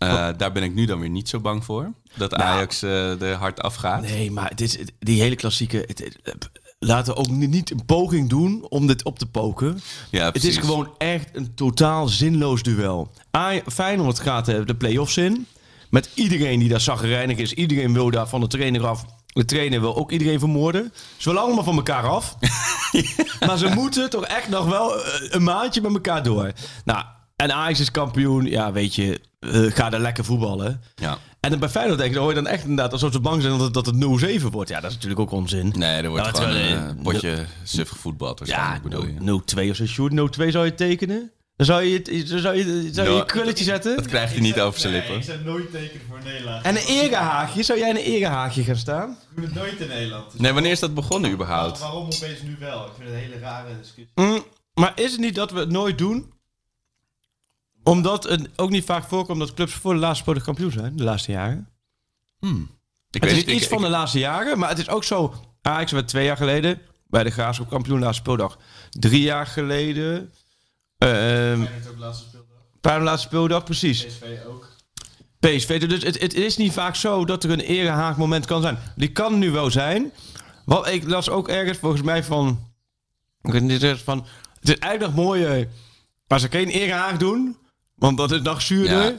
Eh, 0.08 0.38
daar 0.38 0.52
ben 0.52 0.64
ik 0.64 0.74
nu 0.74 0.86
dan 0.86 1.00
weer 1.00 1.10
niet 1.10 1.30
zo 1.30 1.40
bang 1.40 1.64
voor. 1.66 1.92
Dat 2.16 2.32
Nou. 2.32 2.44
Ajax 2.44 2.82
eh 2.82 3.22
er 3.22 3.36
hard 3.36 3.62
afgaat. 3.62 4.02
Nee, 4.02 4.32
maar 4.32 4.52
is, 4.56 4.78
die 5.00 5.22
hele 5.22 5.36
klassieker. 5.36 5.82
Het, 5.88 6.00
het- 6.00 6.18
het- 6.24 6.50
laten 6.80 7.14
we 7.14 7.20
ook 7.20 7.28
ni- 7.30 7.48
niet 7.48 7.72
een 7.72 7.86
poging 7.86 8.30
doen 8.30 8.66
om 8.70 8.88
dit 8.88 9.04
op 9.04 9.20
te 9.20 9.26
poken. 9.26 9.80
Ja, 10.12 10.26
Het 10.32 10.44
is 10.44 10.58
gewoon 10.58 10.90
echt 10.98 11.30
een 11.34 11.54
totaal 11.56 12.08
zinloos 12.08 12.64
duel. 12.64 13.12
Aj- 13.32 13.64
Feyenoord 13.72 14.20
gaat 14.20 14.48
eh, 14.48 14.66
de 14.66 14.76
play-offs 14.76 15.18
in. 15.18 15.48
Met 15.90 16.10
iedereen 16.14 16.60
die 16.60 16.70
daar 16.70 16.82
zagrijnig 16.82 17.38
is. 17.38 17.54
Iedereen 17.54 17.94
wil 17.94 18.12
daar 18.12 18.28
van 18.28 18.40
de 18.42 18.48
trainer 18.48 18.88
af. 18.88 19.06
De 19.28 19.46
trainer 19.46 19.80
wil 19.82 19.96
ook 19.96 20.12
iedereen 20.12 20.40
vermoorden. 20.40 20.94
Ze 21.18 21.30
willen 21.30 21.44
allemaal 21.44 21.64
van 21.64 21.76
elkaar 21.76 22.04
af. 22.08 22.36
maar 23.48 23.58
ze 23.58 23.68
moeten 23.76 24.10
toch 24.10 24.26
echt 24.26 24.50
nog 24.50 24.66
wel 24.66 25.04
eh, 25.04 25.04
een 25.30 25.44
maandje 25.44 25.82
met 25.82 25.94
elkaar 25.94 26.24
door. 26.24 26.52
Nou, 26.86 27.06
en 27.36 27.52
Ajax 27.54 27.80
is 27.80 27.92
kampioen. 27.92 28.46
Ja, 28.46 28.72
weet 28.72 28.96
je, 28.96 29.20
eh, 29.40 29.62
ga 29.62 29.90
daar 29.90 30.00
lekker 30.00 30.26
voetballen. 30.26 30.82
Ja. 30.96 31.18
En 31.40 31.50
dan 31.50 31.60
bij 31.60 31.70
Feyenoord 31.70 31.98
denk 31.98 32.10
ik, 32.10 32.16
dan 32.16 32.24
hoor 32.26 32.34
je 32.36 32.42
dan 32.42 32.52
echt 32.52 32.62
inderdaad 32.64 32.92
alsof 32.92 33.12
ze 33.12 33.20
bang 33.20 33.42
zijn 33.42 33.54
dat 33.58 33.62
het, 33.62 33.74
dat 33.74 33.86
het 33.86 33.96
0-7 33.96 34.52
wordt. 34.52 34.70
Ja, 34.70 34.80
dat 34.80 34.90
is 34.90 34.96
natuurlijk 34.96 35.22
ook 35.22 35.32
onzin. 35.32 35.74
Nee, 35.76 36.02
er 36.02 36.10
wordt 36.10 36.24
Nou, 36.32 36.36
gewoon 36.38 36.56
een 36.56 36.98
eh, 36.98 37.04
potje 37.04 37.46
suf 37.64 37.90
gevoetbald 37.90 38.42
Ja, 38.48 38.80
bedoel 38.84 39.06
je. 39.06 39.14
0-2 39.20 39.70
of 39.70 39.76
zo. 39.76 39.86
Sjoerd, 39.86 40.14
0-2 40.14 40.52
zou 40.52 40.66
je 40.66 40.76
tekenen? 40.76 41.32
Dan 41.56 41.66
zou 41.66 41.84
je, 41.84 41.94
het- 41.94 42.30
dan 42.30 42.40
zou 42.40 42.56
je, 42.58 42.64
zou 42.64 42.82
je 42.86 42.92
Nou, 42.94 43.20
een 43.20 43.26
krulletje 43.26 43.64
zetten. 43.64 43.96
Dat 43.96 44.08
krijgt 44.08 44.32
hij 44.34 44.42
niet 44.42 44.60
over 44.60 44.80
zijn 44.80 44.94
lippen. 44.94 45.16
ik 45.16 45.24
zou 45.24 45.44
nooit 45.44 45.72
tekenen 45.72 46.02
voor 46.10 46.20
Nederland. 46.24 46.64
En 46.66 46.76
een 46.76 46.84
erehaagje. 46.88 47.64
Zou 47.64 47.80
jij 47.80 47.90
in 47.90 47.96
een 47.96 48.02
erehaagje 48.02 48.64
gaan 48.64 48.76
staan? 48.76 49.10
Ik 49.10 49.36
doe 49.36 49.46
het 49.46 49.54
nooit 49.54 49.80
in 49.80 49.88
Nederland. 49.88 50.32
Dus 50.32 50.42
Nee, 50.42 50.52
wanneer 50.54 50.72
is 50.72 50.80
dat 50.80 50.94
begonnen 50.94 51.32
überhaupt? 51.32 51.80
Waarom 51.80 52.04
opeens 52.06 52.42
nu 52.44 52.56
wel? 52.60 52.86
Ik 52.86 52.92
vind 52.98 53.10
het 53.10 53.18
een 53.18 53.24
hele 53.24 53.40
rare 53.40 53.68
discussie. 53.82 54.12
Mm, 54.16 54.44
maar 54.74 54.92
is 54.96 55.12
het 55.12 55.20
niet 55.22 55.36
dat 55.36 55.52
we 55.52 55.60
het 55.60 55.70
nooit 55.72 55.98
doen? 55.98 56.33
Omdat 57.84 58.24
het 58.24 58.50
ook 58.56 58.70
niet 58.70 58.86
vaak 58.86 59.04
voorkomt 59.04 59.40
dat 59.40 59.54
clubs 59.54 59.74
voor 59.74 59.94
de 59.94 60.00
laatste 60.00 60.24
speler 60.24 60.42
kampioen 60.44 60.72
zijn, 60.72 60.96
de 60.96 61.04
laatste 61.04 61.32
jaren. 61.32 61.68
Ik 62.40 63.22
het 63.22 63.32
is 63.32 63.38
niet, 63.38 63.48
iets 63.50 63.64
ik- 63.64 63.70
van 63.70 63.82
de 63.82 63.90
laatste 63.90 64.20
jaren, 64.20 64.60
maar 64.60 64.70
het 64.70 64.78
is 64.80 64.90
ook 64.90 65.04
zo. 65.04 65.34
Ajax 65.62 65.92
werd 65.92 66.08
twee 66.08 66.26
jaar 66.26 66.38
geleden 66.38 66.82
bij 67.08 67.24
de 67.24 67.30
Graafschap 67.30 67.70
kampioen 67.70 68.00
laatste 68.00 68.22
speeldag. 68.22 68.58
Drie 68.90 69.22
jaar 69.22 69.46
geleden. 69.48 70.32
ehm 70.98 71.12
Feyenoord 71.64 71.88
ook 71.90 71.98
laatste 71.98 72.26
speeldag. 72.28 72.58
bij 72.82 72.98
de 72.98 73.04
laatste 73.04 73.28
speeldag, 73.28 73.64
precies. 73.64 74.06
PSV 74.06 74.24
ook. 74.48 74.68
PSV. 75.40 75.88
Dus 75.88 76.04
het, 76.04 76.20
het 76.22 76.34
is 76.34 76.58
niet 76.58 76.74
vaak 76.74 76.96
zo 76.96 77.26
dat 77.26 77.44
er 77.44 77.52
een 77.52 77.60
erehaag 77.60 78.18
moment 78.18 78.46
kan 78.46 78.62
zijn. 78.62 78.78
Die 78.96 79.12
kan 79.12 79.40
nu 79.40 79.52
wel 79.52 79.72
zijn. 79.72 80.12
Wat 80.66 80.88
ik 80.88 81.04
las 81.08 81.30
ook 81.30 81.48
ergens 81.50 81.78
volgens 81.78 82.02
mij 82.02 82.24
van. 82.24 82.68
ik 83.42 83.52
weet 83.52 83.62
niet, 83.62 83.82
Het 83.82 83.96
is 83.96 84.02
van. 84.02 84.26
Het 84.60 84.70
is 84.70 84.78
eigenlijk 84.78 85.16
nog 85.16 85.26
mooier 85.26 85.68
als 86.28 86.42
ze 86.42 86.50
geen 86.50 86.68
erehaag 86.70 87.18
doen. 87.18 87.58
Want 88.06 88.18
dat 88.18 88.32
is 88.32 88.42
nog 88.42 88.62
zuurder. 88.62 89.04
Ja. 89.04 89.14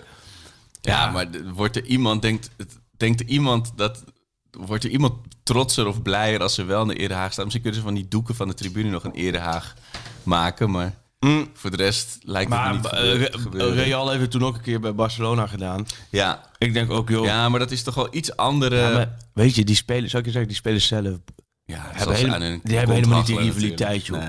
Ja, 0.81 1.11
maar 1.11 1.27
wordt 1.55 1.77
er 1.77 1.85
iemand, 1.85 2.23
denkt, 2.23 2.51
het- 2.57 2.79
denkt 2.97 3.21
er 3.21 3.27
iemand 3.27 3.73
dat... 3.77 4.05
Wordt 4.51 4.85
er 4.85 4.91
iemand 4.91 5.15
trotser 5.43 5.87
of 5.87 6.03
blijer 6.03 6.41
als 6.43 6.55
ze 6.55 6.65
wel 6.65 6.83
in 6.83 6.89
de 6.89 6.95
erehaag 6.97 7.33
staan? 7.33 7.45
Misschien 7.45 7.63
kunnen 7.65 7.81
ze 7.81 7.87
van 7.87 7.97
die 7.97 8.09
doeken 8.09 8.35
van 8.35 8.49
de 8.49 8.55
tribune 8.55 8.91
nog 8.91 9.05
een 9.05 9.13
erehaag 9.15 9.75
maken, 10.23 10.71
maar... 10.71 10.95
Mm. 11.21 11.49
Voor 11.55 11.71
de 11.71 11.77
rest 11.77 12.19
lijkt 12.23 12.53
het 12.53 12.61
me 12.61 12.65
Maar 12.67 12.75
niet 12.75 12.85
eh, 12.87 12.91
gebeuren- 12.99 13.31
Re- 13.33 13.39
gebeuren. 13.39 13.75
Real 13.75 14.09
heeft 14.09 14.21
het 14.21 14.31
toen 14.31 14.45
ook 14.45 14.55
een 14.55 14.61
keer 14.63 14.81
bij 14.81 14.95
Barcelona 14.95 15.47
gedaan. 15.47 15.87
Ja. 16.11 16.51
Ik 16.59 16.73
denk 16.73 16.91
ook, 16.91 17.09
joh. 17.09 17.25
ja, 17.25 17.49
maar 17.49 17.59
dat 17.59 17.71
is 17.71 17.83
toch 17.83 17.95
wel 17.95 18.09
iets 18.11 18.37
andere... 18.37 18.77
Ja, 18.77 18.91
maar 18.93 19.17
weet 19.33 19.55
je, 19.55 19.65
die 19.65 19.75
spelers, 19.77 20.11
zou 20.11 20.19
ik 20.23 20.25
je 20.29 20.33
zeggen, 20.33 20.49
die 20.51 20.59
spelers 20.61 20.87
zelf. 20.87 21.17
Ja, 21.65 21.77
hebben 21.83 22.03
zoals 22.03 22.19
hele- 22.19 22.35
aan 22.35 22.43
hun 22.43 22.61
die 22.65 22.77
hebben 22.77 22.95
helemaal 22.97 23.19
niet 23.19 23.27
die 23.27 23.39
rivaliteit, 23.39 24.07
joh. 24.07 24.23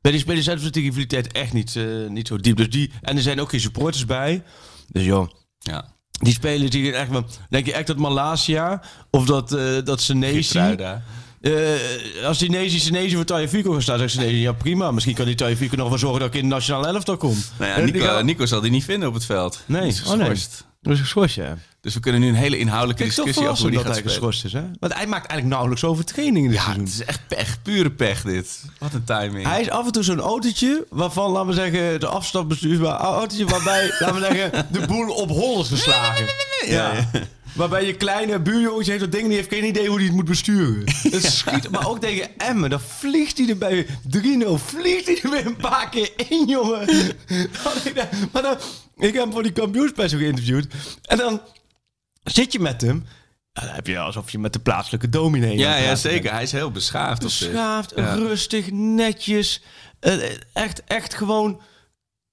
Bij 0.00 0.10
die 0.10 0.20
spelers 0.20 0.44
zelf 0.44 0.62
is 0.62 0.70
die 0.70 0.82
rivaliteit 0.82 1.32
echt 1.32 1.52
niet, 1.52 1.76
eh, 1.76 1.84
niet 2.08 2.26
zo 2.26 2.36
diep. 2.36 2.56
Dus 2.56 2.70
die, 2.70 2.90
en 3.00 3.16
er 3.16 3.22
zijn 3.22 3.40
ook 3.40 3.50
geen 3.50 3.60
supporters 3.60 4.04
bij. 4.04 4.42
Dus 4.88 5.04
joh. 5.04 5.28
Ja. 5.58 5.96
die 6.10 6.32
spelers 6.32 6.70
die 6.70 6.92
echt 6.92 7.10
wel... 7.10 7.24
Denk 7.48 7.66
je 7.66 7.72
echt 7.72 7.86
dat 7.86 7.96
Malasia 7.96 8.82
of 9.10 9.24
dat, 9.26 9.52
eh 9.52 9.84
dat 9.84 10.00
Senesi... 10.00 10.58
Eh 10.58 12.24
als 12.24 12.38
die 12.38 12.80
Senesi 12.80 13.14
voor 13.14 13.24
Tagliafico 13.24 13.72
gaat 13.72 13.82
staan, 13.82 14.08
zegt 14.08 14.30
ja 14.30 14.52
prima. 14.52 14.90
Misschien 14.90 15.14
kan 15.14 15.24
die 15.26 15.34
Tagliafico 15.34 15.76
nog 15.76 15.88
wel 15.88 15.98
zorgen 15.98 16.20
dat 16.20 16.28
ik 16.28 16.34
in 16.34 16.48
de 16.48 16.54
nationale 16.54 16.86
elftal 16.86 17.16
kom. 17.16 17.36
Nou 17.58 17.70
ja, 17.70 17.84
die 17.84 17.92
Nico, 17.92 18.20
Nico 18.20 18.46
zal 18.46 18.60
die 18.60 18.70
niet 18.70 18.84
vinden 18.84 19.08
op 19.08 19.14
het 19.14 19.24
veld. 19.24 19.62
Nee. 19.66 19.86
Is 19.86 20.02
Oh, 20.04 20.14
nee. 20.14 20.36
Is 20.82 21.00
geschorst, 21.00 21.34
ja. 21.34 21.56
Dus 21.80 21.94
we 21.94 22.00
kunnen 22.00 22.20
nu 22.20 22.28
een 22.28 22.34
hele 22.34 22.58
inhoudelijke 22.58 23.04
discussie 23.04 23.48
over 23.48 23.60
hoe 23.60 23.70
die 23.70 23.78
dat 23.78 23.86
gaat 23.86 23.94
hij 23.94 24.04
geschorst 24.04 24.44
is, 24.44 24.52
hè? 24.52 24.62
Want 24.80 24.94
hij 24.94 25.06
maakt 25.06 25.26
eigenlijk 25.26 25.48
nauwelijks 25.48 25.84
over 25.84 26.04
trainingen 26.04 26.50
dit 26.50 26.58
Ja, 26.58 26.64
seizoen. 26.64 26.84
het 26.84 26.92
is 26.94 27.04
echt 27.04 27.20
pech. 27.28 27.62
Pure 27.62 27.90
pech 27.90 28.22
dit. 28.22 28.64
Wat 28.78 28.92
een 28.94 29.04
timing. 29.04 29.46
Hij 29.46 29.60
is 29.60 29.70
af 29.70 29.86
en 29.86 29.92
toe 29.92 30.02
zo'n 30.02 30.20
autootje 30.20 30.86
waarvan, 30.90 31.30
laten 31.30 31.48
we 31.48 31.54
zeggen, 31.54 32.00
de 32.00 32.06
afstapbestuurbaar 32.06 32.96
autootje 32.98 33.44
waarbij, 33.46 33.86
laten 34.00 34.14
we 34.14 34.20
zeggen, 34.20 34.66
de 34.72 34.86
boel 34.86 35.14
op 35.14 35.28
hol 35.28 35.60
is 35.60 35.68
geslagen. 35.68 36.26
Ja, 36.66 36.92
ja. 36.94 37.10
Waarbij 37.54 37.86
je 37.86 37.94
kleine 37.94 38.40
buurjongetje 38.40 38.90
heeft 38.90 39.02
dat 39.04 39.12
ding, 39.12 39.26
die 39.26 39.36
heeft 39.36 39.48
geen 39.54 39.64
idee 39.64 39.86
hoe 39.88 39.96
hij 39.96 40.06
het 40.06 40.14
moet 40.14 40.24
besturen. 40.24 40.84
Het 41.10 41.24
schiet, 41.24 41.70
maar 41.70 41.88
ook 41.88 42.00
tegen 42.00 42.38
Emmen, 42.38 42.70
dan 42.70 42.80
vliegt 42.80 43.38
hij 43.38 43.48
er 43.48 43.58
bij 43.58 43.86
3-0, 43.86 43.88
vliegt 44.54 45.06
hij 45.06 45.20
er 45.22 45.30
weer 45.30 45.46
een 45.46 45.56
paar 45.56 45.88
keer 45.88 46.10
in, 46.28 46.44
jongen. 46.46 46.86
Maar 48.32 48.42
dan, 48.42 48.56
ik 48.96 49.12
heb 49.14 49.22
hem 49.22 49.32
voor 49.32 49.42
die 49.42 49.52
kampioenspecial 49.52 50.20
geïnterviewd. 50.20 50.66
En 51.02 51.16
dan 51.18 51.40
zit 52.24 52.52
je 52.52 52.60
met 52.60 52.80
hem, 52.80 53.04
dan 53.52 53.64
heb 53.68 53.86
je 53.86 53.98
alsof 53.98 54.30
je 54.30 54.38
met 54.38 54.52
de 54.52 54.58
plaatselijke 54.58 55.08
dominee 55.08 55.56
Ja, 55.58 55.76
ja, 55.76 55.86
bent. 55.86 55.98
zeker. 55.98 56.32
Hij 56.32 56.42
is 56.42 56.52
heel 56.52 56.70
beschaafd. 56.70 57.22
Beschaafd, 57.22 57.92
Ja. 57.96 58.14
rustig, 58.14 58.70
netjes. 58.70 59.62
Eh, 60.00 60.14
echt, 60.52 60.82
echt 60.84 61.14
gewoon 61.14 61.60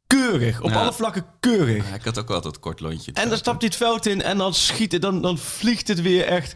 keurig. 0.07 0.61
Op 0.61 0.69
Ja. 0.69 0.75
alle 0.81 0.93
vlakken 0.93 1.25
keurig. 1.39 1.89
Hij 1.89 1.99
had 2.03 2.19
ook 2.19 2.27
wel 2.27 2.41
dat 2.41 2.59
kort 2.59 2.79
lontje. 2.79 3.11
En 3.13 3.29
dan 3.29 3.37
stapt 3.37 3.57
hij 3.61 3.67
het 3.67 3.77
veld 3.77 4.05
in 4.05 4.21
en 4.21 4.37
dan 4.37 4.53
schiet 4.53 4.91
het, 4.91 5.01
dan, 5.01 5.21
dan 5.21 5.37
vliegt 5.37 5.87
het 5.87 6.01
weer 6.01 6.25
echt. 6.25 6.55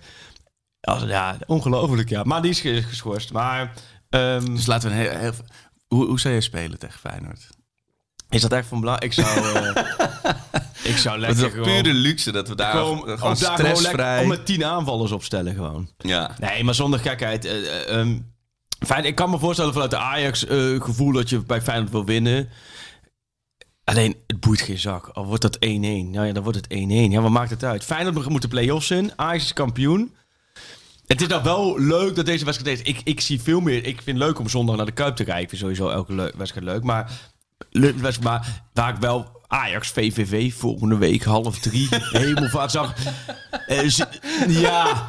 Ja, 0.80 1.00
ja 1.08 1.38
ongelooflijk, 1.46 2.10
ja. 2.10 2.24
Maar 2.24 2.42
die 2.42 2.52
is 2.52 2.60
ge- 2.60 2.84
geschorst. 2.84 3.32
Maar 3.32 3.74
ehm, 4.10 4.46
Dus 4.56 4.66
laten 4.66 4.90
we 4.90 4.96
een 4.96 5.02
heel, 5.02 5.18
heel- 5.20 5.32
hoe, 5.88 6.06
hoe 6.06 6.20
zou 6.20 6.34
je 6.34 6.42
spelen 6.42 6.80
tegen 6.80 7.00
Feyenoord? 7.00 7.48
is 8.30 8.42
dat 8.42 8.52
echt 8.52 8.68
van 8.68 8.80
belang? 8.80 9.00
Ik 9.00 9.14
zou, 9.14 9.28
eh, 9.56 9.66
ik 10.92 10.98
zou 10.98 11.22
Het 11.26 11.36
is 11.36 11.42
lekker 11.42 11.64
gewoon, 11.64 11.82
pure 11.82 11.94
luxe 11.96 12.32
dat 12.32 12.48
we 12.48 12.56
daar 12.56 12.72
gewoon, 12.72 12.98
gewoon, 12.98 13.38
lekker 13.40 13.58
stressvrij... 13.58 14.22
om 14.22 14.28
met 14.28 14.46
tien 14.46 14.66
aanvallers 14.66 15.12
opstellen 15.12 15.54
gewoon. 15.56 15.90
Ja. 15.98 16.36
Nee, 16.40 16.64
maar 16.64 16.76
zonder 16.76 17.00
gekheid. 17.00 17.50
fijn, 18.86 19.06
ik 19.06 19.16
kan 19.16 19.30
me 19.30 19.40
voorstellen 19.40 19.74
vanuit 19.74 19.92
de 19.92 19.98
Ajax-gevoel 19.98 21.12
dat 21.12 21.30
je 21.30 21.40
bij 21.40 21.62
Feyenoord 21.62 21.92
wil 21.92 22.06
winnen. 22.06 22.50
Alleen, 23.90 24.16
het 24.28 24.40
boeit 24.40 24.62
geen 24.62 24.78
zak. 24.80 25.08
Al 25.08 25.26
wordt 25.26 25.42
dat 25.42 25.56
1-1. 25.56 25.60
Nou 25.60 26.26
ja, 26.26 26.32
dan 26.34 26.44
wordt 26.44 26.58
het 26.58 26.68
1-1. 26.74 26.78
Ja, 27.12 27.22
wat 27.22 27.32
maakt 27.32 27.50
het 27.50 27.64
uit? 27.64 27.84
Feyenoord 27.84 28.30
moet 28.30 28.42
de 28.42 28.48
play-offs 28.48 28.92
in. 28.92 29.12
Ajax 29.16 29.44
is 29.44 29.54
kampioen. 29.54 30.14
Het 31.08 31.22
is 31.22 31.28
nou 31.28 31.44
wel 31.44 31.80
leuk 31.80 32.16
dat 32.16 32.26
deze 32.26 32.46
wedstrijd 32.46 32.80
is. 32.80 32.86
Ik, 32.86 33.02
ik 33.04 33.20
zie 33.22 33.42
veel 33.42 33.60
meer. 33.60 33.78
Ik 33.86 34.02
vind 34.02 34.18
het 34.18 34.28
leuk 34.28 34.40
om 34.40 34.50
zondag 34.50 34.76
naar 34.76 34.86
de 34.86 34.92
Kuip 34.92 35.16
te 35.16 35.24
kijken. 35.24 35.44
Ik 35.44 35.50
vind 35.50 35.62
sowieso 35.62 35.90
elke 35.90 36.34
wedstrijd 36.38 36.66
leuk. 36.66 36.84
Maar, 36.84 37.12
wedstrijd- 37.72 38.22
maar 38.24 38.64
waar 38.74 38.94
ik 38.94 39.00
wel 39.00 39.38
Ajax 39.48 39.88
VVV 39.90 40.54
volgende 40.54 40.98
week 40.98 41.24
half 41.24 41.60
drie 41.60 41.88
hemelvaart 42.12 42.72
zag. 42.72 42.94
Eh, 43.68 43.80
z- 43.88 44.04
ja. 44.48 45.08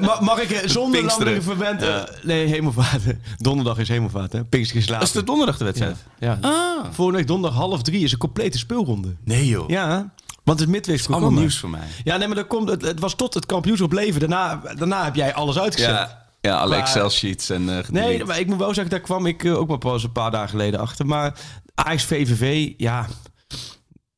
Ma- 0.00 0.20
mag 0.20 0.40
ik 0.42 0.50
eh, 0.50 0.68
zonder 0.78 1.04
langere 1.04 1.42
verwend... 1.42 1.82
eh, 1.82 2.02
Nee, 2.22 2.46
hemelvaart. 2.46 3.02
Donderdag 3.38 3.78
is 3.78 3.88
hemelvaart, 3.88 4.32
hè? 4.32 4.44
Pinkster 4.44 4.76
is 4.76 4.82
Dat 4.86 4.90
later. 4.92 5.06
is 5.08 5.12
de 5.14 5.24
donderdag 5.24 5.56
de 5.58 5.64
wedstrijd? 5.64 5.96
Ja. 6.18 6.38
Ah. 6.40 6.84
Volgende 6.90 7.18
week 7.18 7.26
donderdag 7.28 7.58
half 7.58 7.82
drie 7.82 8.02
is 8.04 8.12
een 8.12 8.18
complete 8.18 8.58
speelronde. 8.58 9.14
Nee 9.24 9.46
joh. 9.46 9.68
Ja, 9.68 10.10
want 10.44 10.60
het 10.60 10.68
midweeks 10.68 11.00
Allemaal 11.00 11.18
programma. 11.18 11.40
nieuws 11.40 11.58
voor 11.58 11.70
mij. 11.70 11.86
Ja, 12.04 12.16
nee, 12.16 12.26
maar 12.26 12.36
dat 12.36 12.46
komt, 12.46 12.68
het, 12.68 12.82
het 12.82 13.00
was 13.00 13.14
tot 13.14 13.34
het 13.34 13.46
kampioenschap 13.46 13.92
leven. 13.92 14.20
Daarna, 14.20 14.60
daarna 14.76 15.04
heb 15.04 15.14
jij 15.14 15.34
alles 15.34 15.58
uitgezet. 15.58 15.90
Ja, 15.90 16.24
ja 16.40 16.56
alle 16.58 16.74
Excel-sheets 16.76 17.50
en... 17.50 17.78
eh 17.78 17.88
Nee, 17.90 18.24
maar 18.24 18.38
ik 18.40 18.46
moet 18.46 18.58
wel 18.58 18.74
zeggen, 18.74 18.90
daar 18.90 19.00
kwam 19.00 19.26
ik 19.26 19.44
ook 19.44 19.68
maar 19.68 19.78
pas 19.78 20.02
een 20.02 20.12
paar 20.12 20.30
dagen 20.30 20.48
geleden 20.48 20.80
achter. 20.80 21.06
Maar 21.06 21.34
Ajax 21.74 22.04
VVV, 22.04 22.72
ja... 22.76 23.06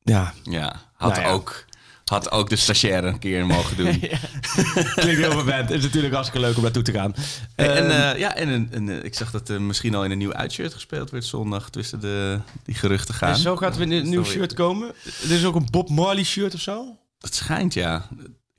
Ja, 0.03 0.33
Ja, 0.43 0.75
had, 0.93 1.11
Nou 1.15 1.21
ja. 1.27 1.31
Ook, 1.31 1.65
had 2.11 2.31
ook 2.31 2.49
de 2.49 2.55
stagiaire 2.55 3.07
een 3.07 3.19
keer 3.19 3.45
mogen 3.45 3.77
doen. 3.77 3.99
klinkt 3.99 5.21
heel 5.21 5.31
verwend. 5.31 5.69
Het 5.69 5.77
is 5.77 5.83
natuurlijk 5.83 6.13
hartstikke 6.13 6.45
leuk 6.45 6.55
om 6.57 6.63
naartoe 6.63 6.83
te 6.83 6.91
gaan. 6.91 7.15
En, 7.55 7.75
en, 7.75 7.89
Ehm, 7.89 8.13
eh, 8.13 8.19
ja, 8.19 8.35
en 8.35 8.89
eh, 8.89 9.03
ik 9.03 9.15
zag 9.15 9.31
dat 9.31 9.49
er 9.49 9.61
misschien 9.61 9.95
al 9.95 10.03
in 10.05 10.11
een 10.11 10.17
nieuw 10.17 10.33
uitshirt 10.33 10.73
gespeeld 10.73 11.09
werd 11.09 11.25
zondag. 11.25 11.69
Tussen 11.69 11.99
de, 11.99 12.39
die 12.63 12.75
geruchten 12.75 13.13
gaan. 13.13 13.33
en 13.33 13.39
zo 13.39 13.55
gaat 13.55 13.73
er 13.73 13.79
weer 13.79 13.97
een 13.97 14.03
Dat 14.03 14.11
nieuw 14.11 14.23
shirt 14.23 14.53
komen. 14.53 14.93
Er 15.23 15.31
is 15.31 15.45
ook 15.45 15.55
een 15.55 15.67
Bob 15.71 15.89
Marley 15.89 16.23
shirt 16.23 16.53
of 16.53 16.61
zo. 16.61 16.97
Het 17.19 17.35
schijnt, 17.35 17.73
ja. 17.73 18.07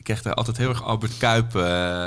Ik 0.03 0.09
krijg 0.09 0.23
daar 0.23 0.35
altijd 0.35 0.57
heel 0.57 0.69
erg 0.69 0.83
Albert 0.85 1.17
Kuip 1.19 1.55
eh 1.57 1.63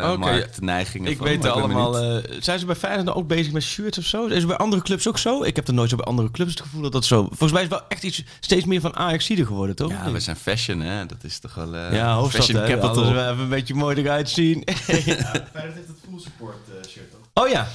Oké. 0.10 0.18
marktneigingen 0.18 1.12
Ik 1.12 1.18
van. 1.18 1.26
weet 1.26 1.44
het 1.44 1.54
ben 1.54 1.62
allemaal. 1.64 1.98
eh, 2.00 2.38
zijn 2.42 2.60
ze 2.60 2.66
bij 2.66 2.76
Feyenoord 2.76 3.18
ook 3.18 3.28
bezig 3.28 3.52
met 3.54 3.64
shirts 3.64 3.98
of 3.98 4.04
zo? 4.06 4.26
Is 4.26 4.38
het 4.38 4.48
bij 4.48 4.58
andere 4.58 4.82
clubs 4.82 5.08
ook 5.08 5.18
zo? 5.18 5.44
Ik 5.44 5.56
heb 5.56 5.68
er 5.68 5.74
nooit 5.74 5.90
zo 5.90 5.96
bij 5.96 6.06
andere 6.06 6.32
clubs 6.32 6.52
het 6.52 6.62
gevoel 6.62 6.82
dat 6.82 6.92
dat 6.92 7.06
zo... 7.06 7.24
Volgens 7.24 7.52
mij 7.52 7.62
is 7.64 7.70
het 7.70 7.78
wel 7.80 7.88
echt 7.90 8.04
iets 8.04 8.24
steeds 8.40 8.66
meer 8.66 8.82
van 8.82 8.96
Ajax-ziede 8.96 9.46
geworden, 9.46 9.76
toch? 9.76 9.90
ja, 9.92 10.12
we 10.12 10.20
zijn 10.20 10.36
fashion, 10.36 10.80
hè. 10.80 11.06
Dat 11.06 11.24
is 11.24 11.40
toch 11.40 11.54
wel... 11.54 11.76
eh, 11.76 11.94
ja, 11.94 12.16
hoofdstad, 12.16 12.46
fashion 12.46 12.62
hè? 12.64 12.68
capital. 12.70 13.04
Alles 13.04 13.12
wel 13.14 13.32
even 13.32 13.44
een 13.44 13.50
beetje 13.50 13.74
mooi 13.74 13.96
eruit 13.98 14.30
zien. 14.30 14.64
Feyenoord 14.76 15.14
heeft 15.54 15.88
het 15.88 15.98
full 16.10 16.20
support 16.20 16.58
shirt 16.90 17.12
toch? 17.12 17.44
oh 17.44 17.50
ja. 17.50 17.68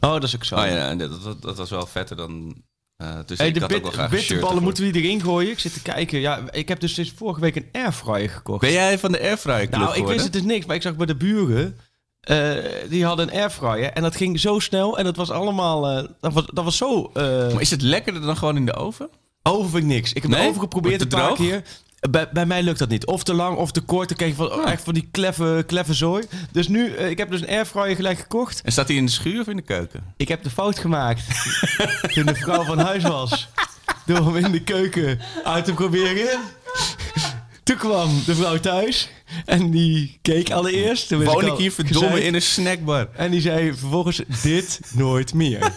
Oh, 0.00 0.12
dat 0.12 0.22
is 0.22 0.34
ook 0.34 0.44
zo. 0.44 0.56
Oh 0.56 0.66
ja, 0.66 0.94
dat, 0.94 1.42
dat 1.42 1.56
was 1.56 1.70
wel 1.70 1.86
vetter 1.86 2.16
dan... 2.16 2.54
eh 2.96 3.14
dus 3.26 3.38
Hey, 3.38 3.52
de 3.52 3.66
bit, 3.66 4.08
bitterballen 4.10 4.62
moeten 4.62 4.84
we 4.92 4.98
erin 5.00 5.20
gooien? 5.22 5.50
Ik 5.50 5.58
zit 5.58 5.72
te 5.72 5.82
kijken. 5.82 6.18
Ja, 6.20 6.40
ik 6.50 6.68
heb 6.68 6.80
dus 6.80 6.94
sinds 6.94 7.12
vorige 7.16 7.40
week 7.40 7.56
een 7.56 7.68
airfryer 7.72 8.30
gekocht. 8.30 8.60
Ben 8.60 8.72
jij 8.72 8.98
van 8.98 9.12
de 9.12 9.20
Airfryer 9.20 9.68
Club 9.68 9.80
nou, 9.80 9.96
ik 9.96 10.06
wist 10.06 10.24
het 10.24 10.32
dus 10.32 10.42
niks, 10.42 10.66
maar 10.66 10.76
ik 10.76 10.82
zag 10.82 10.96
bij 10.96 11.06
de 11.06 11.14
buren... 11.16 11.78
eh, 12.20 12.54
die 12.88 13.04
hadden 13.04 13.28
een 13.28 13.34
airfryer 13.40 13.90
en 13.92 14.02
dat 14.02 14.16
ging 14.16 14.40
zo 14.40 14.58
snel 14.58 14.98
en 14.98 15.04
dat 15.04 15.16
was 15.16 15.30
allemaal... 15.30 15.88
eh, 15.88 16.04
dat, 16.20 16.32
was, 16.32 16.44
dat 16.52 16.64
was 16.64 16.76
zo... 16.76 17.10
Maar 17.14 17.60
is 17.60 17.70
het 17.70 17.82
lekkerder 17.82 18.22
dan 18.22 18.36
gewoon 18.36 18.56
in 18.56 18.66
de 18.66 18.74
oven? 18.74 19.08
Oven 19.42 19.70
vind 19.70 19.82
ik 19.82 19.88
niks. 19.88 20.12
Ik 20.12 20.22
heb 20.22 20.30
Nee? 20.30 20.40
het 20.40 20.48
oven 20.48 20.60
geprobeerd 20.62 21.00
een 21.00 21.08
paar 21.08 21.24
droog? 21.24 21.36
keer. 21.36 21.62
Bij, 22.10 22.28
bij 22.32 22.46
mij 22.46 22.62
lukt 22.62 22.78
dat 22.78 22.88
niet. 22.88 23.06
Of 23.06 23.24
te 23.24 23.34
lang 23.34 23.56
of 23.56 23.70
te 23.70 23.80
kort. 23.80 24.08
Dan 24.08 24.16
krijg 24.16 24.30
je 24.30 24.36
van, 24.36 24.66
echt 24.66 24.82
van 24.82 24.94
die 24.94 25.08
kleffe, 25.10 25.64
kleffe 25.66 25.94
zooi. 25.94 26.24
Dus 26.52 26.68
nu, 26.68 26.94
eh, 26.94 27.10
ik 27.10 27.18
heb 27.18 27.30
dus 27.30 27.40
een 27.40 27.48
airfryer 27.48 27.96
gelijk 27.96 28.18
gekocht. 28.18 28.60
En 28.64 28.72
staat 28.72 28.88
hij 28.88 28.96
in 28.96 29.04
de 29.06 29.12
schuur 29.12 29.40
of 29.40 29.46
in 29.46 29.56
de 29.56 29.62
keuken? 29.62 30.04
Ik 30.16 30.28
heb 30.28 30.42
de 30.42 30.50
fout 30.50 30.78
gemaakt 30.78 31.22
toen 32.14 32.26
de 32.26 32.34
vrouw 32.34 32.64
van 32.64 32.78
huis 32.78 33.02
was. 33.02 33.48
Door 34.06 34.26
hem 34.26 34.36
in 34.44 34.52
de 34.52 34.62
keuken 34.62 35.20
uit 35.44 35.64
te 35.64 35.72
proberen. 35.72 36.40
Toen 37.62 37.76
kwam 37.76 38.22
de 38.26 38.34
vrouw 38.34 38.58
thuis 38.58 39.08
en 39.44 39.70
die 39.70 40.18
keek 40.22 40.50
allereerst. 40.50 41.08
Toen 41.08 41.24
Woon 41.24 41.46
ik 41.46 41.54
hier 41.56 41.72
verdomme 41.72 42.08
gezegd. 42.08 42.26
in 42.26 42.34
een 42.34 42.42
snackbar? 42.42 43.08
En 43.16 43.30
die 43.30 43.40
zei 43.40 43.72
vervolgens, 43.76 44.20
dit 44.42 44.80
nooit 44.94 45.34
meer. 45.34 45.58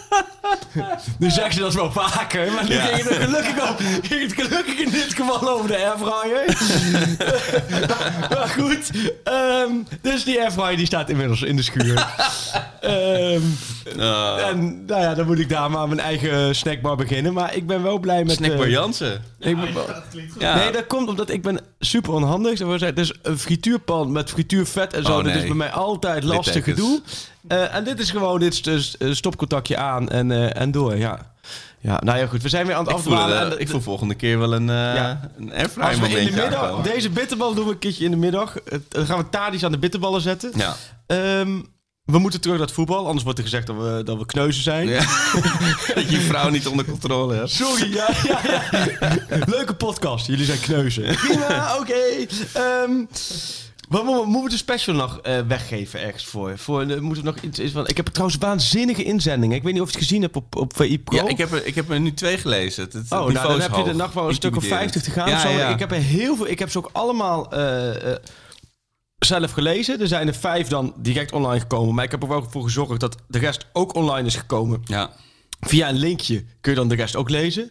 nu 1.18 1.30
zegt 1.30 1.54
ze 1.54 1.60
dat 1.60 1.74
wel 1.74 1.92
vaker, 1.92 2.52
maar 2.52 2.64
nu 2.68 2.74
Ja. 2.74 2.84
ging 2.84 3.08
het 3.08 3.16
gelukkig, 3.18 3.70
op, 3.70 3.76
ging 4.02 4.22
het 4.22 4.32
gelukkig 4.46 4.78
in 4.78 4.90
dit 4.90 5.14
geval 5.14 5.48
over 5.50 5.68
de 5.68 5.76
airfryer. 5.76 6.44
maar 8.34 8.48
goed, 8.48 8.90
ehm, 9.24 9.70
dus 10.02 10.24
die 10.24 10.40
airfryer 10.40 10.76
die 10.76 10.86
staat 10.86 11.10
inmiddels 11.10 11.42
in 11.42 11.56
de 11.56 11.62
schuur. 11.62 12.06
Ehm, 12.80 13.40
Ah. 13.98 14.46
en 14.48 14.84
nou 14.86 15.00
ja, 15.00 15.14
dan 15.14 15.26
moet 15.26 15.38
ik 15.38 15.48
daar 15.48 15.70
maar 15.70 15.88
mijn 15.88 16.00
eigen 16.00 16.56
snackbar 16.56 16.96
beginnen. 16.96 17.32
Maar 17.32 17.54
ik 17.54 17.66
ben 17.66 17.82
wel 17.82 17.98
blij 17.98 18.24
met... 18.24 18.34
Snackbar 18.36 18.66
eh, 18.66 18.70
Jansen. 18.72 19.24
ik 19.38 19.60
ben 19.60 19.74
wel- 19.74 19.86
Dat 19.86 20.02
klinkt 20.10 20.32
goed. 20.32 20.42
Ja. 20.42 20.54
Nee, 20.56 20.70
dat 20.72 20.86
komt 20.86 21.08
omdat 21.08 21.30
ik 21.30 21.42
ben 21.42 21.60
super 21.80 22.12
onhandig. 22.12 22.56
Zeg 22.58 22.66
frituurpan 23.40 24.12
met 24.12 24.30
frituurvet 24.30 24.94
en 24.94 25.04
zo. 25.04 25.18
Oh, 25.18 25.24
Dat 25.24 25.34
is 25.34 25.42
bij 25.46 25.54
mij 25.54 25.70
altijd 25.70 26.24
lastig 26.24 26.64
gedoe. 26.64 27.00
Eh, 27.48 27.74
en 27.74 27.84
dit 27.84 27.98
is 28.00 28.10
gewoon 28.10 28.40
dit 28.40 28.52
is 28.52 28.62
dus 28.62 28.94
een 28.98 29.16
stopcontactje 29.16 29.76
aan 29.76 30.08
en, 30.08 30.30
eh, 30.30 30.60
en 30.60 30.70
door, 30.70 30.96
ja. 30.96 31.28
Ja, 31.82 32.00
nou 32.04 32.18
ja, 32.18 32.26
goed. 32.26 32.42
We 32.42 32.48
zijn 32.48 32.66
weer 32.66 32.74
aan 32.74 32.84
het 32.86 32.96
Ik 32.96 33.02
voel, 33.02 33.12
afdwalen. 33.16 33.52
eh, 33.54 33.60
ik 33.60 33.68
voel 33.68 33.80
volgende 33.80 34.14
keer 34.14 34.38
wel 34.38 34.54
een, 34.54 34.68
eh 34.70 34.74
Ja. 34.76 35.30
een 35.38 35.50
als 35.52 35.58
airfryer 35.58 36.00
we 36.00 36.20
in 36.20 36.26
de 36.26 36.40
middag, 36.42 36.62
aankomen. 36.64 36.92
deze 36.92 37.10
bitterballen 37.10 37.56
doen 37.56 37.64
we 37.66 37.70
een 37.72 37.78
keertje 37.78 38.04
in 38.04 38.10
de 38.10 38.16
middag. 38.16 38.56
Eh, 38.60 38.78
Dan 38.88 39.06
gaan 39.06 39.18
we 39.18 39.28
tadi's 39.28 39.64
aan 39.64 39.72
de 39.72 39.78
bitterballen 39.78 40.20
zetten. 40.20 40.52
Ja. 40.56 40.76
Ehm, 41.06 41.60
we 42.10 42.18
moeten 42.18 42.40
terug 42.40 42.56
naar 42.56 42.66
het 42.66 42.74
voetbal, 42.74 43.04
anders 43.06 43.24
wordt 43.24 43.38
er 43.38 43.44
gezegd 43.44 43.66
dat 43.66 43.76
we, 43.76 44.02
dat 44.04 44.18
we 44.18 44.26
kneuzen 44.26 44.62
zijn. 44.62 44.88
ja. 44.88 44.98
dat 45.94 46.04
je 46.04 46.10
je 46.10 46.20
vrouw 46.20 46.48
niet 46.48 46.66
onder 46.66 46.84
controle 46.84 47.34
hebt. 47.34 47.50
Sorry, 47.50 47.94
ja, 47.94 48.08
ja, 48.26 48.40
ja. 48.42 49.44
Leuke 49.46 49.74
podcast. 49.74 50.26
Jullie 50.26 50.44
zijn 50.44 50.60
kneuzen. 50.60 51.14
Prima, 51.16 51.76
oké. 51.80 52.26
Ehm, 52.52 52.90
mo- 53.88 54.24
moeten 54.24 54.42
we 54.42 54.48
de 54.48 54.56
special 54.56 54.94
nog 54.96 55.18
eh, 55.22 55.38
weggeven 55.48 56.00
ergens 56.02 56.26
voor? 56.26 56.58
voor 56.58 56.80
eh, 56.80 56.98
moeten 57.00 57.24
we 57.24 57.30
nog 57.30 57.40
iets, 57.40 57.58
iets 57.58 57.72
van, 57.72 57.88
ik 57.88 57.96
heb 57.96 58.06
trouwens 58.06 58.38
waanzinnige 58.40 59.02
inzendingen. 59.02 59.56
Ik 59.56 59.62
weet 59.62 59.72
niet 59.72 59.82
of 59.82 59.88
je 59.90 59.94
het 59.96 60.04
gezien 60.04 60.22
hebt 60.22 60.36
op, 60.36 60.56
op 60.56 60.76
VI 60.76 60.98
Pro. 61.00 61.16
Ja, 61.16 61.28
ik 61.28 61.38
heb, 61.38 61.52
er, 61.52 61.66
ik 61.66 61.74
heb 61.74 61.90
er 61.90 62.00
nu 62.00 62.14
twee 62.14 62.38
gelezen. 62.38 62.84
Het, 62.84 62.92
het 62.92 63.02
Oh, 63.12 63.18
nou, 63.28 63.32
dan 63.32 63.60
heb 63.60 63.74
je 63.74 63.84
er 63.84 63.96
nog 63.96 64.12
wel 64.12 64.28
een 64.28 64.34
stuk 64.34 64.56
of 64.56 64.62
Intimiderend. 64.62 64.92
50 64.92 65.02
te 65.02 65.20
gaan. 65.20 65.28
Ja, 65.28 65.40
Zo, 65.40 65.48
ja. 65.48 65.68
Ik 65.68 65.78
heb 65.78 65.90
er 65.92 65.96
heel 65.98 66.36
veel. 66.36 66.48
Ik 66.48 66.58
heb 66.58 66.70
ze 66.70 66.78
ook 66.78 66.88
allemaal 66.92 67.52
eh, 67.52 68.12
eh, 68.12 68.16
zelf 69.26 69.50
gelezen. 69.52 70.00
Er 70.00 70.06
zijn 70.08 70.26
er 70.28 70.34
vijf 70.34 70.68
dan 70.68 70.94
direct 70.96 71.32
online 71.32 71.60
gekomen. 71.60 71.94
Maar 71.94 72.04
ik 72.04 72.10
heb 72.10 72.22
er 72.22 72.28
wel 72.28 72.46
voor 72.50 72.62
gezorgd 72.62 73.00
dat 73.00 73.16
de 73.28 73.38
rest 73.38 73.66
ook 73.72 73.94
online 73.94 74.26
is 74.26 74.36
gekomen. 74.36 74.80
Ja. 74.84 75.10
Via 75.60 75.88
een 75.88 75.98
linkje 75.98 76.44
kun 76.60 76.72
je 76.72 76.78
dan 76.78 76.88
de 76.88 76.94
rest 76.94 77.16
ook 77.16 77.30
lezen. 77.30 77.70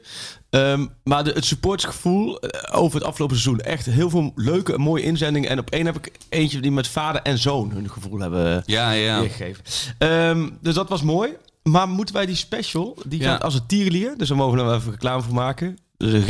Ehm, 0.49 0.85
maar 1.03 1.23
de, 1.23 1.31
het 1.31 1.45
supportsgevoel 1.45 2.39
eh, 2.39 2.79
over 2.79 2.97
het 2.99 3.07
afgelopen 3.07 3.37
seizoen. 3.37 3.61
Echt 3.65 3.85
heel 3.85 4.09
veel 4.09 4.31
leuke 4.35 4.73
en 4.73 4.81
mooie 4.81 5.03
inzendingen. 5.03 5.49
En 5.49 5.59
op 5.59 5.69
één 5.69 5.85
heb 5.85 5.95
ik 5.97 6.11
eentje 6.29 6.59
die 6.59 6.71
met 6.71 6.87
vader 6.87 7.21
en 7.21 7.37
zoon 7.37 7.71
hun 7.71 7.89
gevoel 7.89 8.19
hebben 8.19 8.63
Ja, 8.65 8.91
ja. 8.91 9.19
weergegeven. 9.19 9.63
Ehm, 9.97 10.49
dus 10.61 10.73
dat 10.73 10.89
was 10.89 11.01
mooi. 11.01 11.29
Maar 11.63 11.87
moeten 11.87 12.15
wij 12.15 12.25
die 12.25 12.35
special, 12.35 12.97
die 13.05 13.21
Ja. 13.21 13.31
gaat 13.31 13.43
als 13.43 13.53
een 13.53 13.65
tierlier, 13.65 14.13
dus 14.17 14.27
daar 14.27 14.37
mogen 14.37 14.67
we 14.69 14.73
even 14.75 14.91
reclame 14.91 15.21
voor 15.21 15.33
maken. 15.33 15.77
Dus 15.97 16.23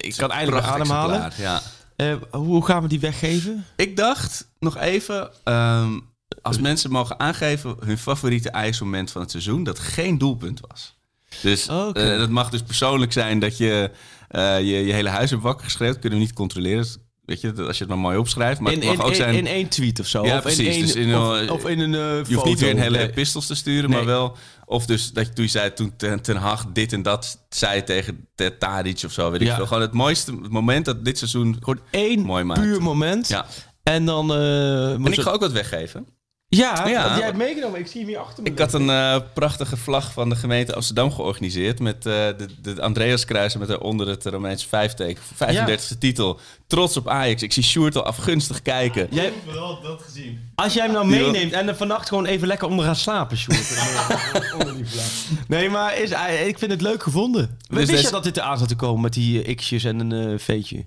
ik 0.00 0.14
kan 0.16 0.30
eindelijk 0.30 0.66
ademhalen. 0.66 1.32
Ja. 1.36 1.62
Eh, 1.96 2.14
hoe 2.30 2.64
gaan 2.64 2.82
we 2.82 2.88
die 2.88 3.00
weggeven? 3.00 3.64
Ik 3.76 3.96
dacht 3.96 4.50
nog 4.58 4.76
even, 4.76 5.30
ehm, 5.44 5.98
als 6.42 6.58
mensen 6.58 6.90
mogen 6.90 7.18
aangeven 7.20 7.76
hun 7.84 7.98
favoriete 7.98 8.50
ijsmoment 8.50 9.10
van 9.10 9.20
het 9.20 9.30
seizoen, 9.30 9.64
dat 9.64 9.78
geen 9.78 10.18
doelpunt 10.18 10.60
was. 10.68 10.96
Dus 11.42 11.68
Oké. 11.68 12.00
eh, 12.00 12.18
dat 12.18 12.30
mag 12.30 12.50
dus 12.50 12.62
persoonlijk 12.62 13.12
zijn 13.12 13.38
dat 13.38 13.56
je 13.56 13.90
eh, 14.28 14.58
je, 14.58 14.84
je 14.86 14.92
hele 14.92 15.08
huis 15.08 15.30
hebt 15.30 15.42
wakker 15.42 15.64
geschreeuwd. 15.64 15.98
Kunnen 15.98 16.18
we 16.18 16.24
niet 16.24 16.34
controleren. 16.34 16.82
Dus, 16.82 16.96
weet 17.26 17.40
je, 17.40 17.52
als 17.66 17.78
je 17.78 17.84
het 17.84 17.88
maar 17.88 17.98
mooi 18.02 18.16
opschrijft. 18.18 18.60
Maar 18.60 18.72
In, 18.72 18.78
het 18.78 18.86
mag 18.88 18.96
in, 18.96 19.02
ook 19.02 19.14
zijn. 19.14 19.34
in 19.34 19.46
één 19.46 19.68
tweet 19.68 20.00
of 20.00 20.06
zo? 20.06 20.24
Ja, 20.26 20.36
of 20.36 20.42
precies. 20.42 20.66
In 20.66 20.72
één, 20.72 20.80
Dus 20.80 20.94
in 20.94 21.16
of, 21.16 21.40
een- 21.40 21.50
of 21.50 21.66
in 21.68 21.80
een 21.80 21.94
eh, 21.94 22.28
je 22.28 22.34
hoeft 22.34 22.46
niet 22.46 22.60
weer 22.60 22.70
een 22.70 22.78
hele 22.78 22.98
foto. 22.98 23.10
epistels 23.10 23.46
te 23.46 23.54
sturen, 23.54 23.90
Nee. 23.90 23.98
maar 23.98 24.06
wel. 24.08 24.36
Of 24.64 24.86
dus 24.86 25.12
dat 25.12 25.26
je 25.26 25.32
toen 25.32 25.44
je 25.44 25.50
zei, 25.50 25.72
toen 25.72 25.92
ten, 25.96 26.20
ten 26.22 26.36
Hag 26.36 26.66
dit 26.72 26.92
en 26.92 27.02
dat 27.02 27.46
zei 27.48 27.84
tegen 27.84 28.28
Tadic 28.58 29.02
of 29.04 29.12
zo. 29.12 29.30
Weet 29.30 29.40
ik 29.40 29.52
veel. 29.52 29.66
Gewoon 29.66 29.82
het 29.82 29.92
mooiste 29.92 30.32
moment 30.32 30.84
dat 30.84 31.04
dit 31.04 31.18
seizoen 31.18 31.56
Gewoon 31.60 31.80
één 31.90 32.20
mooi 32.20 32.44
maakt. 32.44 32.60
puur 32.60 32.82
moment. 32.82 33.28
Ja. 33.28 33.46
En 33.82 34.04
dan... 34.04 34.32
eh, 34.34 34.92
En 34.92 35.00
moet 35.00 35.12
ik 35.12 35.20
ga 35.20 35.30
ook 35.30 35.40
wat 35.40 35.52
weggeven. 35.52 36.06
Ja, 36.48 36.88
Ja. 36.88 37.16
jij 37.16 37.24
hebt 37.24 37.36
meegenomen. 37.36 37.80
Ik 37.80 37.86
zie 37.86 38.00
hem 38.00 38.08
hier 38.08 38.18
achter 38.18 38.42
me. 38.42 38.48
Ik 38.48 38.58
had 38.58 38.72
een 38.72 38.90
eh, 38.90 39.16
prachtige 39.34 39.76
vlag 39.76 40.12
van 40.12 40.28
de 40.28 40.36
gemeente 40.36 40.74
Amsterdam 40.74 41.12
georganiseerd. 41.12 41.80
Met 41.80 41.96
eh, 41.96 42.02
de, 42.12 42.48
de 42.62 42.82
Andreaskruisen 42.82 43.58
met 43.60 43.68
daaronder 43.68 44.08
het 44.08 44.24
Romeinse 44.24 44.68
vijfteken. 44.68 45.22
35e 45.22 45.98
titel. 45.98 46.40
Trots 46.66 46.96
op 46.96 47.08
Ajax. 47.08 47.42
Ik 47.42 47.52
zie 47.52 47.62
Sjoerd 47.62 47.96
al 47.96 48.02
afgunstig 48.04 48.62
kijken. 48.62 49.06
Jij, 49.10 49.32
Vooral 49.44 49.80
dat 49.82 50.02
gezien. 50.02 50.40
Als 50.54 50.74
jij 50.74 50.84
hem 50.84 50.92
nou 50.94 51.08
Die 51.08 51.20
meeneemt 51.20 51.52
en 51.52 51.68
er 51.68 51.76
vannacht 51.76 52.08
gewoon 52.08 52.26
even 52.26 52.46
lekker 52.46 52.68
onder 52.68 52.84
gaat 52.84 52.96
slapen, 52.98 53.36
Sjoerd. 53.36 53.78
Onder 54.58 54.74
die 54.76 54.86
vlag. 54.86 55.04
nee, 55.48 55.70
maar 55.70 55.98
is, 55.98 56.10
eh, 56.10 56.46
ik 56.46 56.58
vind 56.58 56.70
het 56.70 56.80
leuk 56.80 57.02
gevonden. 57.02 57.58
Wist 57.68 57.90
deze- 57.90 58.02
je 58.04 58.10
dat 58.10 58.24
dit 58.24 58.36
eraan 58.36 58.58
zat 58.58 58.68
te 58.68 58.76
komen 58.76 59.00
met 59.02 59.12
die 59.12 59.42
eh, 59.44 59.56
x'jes 59.56 59.84
en 59.84 60.00
een 60.10 60.32
eh 60.32 60.38
veetje? 60.38 60.84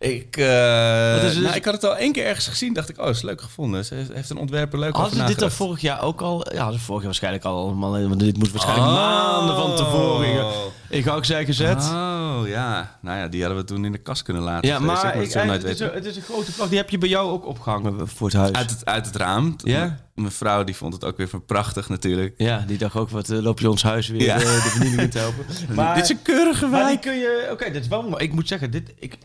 Ik, 0.00 0.36
eh, 0.36 0.44
nou, 0.46 1.54
ik 1.54 1.64
had 1.64 1.74
het 1.74 1.84
al 1.84 1.96
één 1.96 2.12
keer 2.12 2.24
ergens 2.26 2.46
gezien. 2.46 2.72
Dacht 2.72 2.88
ik, 2.88 2.98
oh, 3.00 3.08
is 3.08 3.22
leuk 3.22 3.40
gevonden. 3.40 3.84
Ze 3.84 3.94
heeft- 4.12 4.30
een 4.30 4.36
ontwerper 4.36 4.78
leuk 4.78 4.96
Hadden 4.96 5.18
ze 5.18 5.24
dit 5.24 5.38
dan 5.38 5.50
vorig 5.50 5.80
jaar 5.80 6.02
ook 6.02 6.20
al? 6.20 6.52
Ja, 6.54 6.64
vorig 6.72 6.86
jaar 6.86 7.02
waarschijnlijk 7.02 7.44
al 7.44 7.62
allemaal. 7.64 8.08
Want 8.08 8.20
dit 8.20 8.36
moest 8.36 8.50
waarschijnlijk 8.52 8.88
Oh. 8.88 8.94
maanden 8.94 9.56
van 9.56 9.76
tevoren. 9.76 10.44
Ik 10.88 11.04
ga 11.04 11.14
ook 11.14 11.24
zijn 11.24 11.44
gezet. 11.46 11.82
Oh, 11.92 12.40
ja. 12.46 12.98
Nou 13.02 13.18
ja, 13.18 13.28
die 13.28 13.40
hadden 13.42 13.60
we 13.60 13.64
toen 13.66 13.84
in 13.84 13.92
de 13.92 13.98
kast 13.98 14.22
kunnen 14.22 14.42
laten. 14.42 14.68
ja, 14.68 14.78
maar 14.78 15.04
ik, 15.16 15.32
het 15.32 15.64
is 15.64 15.80
een, 15.80 15.90
het 15.92 16.04
is 16.04 16.16
een 16.16 16.22
grote 16.22 16.52
vlag. 16.52 16.68
Die 16.68 16.78
heb 16.78 16.90
je 16.90 16.98
bij 16.98 17.08
jou 17.08 17.30
ook 17.30 17.46
opgehangen 17.46 18.08
voor 18.08 18.26
het 18.26 18.36
huis. 18.36 18.52
Uit 18.52 18.70
het, 18.70 18.84
uit 18.84 19.06
het 19.06 19.16
raam. 19.16 19.56
Ja? 19.56 19.96
Mijn 20.14 20.32
vrouw 20.32 20.64
die 20.64 20.76
vond 20.76 20.92
het 20.94 21.04
ook 21.04 21.16
weer 21.16 21.28
van 21.28 21.44
prachtig 21.44 21.88
natuurlijk. 21.88 22.34
Ja, 22.36 22.64
die 22.66 22.78
dacht 22.78 22.96
ook, 22.96 23.10
wat 23.10 23.30
eh, 23.30 23.38
loop 23.38 23.60
je 23.60 23.70
ons 23.70 23.82
huis 23.82 24.08
weer 24.08 24.22
Ja. 24.22 24.34
eh, 24.34 24.40
de 24.40 24.46
vernieuwing 24.46 25.00
in 25.02 25.10
te 25.10 25.18
helpen. 25.18 25.44
Maar, 25.74 25.94
Dit 25.94 26.04
is 26.04 26.10
een 26.10 26.22
keurige 26.22 26.66
maar 26.66 26.78
die 26.78 26.86
wijk. 26.88 27.00
kun 27.00 27.14
je... 27.14 27.48
Oké, 27.52 27.70
dit 27.70 27.82
is 27.82 27.88
wel. 27.88 28.20
Ik 28.20 28.32
moet 28.32 28.48
zeggen, 28.48 28.70
dit, 28.70 28.92
ik, 28.98 29.18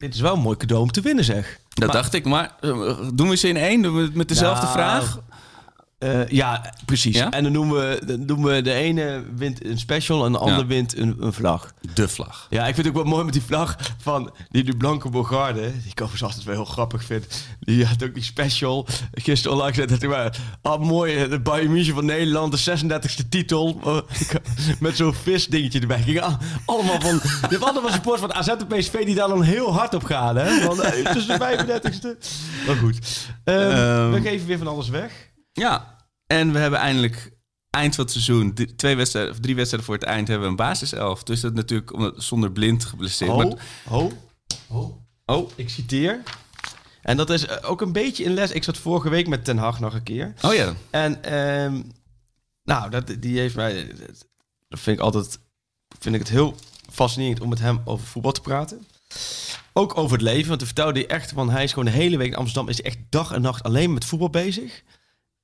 dit 0.00 0.14
is 0.14 0.20
wel 0.20 0.34
een 0.34 0.40
mooi 0.40 0.56
cadeau 0.56 0.82
om 0.82 0.90
te 0.90 1.00
winnen, 1.00 1.24
zeg. 1.24 1.58
Dat 1.68 1.86
Maar- 1.86 1.96
dacht 1.96 2.14
ik, 2.14 2.24
maar 2.24 2.54
eh, 2.60 2.96
doen 3.14 3.28
we 3.28 3.36
ze 3.36 3.48
in 3.48 3.56
één? 3.56 3.82
Doen 3.82 3.96
we 3.96 4.02
het 4.02 4.14
met 4.14 4.28
dezelfde 4.28 4.62
Nou, 4.62 4.72
vraag? 4.72 5.18
Eh, 6.00 6.28
ja, 6.28 6.74
precies. 6.84 7.16
Ja? 7.16 7.30
En 7.30 7.42
dan 7.42 7.52
doen, 7.52 7.70
we, 7.72 8.02
dan 8.06 8.26
doen 8.26 8.42
we 8.42 8.62
de 8.62 8.72
ene 8.72 9.24
wint 9.36 9.64
een 9.64 9.78
special 9.78 10.24
en 10.24 10.32
de 10.32 10.38
andere 10.38 10.60
Ja. 10.60 10.66
wint 10.66 10.96
een, 10.96 11.16
een 11.20 11.32
vlag. 11.32 11.72
De 11.94 12.08
vlag. 12.08 12.46
Ja, 12.50 12.66
ik 12.66 12.74
vind 12.74 12.86
het 12.86 12.96
ook 12.96 13.02
wel 13.02 13.12
mooi 13.12 13.24
met 13.24 13.32
die 13.32 13.42
vlag 13.42 13.76
van 14.02 14.32
die 14.50 14.64
de 14.64 14.76
Blanke 14.76 15.08
Bogarde. 15.10 15.60
Die 15.60 15.90
ik 15.90 16.00
overigens 16.00 16.22
altijd 16.22 16.44
wel 16.44 16.54
heel 16.54 16.64
grappig 16.64 17.04
vind. 17.04 17.26
Die 17.60 17.86
had 17.86 18.02
ook 18.04 18.14
die 18.14 18.22
special 18.22 18.86
gisteren 19.12 19.56
online 19.56 19.74
gezet. 19.74 19.88
Dat 19.88 20.00
hij 20.00 20.08
maar, 20.10 20.36
ah 20.62 20.80
mooi, 20.80 21.28
de 21.28 21.40
Bayern 21.40 21.72
München 21.72 21.94
van 21.94 22.04
Nederland, 22.04 22.52
de 22.64 22.78
36e 22.78 23.28
titel. 23.28 23.80
Met 24.80 24.96
zo'n 24.96 25.14
visdingetje 25.14 25.80
erbij. 25.80 26.02
Ging 26.02 26.20
al- 26.20 26.38
allemaal 26.64 27.00
van, 27.00 27.14
je 27.24 27.46
hebt 27.48 27.64
allemaal 27.64 27.90
support 27.92 28.20
van 28.20 28.34
AZ 28.34 28.48
en 28.48 28.66
PSV 28.66 29.04
die 29.04 29.14
daar 29.14 29.28
dan 29.28 29.42
heel 29.42 29.72
hard 29.72 29.94
op 29.94 30.04
gaan. 30.04 30.36
Hè? 30.36 30.60
Van, 30.60 30.82
eh, 30.82 31.04
het 31.04 31.16
is 31.16 31.26
de 31.26 31.36
35e. 31.38 32.16
Maar 32.66 32.76
goed, 32.76 32.98
Ehm, 33.44 33.58
Ehm. 33.58 34.10
we 34.10 34.20
geven 34.20 34.46
weer 34.46 34.58
van 34.58 34.66
alles 34.66 34.88
weg. 34.88 35.28
Ja, 35.52 35.96
en 36.26 36.52
we 36.52 36.58
hebben 36.58 36.78
eindelijk 36.78 37.32
eind 37.70 37.94
van 37.94 38.04
het 38.04 38.12
seizoen, 38.12 38.54
twee 38.76 38.96
wedstrijden, 38.96 39.32
of 39.32 39.38
drie 39.40 39.54
wedstrijden 39.54 39.88
voor 39.90 39.98
het 39.98 40.08
eind, 40.08 40.28
hebben 40.28 40.44
we 40.46 40.50
een 40.50 40.56
basiself. 40.66 41.22
Dus 41.22 41.40
dat 41.40 41.54
natuurlijk 41.54 41.92
omdat, 41.92 42.22
zonder 42.22 42.52
blind 42.52 42.84
geblesseerd. 42.84 43.36
Maar- 43.36 43.68
ho, 43.84 44.12
ho. 44.68 45.04
Oh, 45.26 45.50
ik 45.54 45.68
citeer. 45.70 46.22
En 47.02 47.16
dat 47.16 47.30
is 47.30 47.46
eh, 47.46 47.70
ook 47.70 47.80
een 47.80 47.92
beetje 47.92 48.24
in 48.24 48.34
les. 48.34 48.50
Ik 48.50 48.64
zat 48.64 48.78
vorige 48.78 49.08
week 49.08 49.28
met 49.28 49.44
Ten 49.44 49.58
Hag 49.58 49.80
nog 49.80 49.94
een 49.94 50.02
keer. 50.02 50.34
oh 50.42 50.54
ja, 50.54 50.74
En 50.90 51.22
ehm, 51.22 51.82
nou, 52.62 52.90
dat, 52.90 53.14
die 53.18 53.38
heeft 53.38 53.54
mij. 53.54 53.86
Dat 54.68 54.80
vind 54.80 54.98
ik 54.98 55.02
altijd. 55.02 55.38
Vind 55.98 56.14
ik 56.14 56.20
het 56.20 56.30
heel 56.30 56.54
fascinerend 56.90 57.40
om 57.40 57.48
met 57.48 57.58
hem 57.58 57.80
over 57.84 58.06
voetbal 58.06 58.32
te 58.32 58.40
praten. 58.40 58.86
Ook 59.72 59.96
over 59.98 60.12
het 60.12 60.26
leven. 60.26 60.46
Want 60.46 60.58
toen 60.58 60.66
vertelde 60.66 61.00
hij 61.00 61.08
echt 61.08 61.32
van 61.32 61.50
hij 61.50 61.64
is 61.64 61.70
gewoon 61.72 61.84
de 61.84 61.90
hele 61.90 62.16
week 62.16 62.30
in 62.32 62.36
Amsterdam. 62.36 62.68
Is 62.68 62.76
hij 62.76 62.86
echt 62.86 62.98
dag 63.10 63.32
en 63.32 63.40
nacht 63.42 63.62
alleen 63.62 63.92
met 63.92 64.04
voetbal 64.04 64.30
bezig. 64.30 64.82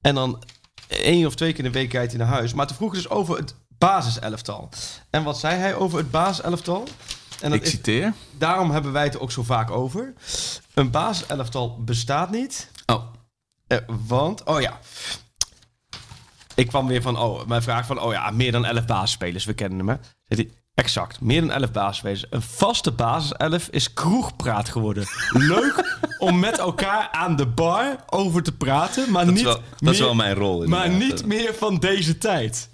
En 0.01 0.14
dan 0.14 0.42
één 0.88 1.26
of 1.26 1.34
twee 1.34 1.53
keer 1.53 1.64
in 1.64 1.72
de 1.72 1.78
week 1.78 1.88
kijkt 1.88 2.12
hij 2.12 2.20
naar 2.20 2.32
huis. 2.32 2.55
Maar 2.55 2.66
toen 2.66 2.76
vroeg 2.76 2.94
dus 2.94 3.09
over 3.09 3.36
het 3.36 3.55
basiselftal. 3.68 4.68
En 5.11 5.24
wat 5.24 5.38
zei 5.38 5.57
hij 5.59 5.74
over 5.74 5.99
het 5.99 6.11
basiselftal? 6.11 6.84
En 7.40 7.51
dat 7.51 7.59
ik 7.59 7.64
is, 7.64 7.70
citeer. 7.70 8.12
daarom 8.38 8.70
hebben 8.70 8.92
wij 8.92 9.05
het 9.05 9.14
er 9.14 9.20
ook 9.20 9.32
zo 9.32 9.42
vaak 9.42 9.70
over. 9.70 10.12
Een 10.74 10.90
basiselftal 10.90 11.82
bestaat 11.84 12.30
niet. 12.30 12.70
Oh, 12.86 13.05
Eh, 13.66 13.78
want, 14.07 14.44
oh 14.44 14.61
ja. 14.61 14.78
Ik 16.55 16.66
kwam 16.66 16.86
weer 16.86 17.03
van, 17.03 17.18
oh, 17.18 17.47
mijn 17.47 17.62
vraag 17.62 17.86
van, 17.86 18.01
oh 18.01 18.12
ja, 18.12 18.30
meer 18.30 18.53
dan 18.53 18.64
11 18.64 18.84
basisspelers, 18.86 19.44
we 19.44 19.55
kennen 19.55 19.78
hem, 19.78 19.88
hè. 19.88 19.94
Zegt 20.28 20.40
hij, 20.51 20.61
exact, 20.76 21.20
meer 21.20 21.40
dan 21.40 21.50
11 21.50 21.70
basisspelers. 21.72 22.24
Een 22.30 22.42
vaste 22.42 22.90
basiself 22.92 23.68
is 23.70 23.92
kroegpraat 23.92 24.68
geworden. 24.68 25.04
Leuk 25.32 25.98
om 26.18 26.38
met 26.38 26.58
elkaar 26.58 27.08
aan 27.12 27.36
de 27.36 27.46
bar 27.46 27.96
over 28.06 28.42
te 28.42 28.52
praten, 28.52 29.10
maar 29.10 29.24
dat, 29.24 29.34
niet 29.34 29.42
is, 29.44 29.52
wel, 29.52 29.60
dat 29.78 29.92
is 29.92 29.98
meer- 29.98 30.06
wel 30.06 30.14
mijn 30.14 30.34
rol. 30.34 30.66
maar 30.66 30.88
niet 30.88 31.26
meer 31.26 31.54
van 31.54 31.78
deze 31.78 32.18
tijd. 32.18 32.68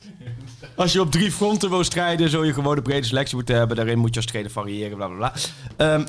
Als 0.77 0.93
je 0.93 1.01
op 1.01 1.11
drie 1.11 1.33
fronten 1.33 1.71
wil 1.71 1.85
strijden, 1.85 2.31
zul 2.31 2.43
je 2.43 2.53
gewoon 2.53 2.77
een 2.77 2.83
brede 2.83 3.07
selectie 3.07 3.35
moeten 3.37 3.57
hebben. 3.57 3.77
Daarin 3.77 3.99
moet 3.99 4.11
je 4.11 4.17
als 4.17 4.27
trainer 4.27 4.53
variëren, 4.53 4.97
bla 4.97 5.07
bla 5.07 5.17
bla. 5.17 5.33
Ehm, 5.77 6.05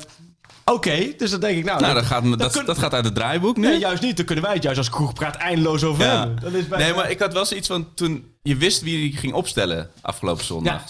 Oké, 0.66 1.12
dus 1.16 1.30
dan 1.30 1.40
denk 1.40 1.58
ik, 1.58 1.64
nou... 1.64 1.80
Nou, 1.80 1.94
dat 1.94 2.04
gaat, 2.04 2.22
me- 2.22 2.28
dan 2.28 2.38
dat, 2.38 2.52
kun- 2.52 2.64
dat 2.66 2.78
gaat 2.78 2.94
uit 2.94 3.04
het 3.04 3.14
draaiboek 3.14 3.56
nu. 3.56 3.66
Nee, 3.68 3.78
juist 3.78 4.02
niet. 4.02 4.16
Dan 4.16 4.26
kunnen 4.26 4.44
wij 4.44 4.52
het 4.54 4.62
juist 4.62 4.78
als 4.78 4.90
kroegpraat 4.90 5.34
eindeloos 5.36 5.84
over 5.84 6.04
Ja. 6.04 6.18
hebben. 6.18 6.38
Dat 6.42 6.52
is 6.52 6.64
Nee, 6.68 6.94
maar 6.94 7.10
ik 7.10 7.18
had 7.18 7.32
wel 7.32 7.44
zoiets 7.44 7.68
van 7.68 7.94
toen 7.94 8.24
je 8.42 8.56
wist 8.56 8.82
wie 8.82 8.96
die 9.10 9.16
ging 9.18 9.32
opstellen 9.32 9.90
afgelopen 10.00 10.44
zondag. 10.44 10.82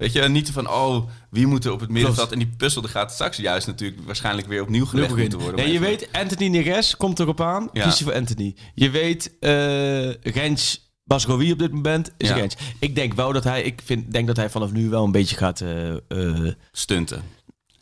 Weet 0.00 0.12
je, 0.12 0.28
niet 0.28 0.50
van 0.50 0.68
oh, 0.68 1.08
wie 1.30 1.46
moet 1.46 1.64
er 1.64 1.72
op 1.72 1.80
het 1.80 1.90
middenveld 1.90 2.32
en 2.32 2.38
die 2.38 2.50
puzzel 2.56 2.82
die 2.82 2.90
gaat 2.90 3.12
straks 3.12 3.36
juist 3.36 3.66
natuurlijk 3.66 4.00
waarschijnlijk 4.06 4.46
weer 4.48 4.62
opnieuw 4.62 4.86
gelegd 4.86 5.16
moeten 5.16 5.38
worden. 5.38 5.64
Nee, 5.64 5.72
je 5.72 5.78
weet, 5.78 6.08
Anthony 6.12 6.48
Neres 6.48 6.96
komt 6.96 7.18
erop 7.18 7.40
aan. 7.40 7.68
Ja. 7.72 7.84
Kies 7.84 7.98
je 7.98 8.04
voor 8.04 8.14
Anthony. 8.14 8.56
Je 8.74 8.90
weet, 8.90 9.38
eh 9.40 10.32
Rens 10.34 10.92
Basrowi 11.04 11.52
op 11.52 11.58
dit 11.58 11.72
moment 11.72 12.10
is 12.16 12.28
Ja. 12.28 12.34
Rens. 12.34 12.56
Ik 12.78 12.94
denk 12.94 13.14
wel 13.14 13.32
dat 13.32 13.44
hij, 13.44 13.62
ik 13.62 13.80
vind, 13.84 14.12
denk 14.12 14.26
dat 14.26 14.36
hij 14.36 14.50
vanaf 14.50 14.72
nu 14.72 14.88
wel 14.88 15.04
een 15.04 15.12
beetje 15.12 15.36
gaat... 15.36 15.60
eh, 15.60 15.90
eh, 16.08 16.52
stunten. 16.72 17.22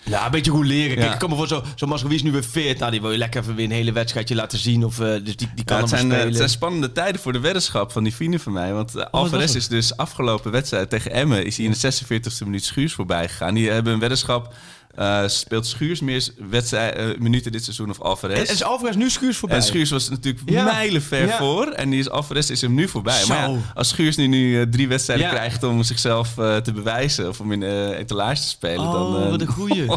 Nou, 0.04 0.24
een 0.24 0.30
beetje 0.30 0.50
goed 0.50 0.66
leren. 0.66 0.96
Kijk, 0.96 1.06
Ja. 1.06 1.12
ik 1.12 1.18
kom 1.18 1.30
me 1.30 1.36
voor 1.36 1.46
zo, 1.48 1.62
zo 1.74 1.86
Masrowi 1.86 2.14
is 2.14 2.22
nu 2.22 2.32
weer 2.32 2.42
fit. 2.42 2.78
Nou, 2.78 2.90
die 2.90 3.00
wil 3.00 3.10
je 3.12 3.18
lekker 3.18 3.42
even 3.42 3.54
weer 3.54 3.64
een 3.64 3.70
hele 3.70 3.92
wedstrijdje 3.92 4.34
laten 4.34 4.58
zien. 4.58 4.84
Of, 4.84 5.00
eh, 5.00 5.06
dus 5.06 5.36
die, 5.36 5.50
die 5.54 5.64
kan 5.64 5.76
Ja, 5.76 5.82
het, 5.82 5.90
zijn, 5.90 6.02
eh, 6.02 6.08
spelen. 6.08 6.26
het 6.26 6.36
zijn 6.36 6.48
spannende 6.48 6.92
tijden 6.92 7.20
voor 7.20 7.32
de 7.32 7.40
weddenschap 7.40 7.92
van 7.92 8.02
die 8.02 8.14
vrienden 8.14 8.40
van 8.40 8.52
mij. 8.52 8.72
Want 8.72 8.88
uh, 8.96 9.02
was 9.02 9.10
Alvarez 9.10 9.54
is 9.54 9.68
dus 9.68 9.96
afgelopen 9.96 10.50
wedstrijd 10.52 10.90
tegen 10.90 11.12
Emmen... 11.12 11.44
is 11.46 11.56
hij 11.56 11.66
in 11.66 11.74
de 11.80 11.92
46e 11.92 12.44
minuut 12.44 12.64
Schuurs 12.64 12.92
voorbij 12.92 13.28
gegaan. 13.28 13.54
Die 13.54 13.70
hebben 13.70 13.92
een 13.92 13.98
weddenschap... 13.98 14.54
eh, 14.98 15.22
speelt 15.26 15.66
Schuurs 15.66 16.00
meer 16.00 16.28
wedstrijd, 16.50 16.94
eh, 16.94 17.06
minuten 17.18 17.52
dit 17.52 17.64
seizoen 17.64 17.90
of 17.90 18.00
Alvarez? 18.00 18.38
En 18.38 18.54
is 18.54 18.62
Alvarez 18.62 18.96
nu 18.96 19.10
Schuurs 19.10 19.36
voorbij? 19.36 19.58
En 19.58 19.62
Schuurs 19.64 19.90
was 19.90 20.08
natuurlijk 20.08 20.50
Ja. 20.50 20.64
mijlenver 20.64 21.26
Ja. 21.26 21.36
voor. 21.36 21.66
En 21.66 21.90
die 21.90 21.98
is, 21.98 22.10
Alvarez 22.10 22.50
is 22.50 22.60
hem 22.60 22.74
nu 22.74 22.88
voorbij. 22.88 23.20
Zo. 23.20 23.28
Maar 23.28 23.50
als 23.74 23.88
Schuurs 23.88 24.16
nu, 24.16 24.26
nu 24.26 24.60
eh, 24.60 24.66
drie 24.66 24.88
wedstrijden 24.88 25.28
krijgt 25.28 25.62
om 25.62 25.82
zichzelf 25.82 26.34
te 26.34 26.72
bewijzen... 26.74 27.28
of 27.28 27.40
om 27.40 27.52
in 27.52 27.62
etalage 27.92 28.40
te 28.40 28.48
spelen... 28.48 28.86
Oh, 28.86 28.92
dan, 28.92 29.30
wat 29.30 29.40
een 29.40 29.46
goeie. 29.46 29.86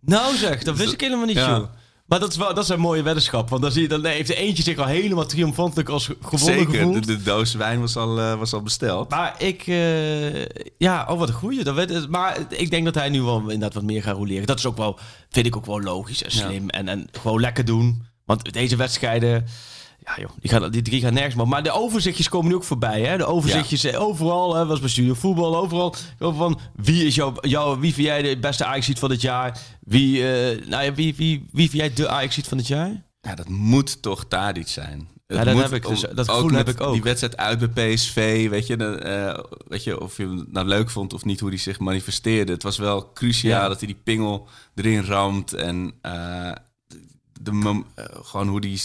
Nou 0.00 0.36
zeg, 0.36 0.62
dat 0.62 0.76
wist 0.76 0.92
ik 0.92 1.00
helemaal 1.00 1.26
niet, 1.26 1.36
joh. 1.36 1.64
Maar 2.08 2.20
dat 2.20 2.30
is, 2.30 2.36
wel, 2.36 2.54
dat 2.54 2.64
is 2.64 2.70
een 2.70 2.80
mooie 2.80 3.02
weddenschap. 3.02 3.48
Want 3.48 3.62
dan, 3.62 3.72
zie 3.72 3.82
je, 3.82 3.88
dan 3.88 4.04
heeft 4.04 4.30
er 4.30 4.36
eentje 4.36 4.62
zich 4.62 4.78
al 4.78 4.84
helemaal 4.86 5.26
triomfantelijk 5.26 5.88
als 5.88 6.04
gewonnen 6.22 6.58
Zeker, 6.58 6.74
gevoeld. 6.74 7.06
de, 7.06 7.16
de 7.16 7.22
doos 7.22 7.54
wijn 7.54 7.80
was 7.80 7.96
al, 7.96 8.18
eh, 8.20 8.38
was 8.38 8.52
al 8.52 8.62
besteld. 8.62 9.10
Maar 9.10 9.34
ik... 9.38 9.66
eh, 9.66 10.44
ja, 10.78 11.06
oh 11.10 11.18
wat 11.18 11.28
een 11.28 11.34
goeie. 11.34 11.64
Dat 11.64 11.74
weet, 11.74 12.08
maar 12.08 12.38
ik 12.48 12.70
denk 12.70 12.84
dat 12.84 12.94
hij 12.94 13.08
nu 13.08 13.22
wel 13.22 13.40
inderdaad 13.40 13.74
wat 13.74 13.82
meer 13.82 14.02
gaat 14.02 14.16
roleren. 14.16 14.46
Dat 14.46 14.58
is 14.58 14.66
ook 14.66 14.76
wel, 14.76 14.98
vind 15.30 15.46
ik 15.46 15.56
ook 15.56 15.66
wel 15.66 15.80
logisch 15.80 16.22
en 16.22 16.30
slim. 16.30 16.68
En, 16.68 16.88
en 16.88 17.08
gewoon 17.12 17.40
lekker 17.40 17.64
doen. 17.64 18.02
Want 18.24 18.52
deze 18.52 18.76
wedstrijden... 18.76 19.46
Ja 20.04 20.16
joh, 20.20 20.30
die, 20.40 20.50
gaan, 20.50 20.70
die 20.70 20.82
drie 20.82 21.00
gaan 21.00 21.12
nergens 21.14 21.34
meer. 21.34 21.48
Maar 21.48 21.62
de 21.62 21.70
overzichtjes 21.70 22.28
komen 22.28 22.48
nu 22.48 22.54
ook 22.54 22.64
voorbij. 22.64 23.02
Hè? 23.02 23.16
De 23.16 23.24
overzichtjes 23.24 23.84
eh, 23.84 24.02
overal. 24.02 24.54
Hè? 24.54 24.66
Was 24.66 24.80
bij 24.80 24.88
Studio 24.88 25.14
Voetbal, 25.14 25.56
overal. 25.56 25.94
Van 26.18 26.60
wie 26.76 27.06
is 27.06 27.14
jouw, 27.14 27.32
jouw, 27.40 27.78
wie 27.78 27.94
vind 27.94 28.06
jij 28.06 28.22
de 28.22 28.38
beste 28.38 28.64
ajax 28.64 28.90
van 28.92 29.08
dit 29.08 29.20
jaar? 29.20 29.58
Wie, 29.80 30.32
eh, 30.32 30.66
nou 30.66 30.84
ja, 30.84 30.94
wie, 30.94 31.14
wie, 31.14 31.46
wie 31.52 31.70
vind 31.70 31.82
jij 31.82 31.92
de 31.92 32.08
ajax 32.08 32.38
van 32.42 32.58
dit 32.58 32.66
jaar? 32.66 33.02
Ja, 33.20 33.34
dat 33.34 33.48
moet 33.48 34.02
toch 34.02 34.24
Tadic 34.28 34.68
zijn. 34.68 35.08
Het 35.26 35.36
Ja, 35.36 35.44
dat 35.44 35.54
moet 35.54 35.62
heb 35.62 35.72
ik 35.72 35.86
dus- 35.86 36.04
dat 36.14 36.28
gevoel 36.28 36.50
heb 36.50 36.68
ik 36.68 36.80
ook. 36.80 36.92
Die 36.92 37.02
wedstrijd 37.02 37.36
uit 37.36 37.74
bij 37.74 37.94
PSV, 37.94 38.48
weet 38.48 38.66
je, 38.66 38.76
eh, 38.76 39.44
weet 39.68 39.84
je, 39.84 40.00
of 40.00 40.16
je 40.16 40.22
hem 40.22 40.46
nou 40.50 40.66
leuk 40.66 40.90
vond 40.90 41.12
of 41.12 41.24
niet 41.24 41.40
hoe 41.40 41.48
hij 41.48 41.58
zich 41.58 41.78
manifesteerde. 41.78 42.52
Het 42.52 42.62
was 42.62 42.78
wel 42.78 43.12
cruciaal 43.12 43.62
Ja. 43.62 43.68
dat 43.68 43.78
hij 43.78 43.86
die 43.86 44.00
pingel 44.04 44.48
erin 44.74 45.04
ramt 45.04 45.52
en 45.52 45.92
de, 47.40 47.82
eh, 47.94 48.04
gewoon 48.22 48.48
hoe 48.48 48.60
die 48.60 48.80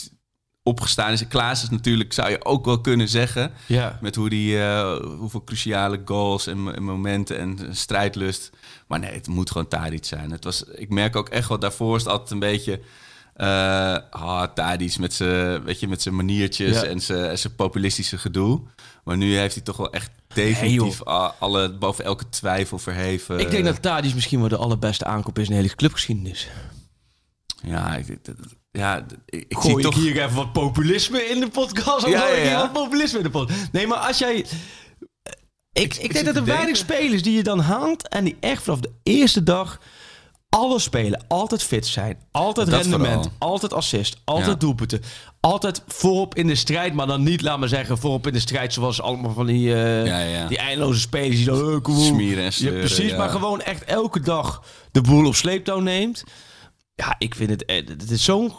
opgestaan 0.64 1.12
is. 1.12 1.28
Klaas 1.28 1.64
is 1.64 1.70
natuurlijk, 1.70 2.14
zou 2.14 2.30
je 2.30 2.46
ook 2.46 2.66
wel 2.66 2.82
kunnen 2.82 3.10
zeggen, 3.10 3.52
Ja. 3.66 3.98
met 4.02 4.16
hoe 4.16 4.30
die, 4.30 4.60
eh, 4.62 4.96
hoeveel 5.20 5.44
cruciale 5.44 6.02
goals 6.06 6.48
en, 6.48 6.76
en 6.76 6.84
momenten 6.84 7.38
en 7.40 7.76
strijdlust. 7.76 8.50
Maar 8.88 9.00
nee, 9.00 9.12
het 9.14 9.28
moet 9.28 9.52
gewoon 9.52 9.68
Tadic 9.68 10.06
zijn. 10.06 10.32
Het 10.32 10.44
was, 10.44 10.64
ik 10.64 10.90
merk 10.90 11.16
ook 11.16 11.30
echt 11.30 11.48
wel, 11.50 11.60
daarvoor 11.60 11.96
is 11.96 12.06
altijd 12.06 12.32
een 12.32 12.40
beetje... 12.40 12.80
ah, 14.10 14.44
Tadic 14.54 14.98
met 14.98 15.14
zijn, 15.14 15.64
weet 15.64 15.80
je, 15.80 15.88
met 15.88 16.02
zijn 16.02 16.16
maniertjes 16.16 16.82
Ja. 16.82 16.84
en 16.88 17.02
zijn, 17.02 17.30
en 17.30 17.40
zijn 17.40 17.56
populistische 17.56 18.18
gedoe. 18.18 18.62
Maar 19.04 19.18
nu 19.18 19.38
heeft 19.38 19.56
hij 19.56 19.64
toch 19.64 19.78
wel 19.78 19.92
echt 19.94 20.12
definitief 20.34 21.04
alle, 21.40 21.74
boven 21.74 22.06
elke 22.06 22.30
twijfel 22.30 22.78
verheven. 22.80 23.40
Ik 23.40 23.52
denk 23.52 23.66
dat 23.66 23.82
Tadic 23.82 24.14
misschien 24.14 24.40
wel 24.40 24.50
de 24.50 24.58
allerbeste 24.58 25.06
aankoop 25.06 25.40
is 25.40 25.46
in 25.46 25.52
de 25.56 25.62
hele 25.62 25.76
clubgeschiedenis. 25.76 26.50
Ja, 27.64 27.96
ik, 27.96 28.20
ja, 28.72 29.06
ik, 29.26 29.58
zie 29.60 29.78
ik 29.78 29.82
toch... 29.82 29.96
hier 29.96 30.24
even 30.24 30.36
wat 30.36 30.54
populisme 30.54 31.26
in 31.26 31.40
de 31.40 31.48
podcast? 31.48 32.04
Of 32.06 32.12
Ja, 32.12 32.28
ja, 32.28 32.44
ja. 32.44 32.60
wat 32.60 32.74
populisme 32.74 33.18
in 33.18 33.24
de 33.24 33.30
podcast? 33.30 33.72
Nee, 33.72 33.88
maar 33.88 33.98
als 33.98 34.18
jij... 34.18 34.46
Ik, 35.74 35.96
ik, 35.96 36.14
denk 36.14 36.26
dat 36.26 36.36
er 36.36 36.46
weinig 36.46 36.78
spelers 36.78 37.24
die 37.24 37.36
je 37.36 37.44
dan 37.44 37.60
haalt... 37.60 38.08
en 38.10 38.24
die 38.24 38.38
echt 38.40 38.64
vanaf 38.64 38.80
de 38.80 38.92
eerste 39.04 39.44
dag 39.44 39.80
alles 40.50 40.84
spelen. 40.84 41.26
Altijd 41.28 41.64
fit 41.64 41.88
zijn. 41.88 42.18
Altijd 42.32 42.70
Dat 42.70 42.82
rendement. 42.82 43.14
vooral. 43.14 43.32
Altijd 43.40 43.74
assist. 43.74 44.18
Altijd 44.24 44.48
Ja. 44.48 44.56
doelpunten. 44.56 45.02
Altijd 45.40 45.82
voorop 45.88 46.36
in 46.36 46.48
de 46.48 46.56
strijd. 46.56 46.94
Maar 46.94 47.08
dan 47.08 47.24
niet, 47.24 47.42
laat 47.42 47.60
maar 47.60 47.68
zeggen, 47.68 47.98
voorop 47.98 48.28
in 48.28 48.34
de 48.34 48.40
strijd... 48.40 48.74
zoals 48.74 49.02
allemaal 49.02 49.34
van 49.34 49.46
die, 49.46 49.70
Ja, 49.70 50.20
ja. 50.20 50.48
die 50.48 50.58
eindeloze 50.58 51.00
spelers... 51.00 51.36
die 51.36 51.46
dan... 51.46 51.82
Smieren 51.98 52.44
en 52.44 52.54
sleuren, 52.54 52.80
precies, 52.80 53.16
maar 53.16 53.30
gewoon 53.30 53.62
echt 53.62 53.84
elke 53.84 54.20
dag 54.20 54.64
de 54.92 55.02
boel 55.02 55.26
op 55.26 55.36
sleeptouw 55.36 55.80
neemt. 55.80 56.24
Ja, 56.96 57.16
ik 57.18 57.36
vind 57.36 57.50
het... 57.50 57.66
eh, 57.66 57.76
Het 57.88 58.12
is 58.12 58.24
zo'n 58.24 58.54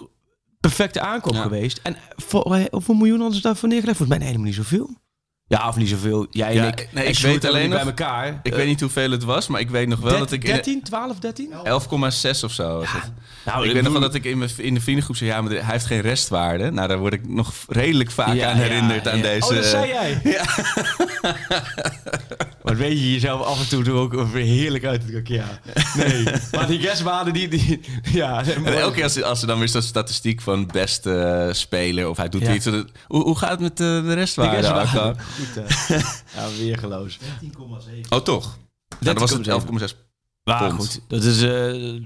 perfecte 0.61 1.01
aankoop 1.01 1.35
Ja. 1.35 1.43
geweest. 1.43 1.81
En 1.83 1.97
voor, 2.17 2.55
eh, 2.55 2.65
hoeveel 2.71 2.95
miljoen 2.95 3.19
hadden 3.19 3.37
ze 3.37 3.43
daarvoor 3.43 3.69
neergelegd? 3.69 3.97
Volgens 3.99 4.19
mij 4.19 4.27
helemaal 4.27 4.47
niet 4.49 4.57
zoveel. 4.57 5.03
Ja, 5.47 5.69
of 5.69 5.77
niet 5.77 5.89
zoveel. 5.89 6.27
Jij 6.31 6.49
en 6.49 6.55
Ja, 6.55 6.67
ik. 6.67 6.89
nee, 6.93 7.05
ik 7.07 7.19
weet 7.19 7.45
alleen 7.45 7.69
bij 7.69 7.79
nog- 7.79 7.87
elkaar. 7.87 8.41
Ik 8.43 8.55
weet 8.55 8.67
niet 8.67 8.81
hoeveel 8.81 9.11
het 9.11 9.25
was, 9.25 9.47
maar 9.47 9.61
ik 9.61 9.71
weet 9.71 9.89
nog 9.89 10.01
wel 10.01 10.19
dat 10.19 10.33
ik... 10.33 10.45
in- 10.45 10.53
13, 10.53 10.83
12, 10.83 11.19
13? 11.19 11.51
11,6 11.53 12.45
of 12.45 12.53
zo 12.53 12.79
was 12.79 12.93
het. 12.93 13.13
Nou, 13.45 13.67
ik 13.67 13.73
weet 13.73 13.83
nog 13.83 13.93
wel 13.93 14.01
dat 14.01 14.15
ik 14.15 14.25
in, 14.25 14.39
mijn, 14.39 14.51
in 14.57 14.75
de 14.75 14.81
vriendengroep 14.81 15.17
zei... 15.17 15.31
ja, 15.31 15.41
maar 15.41 15.53
hij 15.53 15.63
heeft 15.73 15.87
geen 15.87 16.01
restwaarde. 16.01 16.71
Nou, 16.71 16.89
daar 16.89 16.99
word 16.99 17.13
ik 17.13 17.29
nog 17.29 17.53
redelijk 17.69 18.11
vaak 18.11 18.35
Ja, 18.35 18.51
aan 18.51 18.57
ja, 18.57 18.63
herinnerd 18.63 19.09
aan 19.09 19.17
ja. 19.17 19.23
deze... 19.23 19.49
Oh, 19.49 19.55
dat 19.55 19.65
zei 19.65 19.87
jij? 19.89 20.21
Ja. 20.33 20.45
Maar 22.65 22.77
weet 22.77 22.99
je 22.99 23.13
jezelf 23.13 23.43
af 23.47 23.61
en 23.61 23.69
toe 23.69 23.85
er 23.85 23.93
ook 23.93 24.13
weer 24.13 24.45
heerlijk 24.45 24.85
uit. 24.85 25.09
Ik, 25.09 25.29
Ja. 25.29 25.61
Nee. 25.97 26.25
maar 26.53 26.67
die 26.67 26.79
restwaarden 26.81 27.33
die... 27.33 27.49
die 27.49 27.81
ja, 28.13 28.45
En 28.45 28.67
elke 28.67 28.95
keer 28.95 29.03
als, 29.03 29.23
als 29.23 29.41
er 29.41 29.47
dan 29.47 29.59
weer 29.59 29.69
zo'n 29.69 29.83
statistiek 29.83 30.41
van 30.41 30.67
beste 30.67 31.13
eh, 31.21 31.53
speler... 31.55 32.09
of 32.09 32.17
hij 32.17 32.29
doet 32.29 32.41
Ja. 32.43 32.55
iets... 32.55 32.67
Hoe, 32.67 32.85
hoe 33.07 33.39
gaat 33.39 33.51
het 33.51 33.61
met 33.61 33.81
eh, 33.81 33.87
de 33.87 34.15
restwaarde, 34.15 34.57
restwaarden. 34.57 35.03
Arco? 35.03 35.21
Goed, 35.37 35.55
hè. 35.55 35.95
Ja, 36.41 36.49
weergeloos. 36.59 37.19
13,7. 37.19 37.29
Oh, 38.09 38.19
toch? 38.19 38.59
Nou, 39.01 39.15
dan 39.15 39.19
was 39.19 39.31
het 39.31 39.49
11,6. 39.93 39.99
Maar 40.45 40.69
Pond. 40.69 40.81
goed, 40.81 41.01
dat 41.09 41.25
is, 41.25 41.43
eh, 41.43 42.01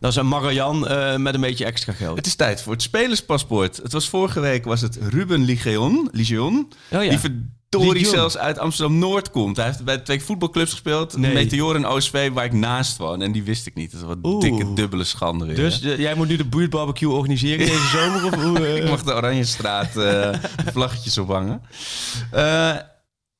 dat 0.00 0.10
is 0.10 0.16
een 0.16 0.28
Marian 0.28 0.88
eh, 0.88 1.16
met 1.16 1.34
een 1.34 1.40
beetje 1.40 1.64
extra 1.64 1.92
geld. 1.92 2.16
Het 2.16 2.26
is 2.26 2.34
tijd 2.34 2.62
voor 2.62 2.72
het 2.72 2.82
spelerspaspoort. 2.82 3.76
Het 3.76 3.92
was 3.92 4.08
vorige 4.08 4.40
week 4.40 4.64
was 4.64 4.80
het 4.80 4.98
Ruben 5.10 5.44
Ligeon. 5.44 6.08
Ligeon 6.12 6.72
Oh 6.90 7.04
ja. 7.04 7.10
Die 7.10 7.18
verdorie 7.18 8.06
zelfs 8.06 8.36
uit 8.36 8.58
Amsterdam-Noord 8.58 9.30
komt. 9.30 9.56
Hij 9.56 9.66
heeft 9.66 9.84
bij 9.84 9.98
twee 9.98 10.22
voetbalclubs 10.22 10.70
gespeeld. 10.70 11.16
Nee. 11.16 11.34
Meteor 11.34 11.74
en 11.74 11.86
OSV, 11.86 12.30
waar 12.32 12.44
ik 12.44 12.52
naast 12.52 12.96
woon. 12.96 13.22
En 13.22 13.32
die 13.32 13.42
wist 13.42 13.66
ik 13.66 13.74
niet. 13.74 13.90
Dat 13.92 14.00
is 14.00 14.06
wat 14.06 14.18
Oeh. 14.22 14.40
dikke 14.40 14.72
dubbele 14.72 15.04
schande 15.04 15.46
weer. 15.46 15.56
Dus 15.56 15.82
eh, 15.82 15.98
jij 15.98 16.14
moet 16.14 16.28
nu 16.28 16.36
de 16.36 16.44
buurtbarbecue 16.44 17.10
organiseren 17.10 17.66
deze 17.66 17.88
zomer? 17.96 18.24
Of 18.24 18.34
hoe, 18.34 18.66
eh? 18.66 18.76
Ik 18.76 18.88
mag 18.88 19.02
de 19.02 19.14
Oranjestraat 19.14 19.96
eh 19.96 20.30
vlaggetjes 20.72 21.18
ophangen. 21.18 21.62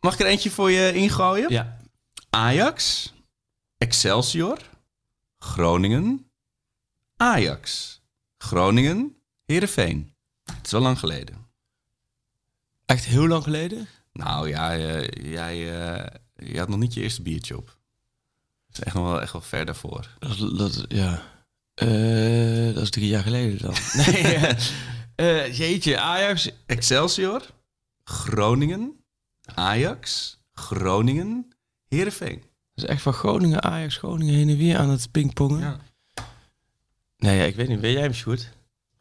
Mag 0.00 0.14
ik 0.14 0.20
er 0.20 0.26
eentje 0.26 0.50
voor 0.50 0.70
je 0.70 0.92
ingooien? 0.94 1.50
Ja. 1.52 1.76
Ajax, 2.30 3.12
Excelsior, 3.78 4.58
Groningen, 5.38 6.30
Ajax, 7.26 8.00
Groningen, 8.38 9.16
Heerenveen. 9.46 10.14
Het 10.44 10.64
is 10.66 10.70
wel 10.70 10.80
lang 10.80 10.98
geleden. 10.98 11.46
Echt 12.86 13.04
heel 13.04 13.26
lang 13.26 13.42
geleden? 13.42 13.88
Nou 14.12 14.48
ja, 14.48 14.76
eh, 14.76 15.30
jij 15.32 15.80
eh, 15.80 16.06
je 16.50 16.58
had 16.58 16.68
nog 16.68 16.78
niet 16.78 16.94
je 16.94 17.00
eerste 17.00 17.22
biertje 17.22 17.56
op. 17.56 17.66
Dat 18.66 18.78
is 18.78 18.84
echt 18.84 18.94
nog 18.94 19.04
wel, 19.04 19.20
echt 19.20 19.32
wel 19.32 19.40
ver 19.42 19.64
daarvoor. 19.64 20.08
Dat, 20.18 20.30
is- 20.30 20.38
dat, 20.56 20.84
ja. 20.88 21.22
Eh, 21.74 22.74
dat 22.74 22.82
is 22.82 22.90
drie 22.90 23.06
jaar 23.08 23.22
geleden 23.22 23.58
dan. 23.58 23.74
nee, 25.16 25.52
jeetje, 25.52 25.98
Ajax. 26.00 26.50
Excelsior, 26.66 27.42
Groningen, 28.04 28.96
Ajax, 29.54 30.38
Groningen, 30.52 31.52
Heerenveen. 31.88 32.40
Dat 32.74 32.84
is 32.84 32.90
echt 32.90 33.02
van 33.02 33.12
Groningen, 33.12 33.62
Ajax, 33.62 33.96
Groningen 33.96 34.34
heen 34.34 34.48
en 34.48 34.56
weer 34.56 34.78
aan 34.78 34.90
het 34.90 35.10
pingpongen. 35.10 35.60
Ja. 35.60 35.80
Nee, 37.22 37.36
ja, 37.38 37.44
ik 37.44 37.56
weet 37.56 37.68
niet. 37.68 37.80
Weet 37.80 37.92
jij 37.92 38.02
hem, 38.02 38.12
Sjoerd? 38.12 38.48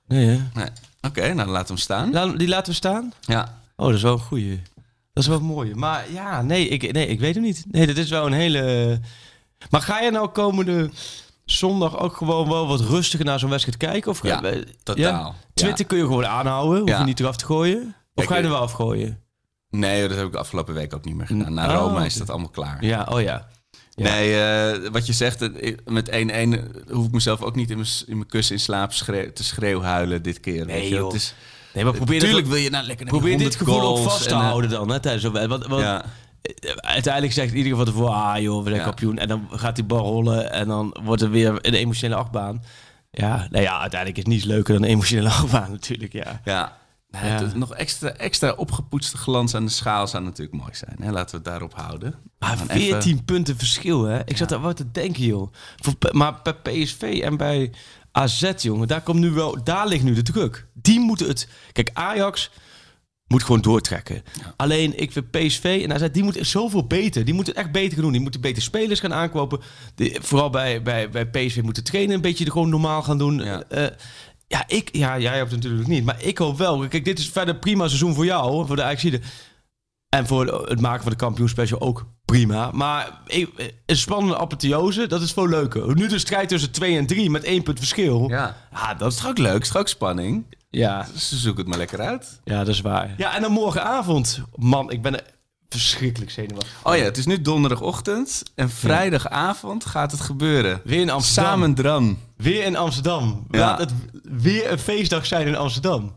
Nee, 0.07 0.25
hè? 0.25 0.39
Nee. 0.53 0.67
Oké, 1.01 1.21
nou 1.21 1.35
dan 1.35 1.47
laten 1.49 1.67
we 1.67 1.73
hem 1.73 1.77
staan. 2.11 2.37
Die 2.37 2.47
laten 2.47 2.71
we 2.71 2.77
staan? 2.77 3.13
Ja. 3.21 3.59
Oh, 3.75 3.85
dat 3.85 3.95
is 3.95 4.01
wel 4.01 4.13
een 4.13 4.19
goeie. 4.19 4.61
Dat 5.13 5.23
is 5.23 5.27
wel 5.29 5.39
mooi. 5.41 5.75
Maar 5.75 6.11
ja, 6.11 6.41
nee 6.41 6.67
ik, 6.67 6.91
nee, 6.91 7.07
ik 7.07 7.19
weet 7.19 7.35
het 7.35 7.43
niet. 7.43 7.65
Nee, 7.71 7.87
dat 7.87 7.97
is 7.97 8.09
wel 8.09 8.25
een 8.25 8.33
hele... 8.33 8.99
Maar 9.69 9.81
ga 9.81 9.99
je 10.01 10.11
nou 10.11 10.27
komende 10.29 10.89
zondag 11.45 11.97
ook 11.99 12.17
gewoon 12.17 12.49
wel 12.49 12.67
wat 12.67 12.79
rustiger 12.81 13.25
naar 13.25 13.39
zo'n 13.39 13.49
wedstrijd 13.49 13.77
kijken? 13.77 14.11
Of 14.11 14.19
ga- 14.19 14.27
Ja, 14.27 14.43
eh, 14.43 14.61
totaal. 14.83 15.35
Twitter 15.53 15.85
kun 15.85 15.97
je 15.97 16.03
gewoon 16.03 16.25
aanhouden. 16.25 16.79
Hoef 16.79 16.89
Ja. 16.89 16.99
je 16.99 17.05
niet 17.05 17.19
eraf 17.19 17.35
te 17.37 17.45
gooien. 17.45 17.81
Of 17.87 17.93
Kijk, 18.13 18.27
ga 18.27 18.33
je 18.35 18.39
er 18.41 18.45
eh, 18.47 18.51
wel 18.53 18.61
afgooien? 18.61 19.19
Nee, 19.69 20.07
dat 20.07 20.17
heb 20.17 20.25
ik 20.25 20.31
de 20.31 20.37
afgelopen 20.37 20.73
week 20.73 20.93
ook 20.95 21.05
niet 21.05 21.15
meer 21.15 21.27
gedaan. 21.27 21.53
Na 21.53 21.67
Oh, 21.67 21.73
Roma 21.75 22.05
is 22.05 22.15
dat 22.15 22.29
allemaal 22.29 22.49
klaar. 22.49 22.85
Ja, 22.85 23.07
oh 23.11 23.21
ja. 23.21 23.47
Nee, 24.03 24.39
eh, 24.41 24.89
wat 24.91 25.05
je 25.05 25.13
zegt, 25.13 25.41
eh, 25.41 25.75
met 25.85 26.09
1-1 26.11 26.71
hoef 26.89 27.05
ik 27.05 27.11
mezelf 27.11 27.41
ook 27.41 27.55
niet 27.55 27.69
in 27.69 27.75
mijn, 27.77 27.89
in 28.07 28.15
mijn 28.17 28.29
kussen 28.29 28.55
in 28.55 28.61
slaap 28.61 28.93
schreeuw, 28.93 29.31
te 29.33 29.43
schreeuwhuilen 29.43 30.21
dit 30.23 30.39
keer. 30.39 30.65
Nee, 30.65 30.79
weet 30.79 30.89
je. 30.89 30.95
joh. 30.95 31.05
Het 31.05 31.15
is, 31.15 31.33
Nee, 31.73 31.83
maar 31.83 31.93
probeer, 31.93 32.19
Tuurlijk 32.19 32.43
dit, 32.43 32.53
wil 32.53 32.63
je 32.63 32.69
nou 32.69 32.85
lekker 32.85 33.05
probeer 33.05 33.37
dit 33.37 33.55
100 33.55 33.55
gevoel 33.55 33.81
ook 33.81 33.97
vast 34.09 34.23
te 34.23 34.29
en, 34.29 34.35
eh, 34.35 34.41
houden 34.41 34.69
dan. 34.69 34.89
Hè, 34.91 34.99
tijdens 34.99 35.23
zo'n 35.23 35.33
wedstrijd. 35.33 35.61
Want, 35.61 35.71
want 35.71 35.83
Ja. 35.83 36.05
eh, 36.41 36.71
uiteindelijk 36.75 37.33
zegt 37.33 37.53
iedereen 37.53 37.77
van 37.77 37.85
tevoren... 37.85 38.13
Ah 38.13 38.39
joh, 38.41 38.57
we 38.63 38.63
zijn 38.69 38.75
Ja. 38.79 38.83
kampioen. 38.85 39.17
En 39.17 39.27
dan 39.27 39.47
gaat 39.51 39.75
die 39.75 39.83
bal 39.83 39.99
rollen. 40.03 40.51
En 40.51 40.67
dan 40.67 40.95
wordt 41.03 41.21
er 41.21 41.29
weer 41.29 41.49
een 41.61 41.73
emotionele 41.73 42.15
achtbaan. 42.21 42.63
Ja, 43.11 43.47
nou 43.49 43.63
ja, 43.63 43.79
uiteindelijk 43.79 44.19
is 44.19 44.33
niets 44.33 44.43
leuker 44.45 44.73
dan 44.73 44.83
een 44.83 44.89
emotionele 44.89 45.29
achtbaan 45.39 45.71
natuurlijk. 45.71 46.13
Ja. 46.13 46.41
Ja. 46.45 46.77
Nee, 47.11 47.23
Ja. 47.31 47.37
het- 47.43 47.55
nog 47.55 47.73
extra, 47.73 48.09
extra 48.09 48.51
opgepoetste 48.51 49.17
glans 49.17 49.55
aan 49.55 49.65
de 49.65 49.71
schaal 49.71 50.07
zou 50.07 50.23
natuurlijk 50.23 50.57
mooi 50.61 50.73
zijn. 50.75 50.95
Hè? 51.01 51.11
Laten 51.11 51.29
we 51.31 51.35
het 51.35 51.45
daarop 51.45 51.73
houden. 51.75 52.15
Maar 52.39 52.57
Dan 52.57 52.67
14 52.67 53.25
punten 53.25 53.57
verschil, 53.57 54.03
hè? 54.03 54.19
Ik 54.25 54.37
zat 54.37 54.51
er 54.51 54.59
wat 54.59 54.77
te 54.77 54.91
denken, 54.91 55.23
joh. 55.23 55.53
Voor, 55.75 55.93
maar 56.11 56.39
bij 56.43 56.53
PSV 56.53 57.19
en 57.23 57.37
bij 57.37 57.71
AZ, 58.11 58.51
jongen, 58.57 58.87
daar, 58.87 59.01
komt 59.01 59.19
nu 59.19 59.29
wel, 59.31 59.63
daar 59.63 59.87
ligt 59.87 60.03
nu 60.03 60.13
de 60.13 60.21
druk. 60.21 60.67
Die 60.73 60.99
moeten 60.99 61.27
het... 61.27 61.47
Kijk, 61.71 61.89
Ajax 61.93 62.51
moet 63.27 63.43
gewoon 63.43 63.61
doortrekken. 63.61 64.23
Alleen, 64.55 64.99
ik 64.99 65.11
vind 65.11 65.31
PSV 65.31 65.81
en 65.83 65.93
AZ, 65.93 66.07
die 66.11 66.23
moeten 66.23 66.45
zoveel 66.45 66.87
beter. 66.87 67.25
Die 67.25 67.33
moeten 67.33 67.53
het 67.53 67.63
echt 67.63 67.71
beter 67.71 67.93
gaan 67.93 68.01
doen. 68.01 68.11
Die 68.11 68.21
moeten 68.21 68.41
beter 68.41 68.61
spelers 68.61 68.99
gaan 68.99 69.13
aankopen. 69.13 69.59
De, 69.95 70.17
vooral 70.21 70.49
bij, 70.49 70.81
bij, 70.81 71.09
bij 71.09 71.27
PSV 71.27 71.61
moeten 71.61 71.83
trainen 71.83 72.15
een 72.15 72.21
beetje 72.21 72.51
gewoon 72.51 72.69
normaal 72.69 73.03
gaan 73.03 73.17
doen. 73.17 73.37
Ja. 73.37 73.63
Eh, 73.63 73.85
ja, 74.51 74.63
ik, 74.67 74.89
ja, 74.91 75.19
jij 75.19 75.37
hebt 75.37 75.51
het 75.51 75.61
natuurlijk 75.63 75.87
niet. 75.89 76.05
Maar 76.05 76.23
ik 76.23 76.37
hoop 76.37 76.57
wel. 76.57 76.87
Kijk, 76.87 77.05
dit 77.05 77.19
is 77.19 77.29
verder 77.29 77.55
prima 77.55 77.87
seizoen 77.87 78.13
voor 78.13 78.25
jou, 78.25 78.65
voor 78.67 78.75
de 78.75 78.83
Ajaxide. 78.83 79.21
En 80.09 80.27
voor 80.27 80.67
het 80.67 80.79
maken 80.81 81.01
van 81.01 81.11
de 81.11 81.17
kampioenspecial 81.17 81.81
ook 81.81 82.05
prima. 82.25 82.71
Maar 82.71 83.21
een 83.85 83.95
spannende 83.97 84.37
apotheose, 84.37 85.07
dat 85.07 85.21
is 85.21 85.31
veel 85.31 85.47
leuker. 85.47 85.95
Nu 85.95 86.07
de 86.07 86.19
strijd 86.19 86.49
tussen 86.49 86.71
2 86.71 86.97
en 86.97 87.05
3 87.05 87.29
met 87.29 87.43
één 87.43 87.63
punt 87.63 87.77
verschil. 87.77 88.29
Ja. 88.29 88.55
Ja, 88.71 88.93
dat 88.93 89.11
is 89.11 89.25
ook 89.25 89.37
leuk? 89.37 89.69
Ook 89.77 89.87
spanning? 89.87 90.45
Ja, 90.69 91.07
Ze 91.17 91.37
zoeken 91.37 91.59
het 91.61 91.69
maar 91.69 91.77
lekker 91.77 91.99
uit. 92.01 92.39
ja, 92.43 92.57
dat 92.57 92.67
is 92.67 92.81
waar. 92.81 93.13
Ja, 93.17 93.35
en 93.35 93.41
dan 93.41 93.51
morgenavond. 93.51 94.41
Man, 94.55 94.91
ik 94.91 95.01
ben 95.01 95.13
er 95.15 95.23
verschrikkelijk 95.73 96.31
zenuwachtig. 96.31 96.71
Oh 96.83 96.95
ja, 96.95 97.03
het 97.03 97.17
is 97.17 97.25
nu 97.25 97.41
donderdagochtend. 97.41 98.43
En 98.55 98.69
vrijdagavond 98.69 99.85
gaat 99.85 100.11
het 100.11 100.21
gebeuren. 100.21 100.81
Weer 100.83 101.01
in 101.01 101.09
Amsterdam. 101.09 101.45
Samen 101.51 101.73
dran. 101.73 102.17
Weer 102.37 102.63
in 102.63 102.75
Amsterdam. 102.75 103.47
Ja. 103.51 103.59
Laat 103.59 103.79
het 103.79 103.91
weer 104.23 104.71
een 104.71 104.79
feestdag 104.79 105.25
zijn 105.25 105.47
in 105.47 105.55
Amsterdam. 105.55 106.15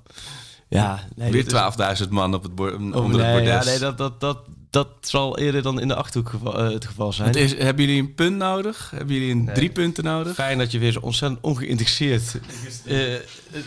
Ja, 0.68 1.00
nee, 1.16 1.30
Weer 1.30 1.42
dit 1.44 1.52
is- 1.52 2.02
12.000 2.06 2.08
man 2.10 2.34
op 2.34 2.42
het 2.42 2.54
bor- 2.54 2.72
Oh, 2.72 2.80
onder 3.04 3.20
nee, 3.20 3.34
het 3.34 3.44
ja, 3.46 3.64
nee 3.64 3.78
dat, 3.78 3.98
dat, 3.98 4.20
dat, 4.20 4.38
dat 4.70 4.88
zal 5.00 5.38
eerder 5.38 5.62
dan 5.62 5.80
in 5.80 5.88
de 5.88 5.94
Achterhoek 5.94 6.28
geval, 6.30 6.58
eh, 6.58 6.72
het 6.72 6.84
geval 6.86 7.12
zijn. 7.12 7.32
Is, 7.34 7.56
hebben 7.56 7.84
jullie 7.84 8.00
een 8.00 8.14
punt 8.14 8.36
nodig? 8.36 8.90
Hebben 8.96 9.14
jullie 9.14 9.30
een 9.32 9.50
drie 9.54 9.70
punten 9.70 10.04
nodig? 10.04 10.34
Fijn 10.34 10.58
dat 10.58 10.72
je 10.72 10.78
weer 10.78 10.92
zo 10.92 10.98
ontzettend 11.00 11.40
ongeïnteresseerd... 11.42 12.22
Eh, 12.84 12.96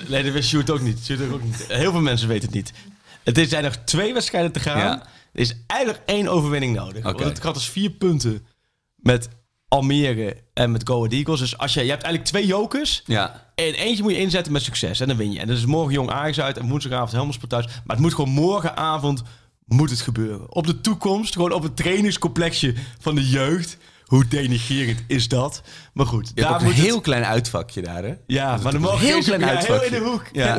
nee, 0.08 0.24
dat 0.24 0.34
wist 0.34 0.50
Sjoerd 0.50 0.70
ook 0.70 0.82
niet. 0.82 1.00
Sjoerd 1.06 1.32
ook 1.32 1.44
niet. 1.44 1.66
Heel 1.68 1.92
veel 1.92 2.02
mensen 2.02 2.28
weten 2.28 2.46
het 2.46 2.56
niet. 2.56 2.74
Het 3.24 3.38
is- 3.38 3.50
zijn 3.50 3.64
nog 3.64 3.76
twee 3.86 4.14
wedstrijden 4.14 4.52
te 4.52 4.60
gaan. 4.60 4.78
Ja. 4.78 5.04
Er 5.38 5.44
is 5.44 5.54
eigenlijk 5.68 6.02
één 6.06 6.28
overwinning 6.28 6.76
nodig. 6.76 7.06
Oké. 7.06 7.24
Want 7.24 7.24
het 7.24 7.40
gaat 7.40 7.54
dus 7.54 7.70
vier 7.70 7.90
punten 7.90 8.46
met 8.96 9.30
Almere 9.68 10.38
en 10.54 10.72
met 10.72 10.88
Go 10.88 10.96
Ahead 10.98 11.12
Eagles. 11.12 11.40
Dus 11.40 11.58
als 11.58 11.74
je, 11.74 11.84
je 11.84 11.90
hebt 11.90 12.04
eigenlijk 12.04 12.32
twee 12.32 12.46
jokers. 12.46 13.04
Ja. 13.06 13.52
En 13.56 13.74
eentje 13.74 14.04
moet 14.04 14.12
je 14.12 14.20
inzetten 14.20 14.52
met 14.52 14.62
succes. 14.62 15.00
En 15.00 15.08
dan 15.08 15.18
win 15.18 15.32
je. 15.32 15.40
En 15.40 15.48
dat 15.48 15.58
is 15.58 15.66
morgen 15.66 15.94
Jong 15.94 16.10
Ajax 16.10 16.40
uit 16.40 16.58
en 16.58 16.70
woensdagavond 16.70 17.12
Helmersport 17.12 17.50
thuis. 17.50 17.66
Maar 17.66 17.96
het 17.96 18.00
moet 18.00 18.14
gewoon 18.14 18.32
morgenavond 18.32 19.24
moet 19.66 19.90
het 19.90 20.02
gebeuren. 20.02 20.54
Op 20.54 20.68
de 20.68 20.82
toekomst, 20.82 21.34
gewoon 21.34 21.52
op 21.52 21.64
het 21.64 21.76
trainingscomplexje 21.76 22.74
van 23.00 23.16
de 23.16 23.30
jeugd. 23.30 23.78
Hoe 24.08 24.28
denigerend 24.28 25.04
is 25.08 25.28
dat? 25.28 25.62
Maar 25.94 26.06
goed, 26.06 26.32
Je 26.36 26.42
hebt 26.42 26.52
moet 26.54 26.62
een 26.62 26.68
het- 26.68 26.86
heel 26.86 27.02
klein 27.02 27.26
uitvakje 27.26 27.82
daar, 27.82 28.04
hè? 28.04 28.14
ja, 28.28 28.58
maar 28.64 28.74
er 28.74 28.80
mogen 28.80 29.00
heel 29.00 29.14
geen 29.16 29.24
klein 29.24 29.42
ja, 29.42 29.48
heel 29.48 29.56
uitvakje. 29.58 29.86
in 29.96 30.04
de 30.04 30.10
hoek. 30.10 30.24
Ja. 30.32 30.58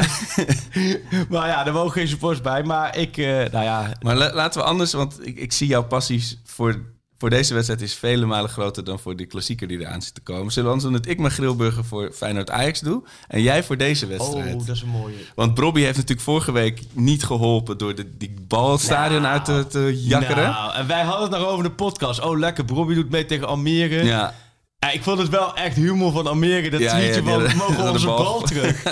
maar 1.38 1.48
ja, 1.48 1.66
er 1.66 1.72
mogen 1.72 1.90
geen 1.92 2.08
supporters 2.08 2.40
bij. 2.42 2.62
Maar 2.62 2.96
ik, 2.96 3.16
eh, 3.16 3.26
nou 3.26 3.64
ja, 3.64 3.92
Maar 4.00 4.16
la- 4.16 4.32
laten 4.34 4.60
we 4.60 4.66
anders, 4.66 4.92
want 4.92 5.26
ik, 5.26 5.38
ik 5.38 5.52
zie 5.52 5.66
jouw 5.66 5.84
passies 5.84 6.40
voor, 6.44 6.80
voor 7.18 7.30
deze 7.30 7.54
wedstrijd 7.54 7.80
is 7.80 7.94
vele 7.94 8.26
malen 8.26 8.50
groter 8.50 8.84
dan 8.84 8.98
voor 8.98 9.16
die 9.16 9.26
klassieker 9.26 9.68
die 9.68 9.78
eraan 9.78 10.02
zit 10.02 10.14
te 10.14 10.20
komen. 10.20 10.52
Zullen 10.52 10.68
we 10.68 10.74
anders 10.74 10.92
doen 10.92 11.02
dat 11.02 11.12
ik 11.12 11.18
mijn 11.18 11.32
grillburger 11.32 11.84
voor 11.84 12.12
Feyenoord 12.12 12.50
Ajax 12.50 12.80
doe 12.80 13.02
en 13.28 13.42
jij 13.42 13.64
voor 13.64 13.76
deze 13.76 14.06
wedstrijd? 14.06 14.54
oh, 14.54 14.66
dat 14.66 14.76
is 14.76 14.82
een 14.82 14.88
mooie. 14.88 15.14
Want 15.34 15.54
Bobby 15.54 15.80
heeft 15.80 15.96
natuurlijk 15.96 16.20
vorige 16.20 16.52
week 16.52 16.80
niet 16.92 17.24
geholpen 17.24 17.78
door 17.78 17.94
de, 17.94 18.16
die 18.16 18.34
bal 18.48 18.72
het 18.72 18.80
stadion 18.80 19.26
uit 19.26 19.44
te, 19.44 19.66
te 19.68 20.02
jakkeren. 20.02 20.50
Nou, 20.50 20.74
en 20.74 20.86
wij 20.86 21.02
hadden 21.02 21.30
het 21.30 21.40
nog 21.40 21.48
over 21.48 21.64
de 21.64 21.70
podcast. 21.70 22.20
Oh, 22.20 22.38
lekker. 22.38 22.64
Bobby 22.64 22.94
doet 22.94 23.10
mee 23.10 23.24
tegen 23.24 23.46
Almere. 23.46 24.04
Ja, 24.04 24.34
Ja, 24.80 24.90
ik 24.90 25.02
vond 25.02 25.18
het 25.18 25.28
wel 25.28 25.56
echt 25.56 25.76
humor 25.76 26.12
van 26.12 26.26
Almere. 26.26 26.70
Dat 26.70 26.80
Ja, 26.80 26.90
tweetje 26.90 27.22
ja, 27.22 27.40
van, 27.40 27.56
mogen 27.56 27.90
onze 27.90 28.06
bal, 28.06 28.16
bal. 28.16 28.40
terug? 28.40 28.82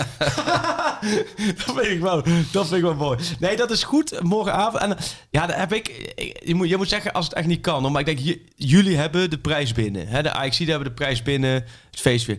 dat, 1.67 1.75
vind 1.75 1.87
ik 1.87 2.01
wel, 2.01 2.23
dat 2.53 2.67
vind 2.67 2.73
ik 2.77 2.83
wel 2.83 2.95
mooi. 2.95 3.19
Nee, 3.39 3.57
dat 3.57 3.71
is 3.71 3.83
goed. 3.83 4.23
Morgenavond. 4.23 4.83
En 4.83 4.97
ja, 5.31 5.47
daar 5.47 5.59
heb 5.59 5.73
ik... 5.73 6.13
Je 6.45 6.55
moet, 6.55 6.69
je 6.69 6.77
moet 6.77 6.89
zeggen 6.89 7.13
als 7.13 7.25
het 7.25 7.35
echt 7.35 7.47
niet 7.47 7.61
kan. 7.61 7.93
Maar 7.93 8.09
ik 8.09 8.17
denk, 8.17 8.39
jullie 8.57 8.97
hebben 8.97 9.31
de 9.31 9.39
prijs 9.39 9.73
binnen. 9.73 10.09
Hè? 10.09 10.23
De 10.23 10.33
AXC 10.33 10.59
hebben 10.59 10.89
de 10.89 10.95
prijs 10.95 11.23
binnen. 11.23 11.53
Het 11.91 12.01
feest 12.01 12.27
weer. 12.27 12.39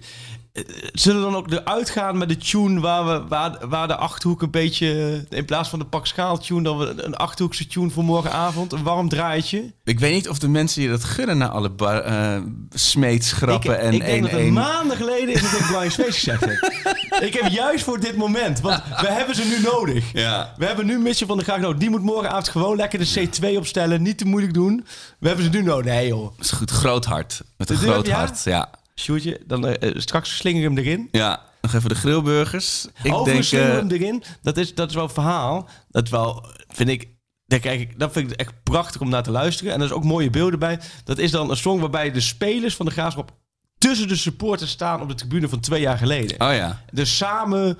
Zullen 0.94 1.26
we 1.26 1.32
dan 1.32 1.36
ook 1.36 1.52
eruit 1.52 1.90
gaan 1.90 2.18
met 2.18 2.30
de 2.30 2.38
tune 2.38 2.80
waar, 2.80 3.06
we, 3.06 3.28
waar, 3.28 3.68
waar 3.68 3.88
de 3.88 3.96
Achterhoek 3.96 4.42
een 4.42 4.52
beetje... 4.52 5.26
In 5.30 5.46
plaats 5.46 5.70
van 5.70 5.80
de 5.80 5.86
pak 5.86 6.08
schaal 6.08 6.38
tune, 6.38 6.62
dan 6.62 6.78
we 6.78 7.04
een 7.04 7.16
Achterhoekse 7.16 7.68
tune 7.68 7.90
voor 7.90 8.04
morgenavond. 8.04 8.72
Een 8.72 8.84
warm 8.84 9.10
draaitje. 9.10 9.74
ik 9.84 10.00
weet 10.00 10.14
niet 10.14 10.30
of 10.30 10.40
de 10.40 10.48
mensen 10.48 10.82
je 10.82 10.90
dat 10.90 11.04
gunnen 11.04 11.38
na 11.38 11.50
alle 11.50 11.70
bar, 11.70 12.00
eh, 12.00 12.38
smeetsgrappen 12.70 13.74
ik, 13.74 13.80
en 13.80 13.94
ik 13.94 14.06
denk 14.06 14.22
dat 14.22 14.32
het 14.32 14.40
1-1. 14.40 14.54
maanden 14.54 14.98
geleden 14.98 15.34
is 15.34 15.42
dat 15.42 15.60
ik 15.60 15.66
Blind 15.68 15.92
Space 15.92 16.12
gezegd 16.12 16.46
ik 17.28 17.34
heb 17.34 17.52
juist 17.52 17.84
voor 17.84 18.00
dit 18.00 18.16
moment, 18.16 18.62
want 18.62 18.84
we 19.02 19.08
hebben 19.08 19.36
ze 19.36 19.44
nu 19.44 19.62
nodig. 19.62 20.12
Ja. 20.14 20.54
We 20.58 20.66
hebben 20.66 20.86
nu 20.86 21.00
Mitchell 21.00 21.28
van 21.28 21.38
der 21.38 21.46
Graag 21.46 21.60
nodig. 21.60 21.80
Die 21.80 21.90
moet 21.90 22.04
morgenavond 22.04 22.50
gewoon 22.50 22.76
lekker 22.76 23.00
de 23.00 23.30
C2 23.30 23.58
opstellen. 23.58 24.02
Niet 24.02 24.18
te 24.18 24.26
moeilijk 24.26 24.54
doen. 24.54 24.86
We 25.20 25.28
hebben 25.28 25.46
ze 25.46 25.52
nu 25.52 25.64
nodig. 25.64 25.86
Nee 25.86 26.08
joh. 26.08 26.24
Dat 26.36 26.46
is 26.46 26.52
goed, 26.52 26.72
groot 26.72 27.06
hart. 27.06 27.42
Met 27.58 27.70
een 27.70 27.78
groot 27.78 28.10
hart, 28.10 28.44
ja. 28.44 28.70
Sjoerdje, 29.00 29.42
dan 29.46 29.68
eh, 29.68 29.92
straks 30.00 30.38
slinger 30.38 30.64
hem 30.64 30.78
erin. 30.78 31.08
Ja, 31.12 31.44
nog 31.62 31.74
even 31.74 31.90
de 31.90 31.96
grillburgers. 31.96 32.88
Ik 33.04 33.14
Over 33.14 33.32
denk... 33.32 33.44
slinger 33.44 33.70
eh, 33.70 33.76
hem 33.76 33.90
erin. 33.90 34.24
Dat 34.42 34.58
is, 34.58 34.76
dat 34.76 34.90
is 34.90 34.96
wel 34.96 35.04
een 35.04 35.10
verhaal. 35.10 35.70
Dat 35.90 36.10
wel, 36.10 36.46
vind 36.68 36.90
ik... 36.90 37.08
Daar 37.46 37.60
kijk 37.60 37.80
ik, 37.80 38.00
dat 38.00 38.12
vind 38.12 38.32
ik 38.32 38.40
echt 38.40 38.54
prachtig 38.64 39.02
om 39.02 39.10
naar 39.10 39.24
te 39.24 39.32
luisteren. 39.32 39.74
En 39.74 39.80
er 39.80 39.86
is 39.86 39.92
ook 39.92 40.04
mooie 40.04 40.30
beelden 40.30 40.60
bij. 40.60 40.80
Dat 41.04 41.18
is 41.18 41.32
dan 41.32 41.50
een 41.50 41.58
song 41.58 41.80
waarbij 41.80 42.12
de 42.12 42.20
spelers 42.22 42.76
van 42.76 42.86
de 42.86 42.92
Graafschap 42.92 43.32
tussen 43.78 44.08
de 44.08 44.16
supporters 44.16 44.72
staan 44.72 45.02
op 45.02 45.08
de 45.08 45.16
tribune 45.16 45.50
van 45.50 45.60
twee 45.60 45.82
jaar 45.82 45.98
geleden. 45.98 46.42
oh 46.42 46.54
ja. 46.54 46.82
Dus 46.92 47.18
samen, 47.18 47.78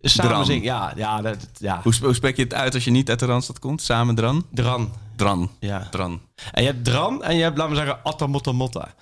samen 0.00 0.46
zingen. 0.46 0.62
Ja, 0.62 0.92
ja, 0.96 1.22
dat, 1.22 1.36
ja. 1.58 1.80
Hoe, 1.82 1.94
sp- 1.94 2.04
hoe 2.04 2.14
spreek 2.14 2.36
je 2.36 2.42
het 2.42 2.54
uit 2.54 2.74
als 2.74 2.84
je 2.84 2.90
niet 2.90 3.10
uit 3.10 3.18
de 3.18 3.26
Randstad 3.26 3.58
komt? 3.58 3.82
Samen 3.82 4.14
dran? 4.14 4.46
Dran. 4.52 4.92
Dran. 5.16 5.50
Ja. 5.60 5.88
Dran. 5.90 6.20
En 6.52 6.62
je 6.62 6.68
hebt 6.68 6.84
Dran 6.84 7.22
en 7.24 7.36
je 7.36 7.42
hebt, 7.42 7.56
laten 7.56 7.72
we 7.72 7.78
zeggen, 7.78 8.02
Atta 8.02 8.26
Motta 8.26 8.52
Motta. 8.52 8.94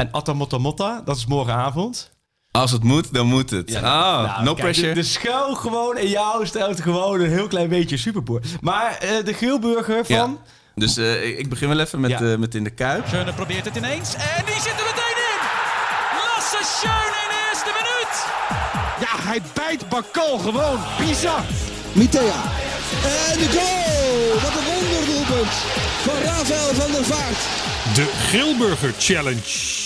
En 0.00 0.08
Atta 0.12 0.32
Motta 0.32 0.58
Motta, 0.58 1.02
dat 1.04 1.16
is 1.16 1.26
morgenavond. 1.26 2.10
Als 2.50 2.70
het 2.70 2.82
moet, 2.84 3.14
dan 3.14 3.26
moet 3.26 3.50
het. 3.50 3.74
ah, 3.74 3.82
Nou, 3.82 4.26
no 4.44 4.52
kijk, 4.54 4.56
pressure. 4.56 4.88
De, 4.88 4.94
de 4.94 5.02
schuil 5.06 5.54
gewoon 5.54 5.98
in 5.98 6.08
jou 6.08 6.46
stelt 6.46 6.80
gewoon 6.80 7.20
een 7.20 7.28
heel 7.30 7.46
klein 7.48 7.68
beetje 7.68 7.96
superboer. 7.96 8.40
Maar 8.60 8.96
eh, 8.98 9.24
de 9.24 9.32
grillburger 9.32 10.04
van... 10.06 10.16
Ja. 10.16 10.28
Dus 10.74 10.96
eh, 10.96 11.38
ik- 11.38 11.48
begin 11.48 11.68
wel 11.68 11.78
even 11.78 12.00
met, 12.00 12.10
Ja. 12.10 12.20
eh, 12.20 12.36
met 12.36 12.54
in 12.54 12.64
de 12.64 12.70
kuip. 12.70 13.06
Schöne 13.08 13.32
probeert 13.32 13.64
het 13.64 13.76
ineens 13.76 14.14
en 14.14 14.44
die 14.44 14.54
zit 14.54 14.72
er 14.80 14.84
meteen 14.90 15.18
in. 15.32 15.40
Lasse 16.16 16.58
Schöne 16.76 17.16
in 17.22 17.28
de 17.34 17.48
eerste 17.50 17.70
minuut. 17.80 18.14
Ja, 19.00 19.28
hij 19.28 19.42
bijt 19.54 19.88
Bakal 19.88 20.38
gewoon. 20.38 20.78
Bizar. 20.98 21.42
Mitea. 21.92 22.42
En 23.30 23.38
de 23.38 23.48
goal! 23.58 24.40
Wat 24.42 24.52
een 24.58 24.64
wonderdoelpunt 24.74 25.52
van 26.02 26.14
Rafael 26.22 26.74
van 26.74 26.92
der 26.92 27.04
Vaart. 27.04 27.38
De 27.94 28.06
Grillburger 28.28 28.92
Challenge. 28.98 29.79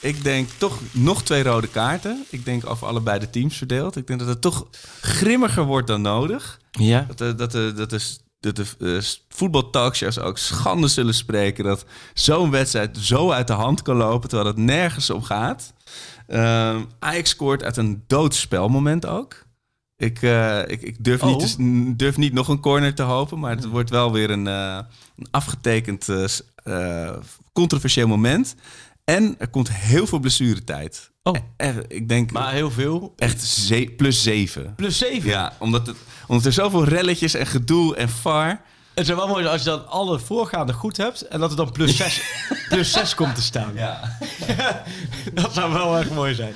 Ik 0.00 0.22
denk 0.24 0.48
toch 0.58 0.78
nog 0.92 1.22
twee 1.22 1.42
rode 1.42 1.66
kaarten. 1.68 2.24
Ik 2.30 2.44
denk 2.44 2.66
over 2.70 2.86
allebei 2.86 3.18
de 3.18 3.30
teams 3.30 3.56
verdeeld. 3.56 3.96
Ik 3.96 4.06
denk 4.06 4.18
dat 4.18 4.28
het 4.28 4.40
toch 4.40 4.66
grimmiger 5.00 5.64
wordt 5.64 5.86
dan 5.86 6.02
nodig. 6.02 6.60
Ja. 6.70 7.04
Dat 7.08 7.18
de, 7.18 7.34
dat 7.34 7.50
de, 7.52 7.72
dat 7.76 7.90
de, 7.90 8.16
dat 8.40 8.56
de 8.56 8.64
eh, 8.96 9.02
voetbaltalkshows 9.28 10.18
ook 10.18 10.38
schande 10.38 10.88
zullen 10.88 11.14
spreken... 11.14 11.64
dat 11.64 11.84
zo'n 12.14 12.50
wedstrijd 12.50 12.98
zo 13.00 13.30
uit 13.30 13.46
de 13.46 13.52
hand 13.52 13.82
kan 13.82 13.96
lopen... 13.96 14.28
terwijl 14.28 14.48
het 14.50 14.58
nergens 14.58 15.10
om 15.10 15.22
gaat. 15.22 15.72
Ehm 16.26 16.80
Ajax 16.98 17.30
scoort 17.30 17.62
uit 17.62 17.76
een 17.76 18.04
doodspelmoment 18.06 19.06
ook. 19.06 19.46
Ik, 19.96 20.22
eh, 20.22 20.60
ik, 20.66 20.82
ik 20.82 21.04
durf, 21.04 21.22
Oh. 21.22 21.28
niet 21.28 21.38
te 21.40 21.46
s- 21.48 21.56
durf 21.96 22.16
niet 22.16 22.32
nog 22.32 22.48
een 22.48 22.60
corner 22.60 22.94
te 22.94 23.02
hopen... 23.02 23.38
maar 23.38 23.50
het 23.56 23.64
wordt 23.66 23.90
wel 23.90 24.12
weer 24.12 24.30
een, 24.30 24.46
eh, 24.46 24.78
een 25.16 25.26
afgetekend 25.30 26.08
controversieel 27.52 28.06
moment... 28.08 28.54
En 29.08 29.34
er 29.38 29.48
komt 29.48 29.72
heel 29.72 30.06
veel 30.06 30.18
blessuretijd. 30.18 31.10
Oh. 31.22 31.34
Er, 31.56 31.84
ik 31.90 32.08
denk 32.08 32.30
Maar 32.30 32.52
heel 32.52 32.70
veel. 32.70 33.12
echt 33.16 33.42
ze- 33.42 33.94
plus 33.96 34.22
zeven. 34.22 34.74
Plus 34.74 34.98
7. 34.98 35.28
Ja, 35.30 35.52
omdat, 35.58 35.86
het, 35.86 35.96
omdat 36.26 36.44
er 36.44 36.52
zoveel 36.52 36.84
relletjes 36.84 37.34
en 37.34 37.46
gedoe 37.46 37.96
en 37.96 38.08
var. 38.08 38.60
Het 38.94 39.06
zou 39.06 39.18
wel 39.18 39.28
mooi 39.28 39.40
zijn 39.42 39.52
als 39.52 39.62
je 39.62 39.68
dan 39.70 39.88
alle 39.88 40.18
voorgaande 40.18 40.72
goed 40.72 40.96
hebt... 40.96 41.22
en 41.22 41.40
dat 41.40 41.50
er 41.50 41.56
dan 41.56 41.72
plus 41.72 41.96
6 42.06 42.22
plus 42.68 42.92
zes 42.92 43.14
komt 43.14 43.34
te 43.34 43.42
staan. 43.42 43.74
Ja. 43.74 44.16
dat 45.34 45.54
zou 45.54 45.72
wel 45.72 45.98
echt 45.98 46.10
mooi 46.10 46.34
zijn. 46.34 46.54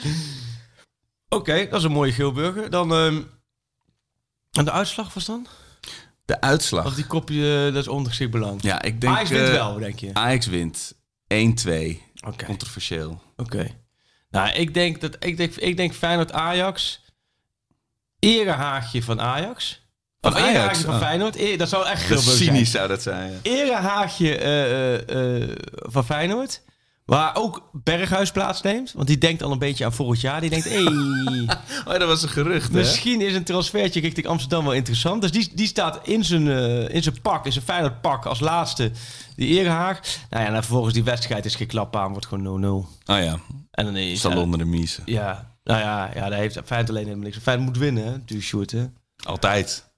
Oké, 1.28 1.66
dat 1.70 1.78
is 1.78 1.84
een 1.84 1.92
mooie 1.92 2.12
grillburger. 2.12 2.70
Dan... 2.70 2.92
ehm, 2.94 3.20
en 4.50 4.64
de 4.64 4.72
uitslag 4.72 5.14
was 5.14 5.24
dan? 5.24 5.46
De 6.24 6.40
uitslag. 6.40 6.84
Of 6.86 6.94
die 6.94 7.07
kopje, 7.07 7.66
eh, 7.66 7.72
dat 7.74 7.82
is 7.82 7.88
ondergeschikt 7.88 8.30
belang. 8.30 8.62
Ja, 8.62 8.82
ik 8.82 9.00
denk... 9.00 9.14
Ajax 9.14 9.30
wint 9.30 9.46
eh, 9.48 9.53
wel, 9.53 9.78
denk 9.78 9.98
je? 9.98 10.14
Ajax 10.14 10.46
wint 10.46 10.94
1-2. 11.34 12.11
Oké. 12.27 12.45
Controversieel. 12.45 13.23
Oké. 13.37 13.66
Nou, 14.31 14.51
ik 14.51 14.75
denk 14.75 15.01
dat 15.01 15.16
ik 15.25 15.37
denk, 15.37 15.55
ik 15.55 15.77
denk 15.77 15.95
Feyenoord 15.95 16.33
Ajax. 16.33 17.01
Erehaagje 18.18 19.03
van 19.03 19.20
Ajax. 19.20 19.81
Of 20.20 20.35
Ajax? 20.35 20.49
erehaagje 20.51 20.83
van 20.85 20.95
Oh. 20.95 21.01
Feyenoord. 21.01 21.35
E- 21.37 21.57
dat 21.57 21.68
zou 21.68 21.87
echt 21.87 22.03
grappig 22.05 22.27
is 22.27 22.37
zijn. 22.37 22.49
cynisch 22.49 22.70
zou 22.70 22.89
dat 22.89 23.03
zijn. 23.03 23.31
ja. 23.33 23.39
Erehaagje 23.43 24.37
eh, 24.39 24.95
eh, 24.95 25.43
eh, 25.43 25.57
van 25.73 26.05
Feyenoord. 26.05 26.62
Waar 27.05 27.36
ook 27.36 27.68
Berghuis 27.72 28.30
plaatsneemt. 28.30 28.92
Want 28.92 29.07
die 29.07 29.18
denkt 29.18 29.42
al 29.42 29.53
een 29.53 29.59
beetje 29.59 29.84
aan 29.84 29.92
volgend 29.92 30.20
jaar. 30.20 30.40
Die 30.40 30.50
denkt, 30.50 30.68
hey, 30.68 30.82
Oh, 31.92 31.98
dat 31.98 32.09
was 32.09 32.22
een 32.22 32.28
gerucht, 32.28 32.72
hè? 32.72 32.78
misschien 32.78 33.20
is 33.20 33.34
een 33.34 33.44
transfertje 33.44 34.00
richting 34.00 34.26
Amsterdam 34.26 34.64
wel 34.64 34.72
interessant. 34.74 35.22
Dus 35.22 35.30
die, 35.30 35.50
die 35.55 35.66
staat 35.66 36.00
in 36.03 36.24
zijn, 36.24 36.48
eh, 36.48 36.94
in 36.94 37.03
zijn 37.03 37.20
pak, 37.22 37.46
in 37.46 37.53
zijn 37.53 37.64
Feyenoord 37.64 38.00
pak 38.00 38.26
als 38.26 38.40
laatste. 38.40 38.90
Die 39.36 39.61
Erehaag. 39.61 40.00
Nou 40.30 40.42
ja, 40.42 40.46
en 40.48 40.53
dan 40.53 40.62
vervolgens 40.62 40.94
die 40.94 41.05
wedstrijd 41.05 41.44
is 41.44 41.55
geklap 41.55 41.96
aan. 41.96 42.11
Wordt 42.11 42.26
gewoon 42.26 42.62
0-0. 42.62 43.12
Oh 43.12 43.18
ja, 43.22 43.38
En 43.70 43.84
dan 43.84 43.96
is 43.96 44.20
Salon 44.20 44.38
onder 44.38 44.59
de 44.59 44.64
mies. 44.64 44.98
Ja, 45.05 45.55
nou 45.64 45.80
ja, 45.80 46.11
ja 46.14 46.28
daar 46.28 46.38
heeft 46.38 46.61
Feyenoord 46.64 46.90
alleen 46.90 47.05
helemaal 47.05 47.24
niks. 47.24 47.38
Feyenoord 47.38 47.68
moet 47.68 47.78
winnen, 47.78 48.05
hè, 48.05 48.24
du 48.24 48.42
Sjoerd, 48.42 48.70
hè? 48.70 48.84
Altijd. 49.24 49.90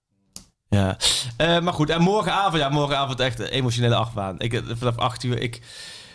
Ja, 0.69 0.97
Eh, 1.37 1.61
maar 1.61 1.73
goed. 1.73 1.91
En 1.91 2.01
morgenavond, 2.03 2.57
ja, 2.63 2.69
morgenavond 2.69 3.21
echt 3.21 3.39
een 3.39 3.47
emotionele 3.47 3.95
achtbaan. 3.95 4.39
Ik, 4.41 4.53
eh, 4.53 4.61
vanaf 4.73 4.97
8 4.97 5.23
uur, 5.23 5.39
ik, 5.41 5.61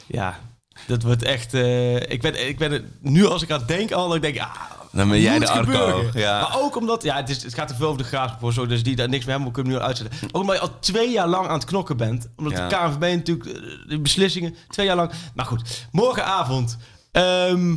ja, 0.08 0.40
dat 0.88 1.04
wordt 1.04 1.24
echt, 1.24 1.54
eh, 1.54 1.96
ik 1.96 2.22
ben, 2.22 2.48
ik 2.48 2.58
ben 2.58 2.72
er- 2.72 2.84
nu 3.02 3.26
als 3.26 3.42
ik 3.42 3.52
aan 3.52 3.60
het 3.60 3.68
denken 3.68 3.96
al, 3.96 4.10
dan 4.10 4.20
denk 4.22 4.36
ik, 4.36 4.42
ah, 4.42 4.56
Dan 4.92 5.10
ben 5.10 5.20
jij 5.22 5.40
de 5.40 5.50
Arco. 5.50 6.10
Ja. 6.14 6.40
Maar 6.42 6.60
ook 6.60 6.76
omdat, 6.78 7.04
ja, 7.04 7.16
het, 7.16 7.30
is, 7.30 7.44
het 7.44 7.54
gaat 7.54 7.68
te 7.68 7.76
veel 7.76 7.88
over 7.88 8.02
de 8.02 8.08
graafschap 8.08 8.40
voor 8.40 8.54
zo, 8.54 8.66
dus 8.66 8.84
die 8.84 8.96
daar 8.96 9.10
niks 9.10 9.26
mee 9.26 9.36
hebben, 9.36 9.48
we 9.48 9.54
kunnen 9.56 9.74
nu 9.74 9.80
al 9.80 9.86
uitzetten. 9.86 10.20
Ook 10.32 10.42
omdat 10.42 10.56
je 10.56 10.62
al 10.62 10.80
twee 10.80 11.12
jaar 11.12 11.28
lang 11.28 11.48
aan 11.48 11.54
het 11.54 11.66
knokken 11.66 11.98
bent. 11.98 12.28
Omdat 12.36 12.54
Ja. 12.58 12.68
de 12.68 12.76
KNVB 12.76 13.16
natuurlijk, 13.16 13.50
eh, 13.50 13.62
de 13.88 14.00
beslissingen, 14.00 14.56
twee 14.68 14.86
jaar 14.86 14.96
lang. 14.96 15.12
Maar 15.34 15.46
goed, 15.46 15.88
morgenavond, 15.92 16.78
ehm 17.12 17.76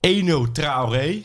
Eno 0.00 0.52
Traoré. 0.52 1.22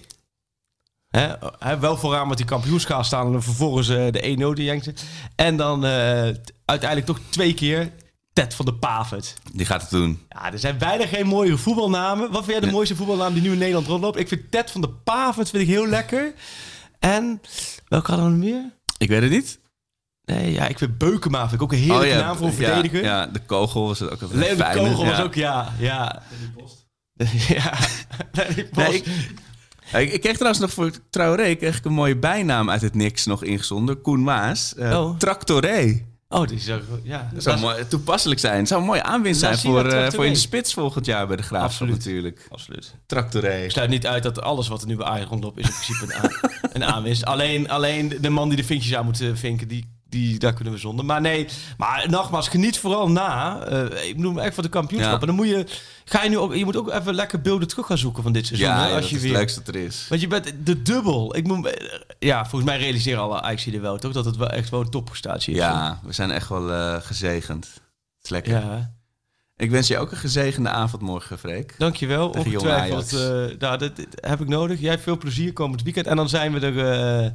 Hè, 1.09 1.33
hè, 1.59 1.79
wel 1.79 1.97
vooraan 1.97 2.27
met 2.27 2.37
die 2.37 2.45
kampioenschaal 2.45 3.03
staan 3.03 3.33
en 3.33 3.43
vervolgens 3.43 3.89
eh, 3.89 4.11
de 4.11 4.27
1-0 4.27 4.53
die. 4.53 4.93
En 5.35 5.57
dan 5.57 5.85
uiteindelijk 6.65 7.05
toch 7.05 7.19
twee 7.29 7.53
keer 7.53 7.91
Ted 8.33 8.53
van 8.53 8.65
de 8.65 8.73
Pavert. 8.73 9.33
Die 9.53 9.65
gaat 9.65 9.81
het 9.81 9.89
doen. 9.89 10.19
Ja, 10.29 10.51
er 10.51 10.59
zijn 10.59 10.77
bijna 10.77 11.07
geen 11.07 11.27
mooie 11.27 11.57
voetbalnamen. 11.57 12.31
Wat 12.31 12.45
vind 12.45 12.57
jij 12.57 12.67
de 12.67 12.73
mooiste 12.75 12.95
voetbalnaam 12.95 13.33
die 13.33 13.41
nu 13.41 13.51
in 13.51 13.57
Nederland 13.57 13.87
rondloopt? 13.87 14.19
Ik 14.19 14.27
vind 14.27 14.51
Ted 14.51 14.71
van 14.71 14.81
de 14.81 14.89
Pavert 14.89 15.49
vind 15.49 15.63
ik 15.63 15.69
heel 15.69 15.87
lekker. 15.87 16.33
En 16.99 17.41
welke 17.87 18.11
hadden 18.11 18.31
we 18.31 18.37
nog 18.37 18.45
meer? 18.49 18.71
Ik 18.97 19.09
weet 19.09 19.21
het 19.21 19.31
niet. 19.31 19.59
Nee, 20.25 20.51
ja, 20.51 20.67
ik 20.67 20.77
vind 20.77 20.97
Beukema 20.97 21.39
vind 21.41 21.53
ik 21.53 21.61
ook 21.61 21.71
een 21.71 21.77
heerlijke 21.77 22.15
naam 22.15 22.35
voor 22.37 22.47
een 22.47 22.53
Oh 22.53 22.59
ja, 22.59 22.65
verdediger. 22.65 23.03
Ja, 23.03 23.25
de 23.27 23.39
kogel 23.45 23.87
was 23.87 23.99
het 23.99 24.11
ook 24.11 24.21
altijd 24.21 24.57
de 24.57 24.63
Kogel 24.73 25.05
was 25.05 25.19
ook, 25.19 25.33
ja. 25.35 25.73
ja. 25.79 26.21
ja. 27.47 27.73
Nee, 28.71 28.93
ik, 28.95 29.05
ik, 29.93 30.13
ik 30.13 30.21
kreeg 30.21 30.33
trouwens 30.33 30.59
nog 30.59 30.71
voor 30.71 30.91
Traoré 31.09 31.55
kreeg 31.55 31.77
ik 31.77 31.85
een 31.85 31.93
mooie 31.93 32.17
bijnaam 32.17 32.69
uit 32.69 32.81
het 32.81 32.95
niks 32.95 33.25
nog 33.25 33.43
ingezonden. 33.43 34.01
Koen 34.01 34.23
Maas. 34.23 34.75
Eh, 34.75 34.99
Oh. 34.99 35.17
Tractoré. 35.17 36.05
Oh, 36.31 36.47
die 36.47 36.59
zou 36.59 36.81
ja. 37.03 37.29
Dat 37.33 37.43
zou 37.43 37.59
mooi, 37.59 37.87
toepasselijk 37.87 38.39
zijn. 38.39 38.57
Het 38.57 38.67
zou 38.67 38.81
een 38.81 38.87
mooie 38.87 39.03
aanwinst 39.03 39.39
zijn 39.39 39.57
zien 39.57 39.71
wat 39.71 39.81
voor, 39.81 39.89
Tractoré. 39.89 40.15
voor 40.15 40.25
in 40.25 40.33
de 40.33 40.39
spits 40.39 40.73
volgend 40.73 41.05
jaar 41.05 41.27
bij 41.27 41.35
de 41.35 41.43
Graafschap 41.43 41.71
Absoluut. 41.71 41.95
natuurlijk. 42.05 42.47
Absoluut. 42.49 42.95
Tractoré. 43.05 43.63
Ik 43.63 43.71
sluit 43.71 43.89
niet 43.89 44.07
uit 44.07 44.23
dat 44.23 44.41
alles 44.41 44.67
wat 44.67 44.81
er 44.81 44.87
nu 44.87 44.95
bij 44.95 45.05
Ajax 45.05 45.29
rondloopt 45.29 45.59
is 45.59 45.65
in 45.65 45.71
principe 45.71 46.03
een, 46.03 46.21
aan, 46.21 46.31
een 46.73 46.85
aanwinst. 46.85 47.25
Alleen, 47.25 47.69
alleen 47.69 48.17
de 48.21 48.29
man 48.29 48.47
die 48.47 48.57
de 48.57 48.63
vinkjes 48.63 48.95
aan 48.95 49.05
moet 49.05 49.21
eh, 49.21 49.29
vinken, 49.33 49.67
die, 49.67 49.85
die, 50.09 50.39
daar 50.39 50.53
kunnen 50.53 50.73
we 50.73 50.79
zonder. 50.79 51.05
Maar 51.05 51.21
nee, 51.21 51.47
maar 51.77 52.05
nogmaals, 52.09 52.47
geniet 52.47 52.79
vooral 52.79 53.09
na. 53.09 53.59
Eh, 53.65 54.07
ik 54.07 54.15
bedoel 54.15 54.41
echt 54.41 54.53
voor 54.53 54.63
de 54.63 54.69
kampioenschap. 54.69 55.13
Ja. 55.13 55.19
En 55.19 55.27
dan 55.27 55.35
moet 55.35 55.47
je, 55.47 55.65
ga 56.11 56.23
je 56.23 56.29
nu 56.29 56.37
ook, 56.37 56.55
je 56.55 56.65
moet 56.65 56.75
ook 56.77 56.91
even 56.91 57.13
lekker 57.15 57.41
beelden 57.41 57.67
terug 57.67 57.85
gaan 57.85 57.97
zoeken 57.97 58.23
van 58.23 58.31
dit 58.31 58.45
seizoen. 58.47 58.67
Ja, 58.69 58.81
hè, 58.81 58.87
ja, 58.87 58.91
als 58.93 59.01
dat 59.01 59.09
je 59.09 59.15
is 59.15 59.21
weer, 59.21 59.31
het 59.31 59.39
leukste 59.39 59.61
dat 59.63 59.75
er 59.75 59.81
is. 59.81 60.05
Want 60.09 60.21
je 60.21 60.27
bent 60.27 60.53
de 60.63 60.81
dubbel. 60.81 61.35
Ik 61.35 61.47
moet, 61.47 61.77
ja, 62.19 62.39
volgens 62.45 62.71
mij 62.71 62.79
realiseren 62.79 63.21
alle 63.21 63.41
Ajax 63.41 63.65
er 63.65 63.81
wel 63.81 63.97
toch 63.97 64.11
dat 64.11 64.25
het 64.25 64.35
wel 64.35 64.49
echt 64.49 64.69
wel 64.69 64.79
een 64.81 64.89
topprestatie 64.89 65.53
is. 65.53 65.59
Ja, 65.59 65.99
we 66.03 66.13
zijn 66.13 66.31
echt 66.31 66.49
wel 66.49 66.71
eh, 66.71 66.95
gezegend. 67.01 67.65
Het 67.65 68.23
is 68.23 68.29
lekker. 68.29 68.51
Ja, 68.53 68.91
Ik 69.55 69.71
wens 69.71 69.87
je 69.87 69.97
ook 69.97 70.11
een 70.11 70.17
gezegende 70.17 70.69
avond 70.69 71.01
morgen, 71.01 71.39
Freek. 71.39 71.75
dankjewel. 71.77 72.29
Ongetwijfeld. 72.29 73.13
eh 73.13 73.19
nou, 73.59 73.77
dat, 73.77 73.95
dit 73.95 74.07
heb 74.19 74.41
ik 74.41 74.47
nodig. 74.47 74.79
Jij 74.79 74.89
hebt 74.89 75.03
veel 75.03 75.17
plezier 75.17 75.53
komend 75.53 75.83
weekend. 75.83 76.07
En 76.07 76.15
dan 76.15 76.29
zijn 76.29 76.53
we 76.53 76.59
er... 76.67 77.19
eh, 77.25 77.31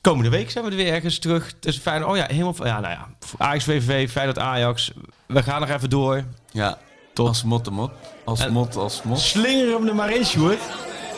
komende 0.00 0.30
week 0.30 0.50
zijn 0.50 0.64
we 0.64 0.70
er 0.70 0.76
weer 0.76 0.92
ergens 0.92 1.18
terug. 1.18 1.46
Het 1.46 1.66
is 1.66 1.78
fijn. 1.78 2.06
Oh 2.06 2.16
ja, 2.16 2.26
helemaal... 2.28 2.54
Ja, 2.66 2.80
nou 2.80 2.92
ja. 2.92 3.08
Ajax 3.38 3.64
VVV, 3.64 4.10
Feyenoord 4.10 4.38
Ajax. 4.38 4.90
We 5.26 5.42
gaan 5.42 5.60
nog 5.60 5.70
even 5.70 5.90
door. 5.90 6.24
Ja, 6.52 6.78
als 7.18 7.42
mot 7.44 7.64
de 7.64 7.70
mot. 7.70 7.90
Als 8.24 8.40
En- 8.40 8.52
mot, 8.52 8.76
als 8.76 9.02
mot. 9.02 9.18
Slinger 9.18 9.66
hem 9.72 9.88
er 9.88 9.94
maar 9.94 10.10
in, 10.10 10.24
Sjoerd. 10.24 10.60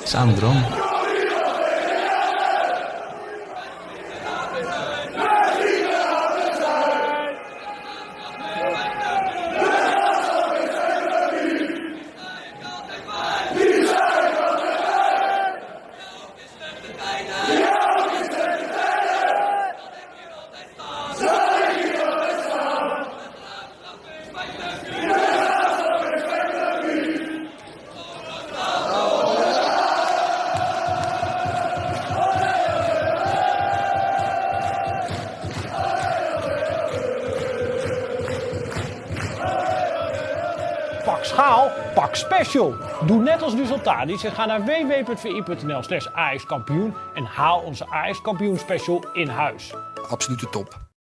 Samen 0.04 0.36
erom. 0.36 0.64
Doe 43.06 43.22
net 43.22 43.42
als 43.42 43.54
Tadic 43.82 44.22
en 44.22 44.32
ga 44.32 44.46
naar 44.46 44.64
www.vi.nl 44.64 45.82
slash 45.82 46.06
en 47.14 47.24
haal 47.24 47.60
onze 47.60 47.86
AX 47.90 48.20
kampioen 48.20 48.58
special 48.58 49.04
in 49.12 49.28
huis. 49.28 49.74
Absolute 50.08 50.48
top. 50.50 50.85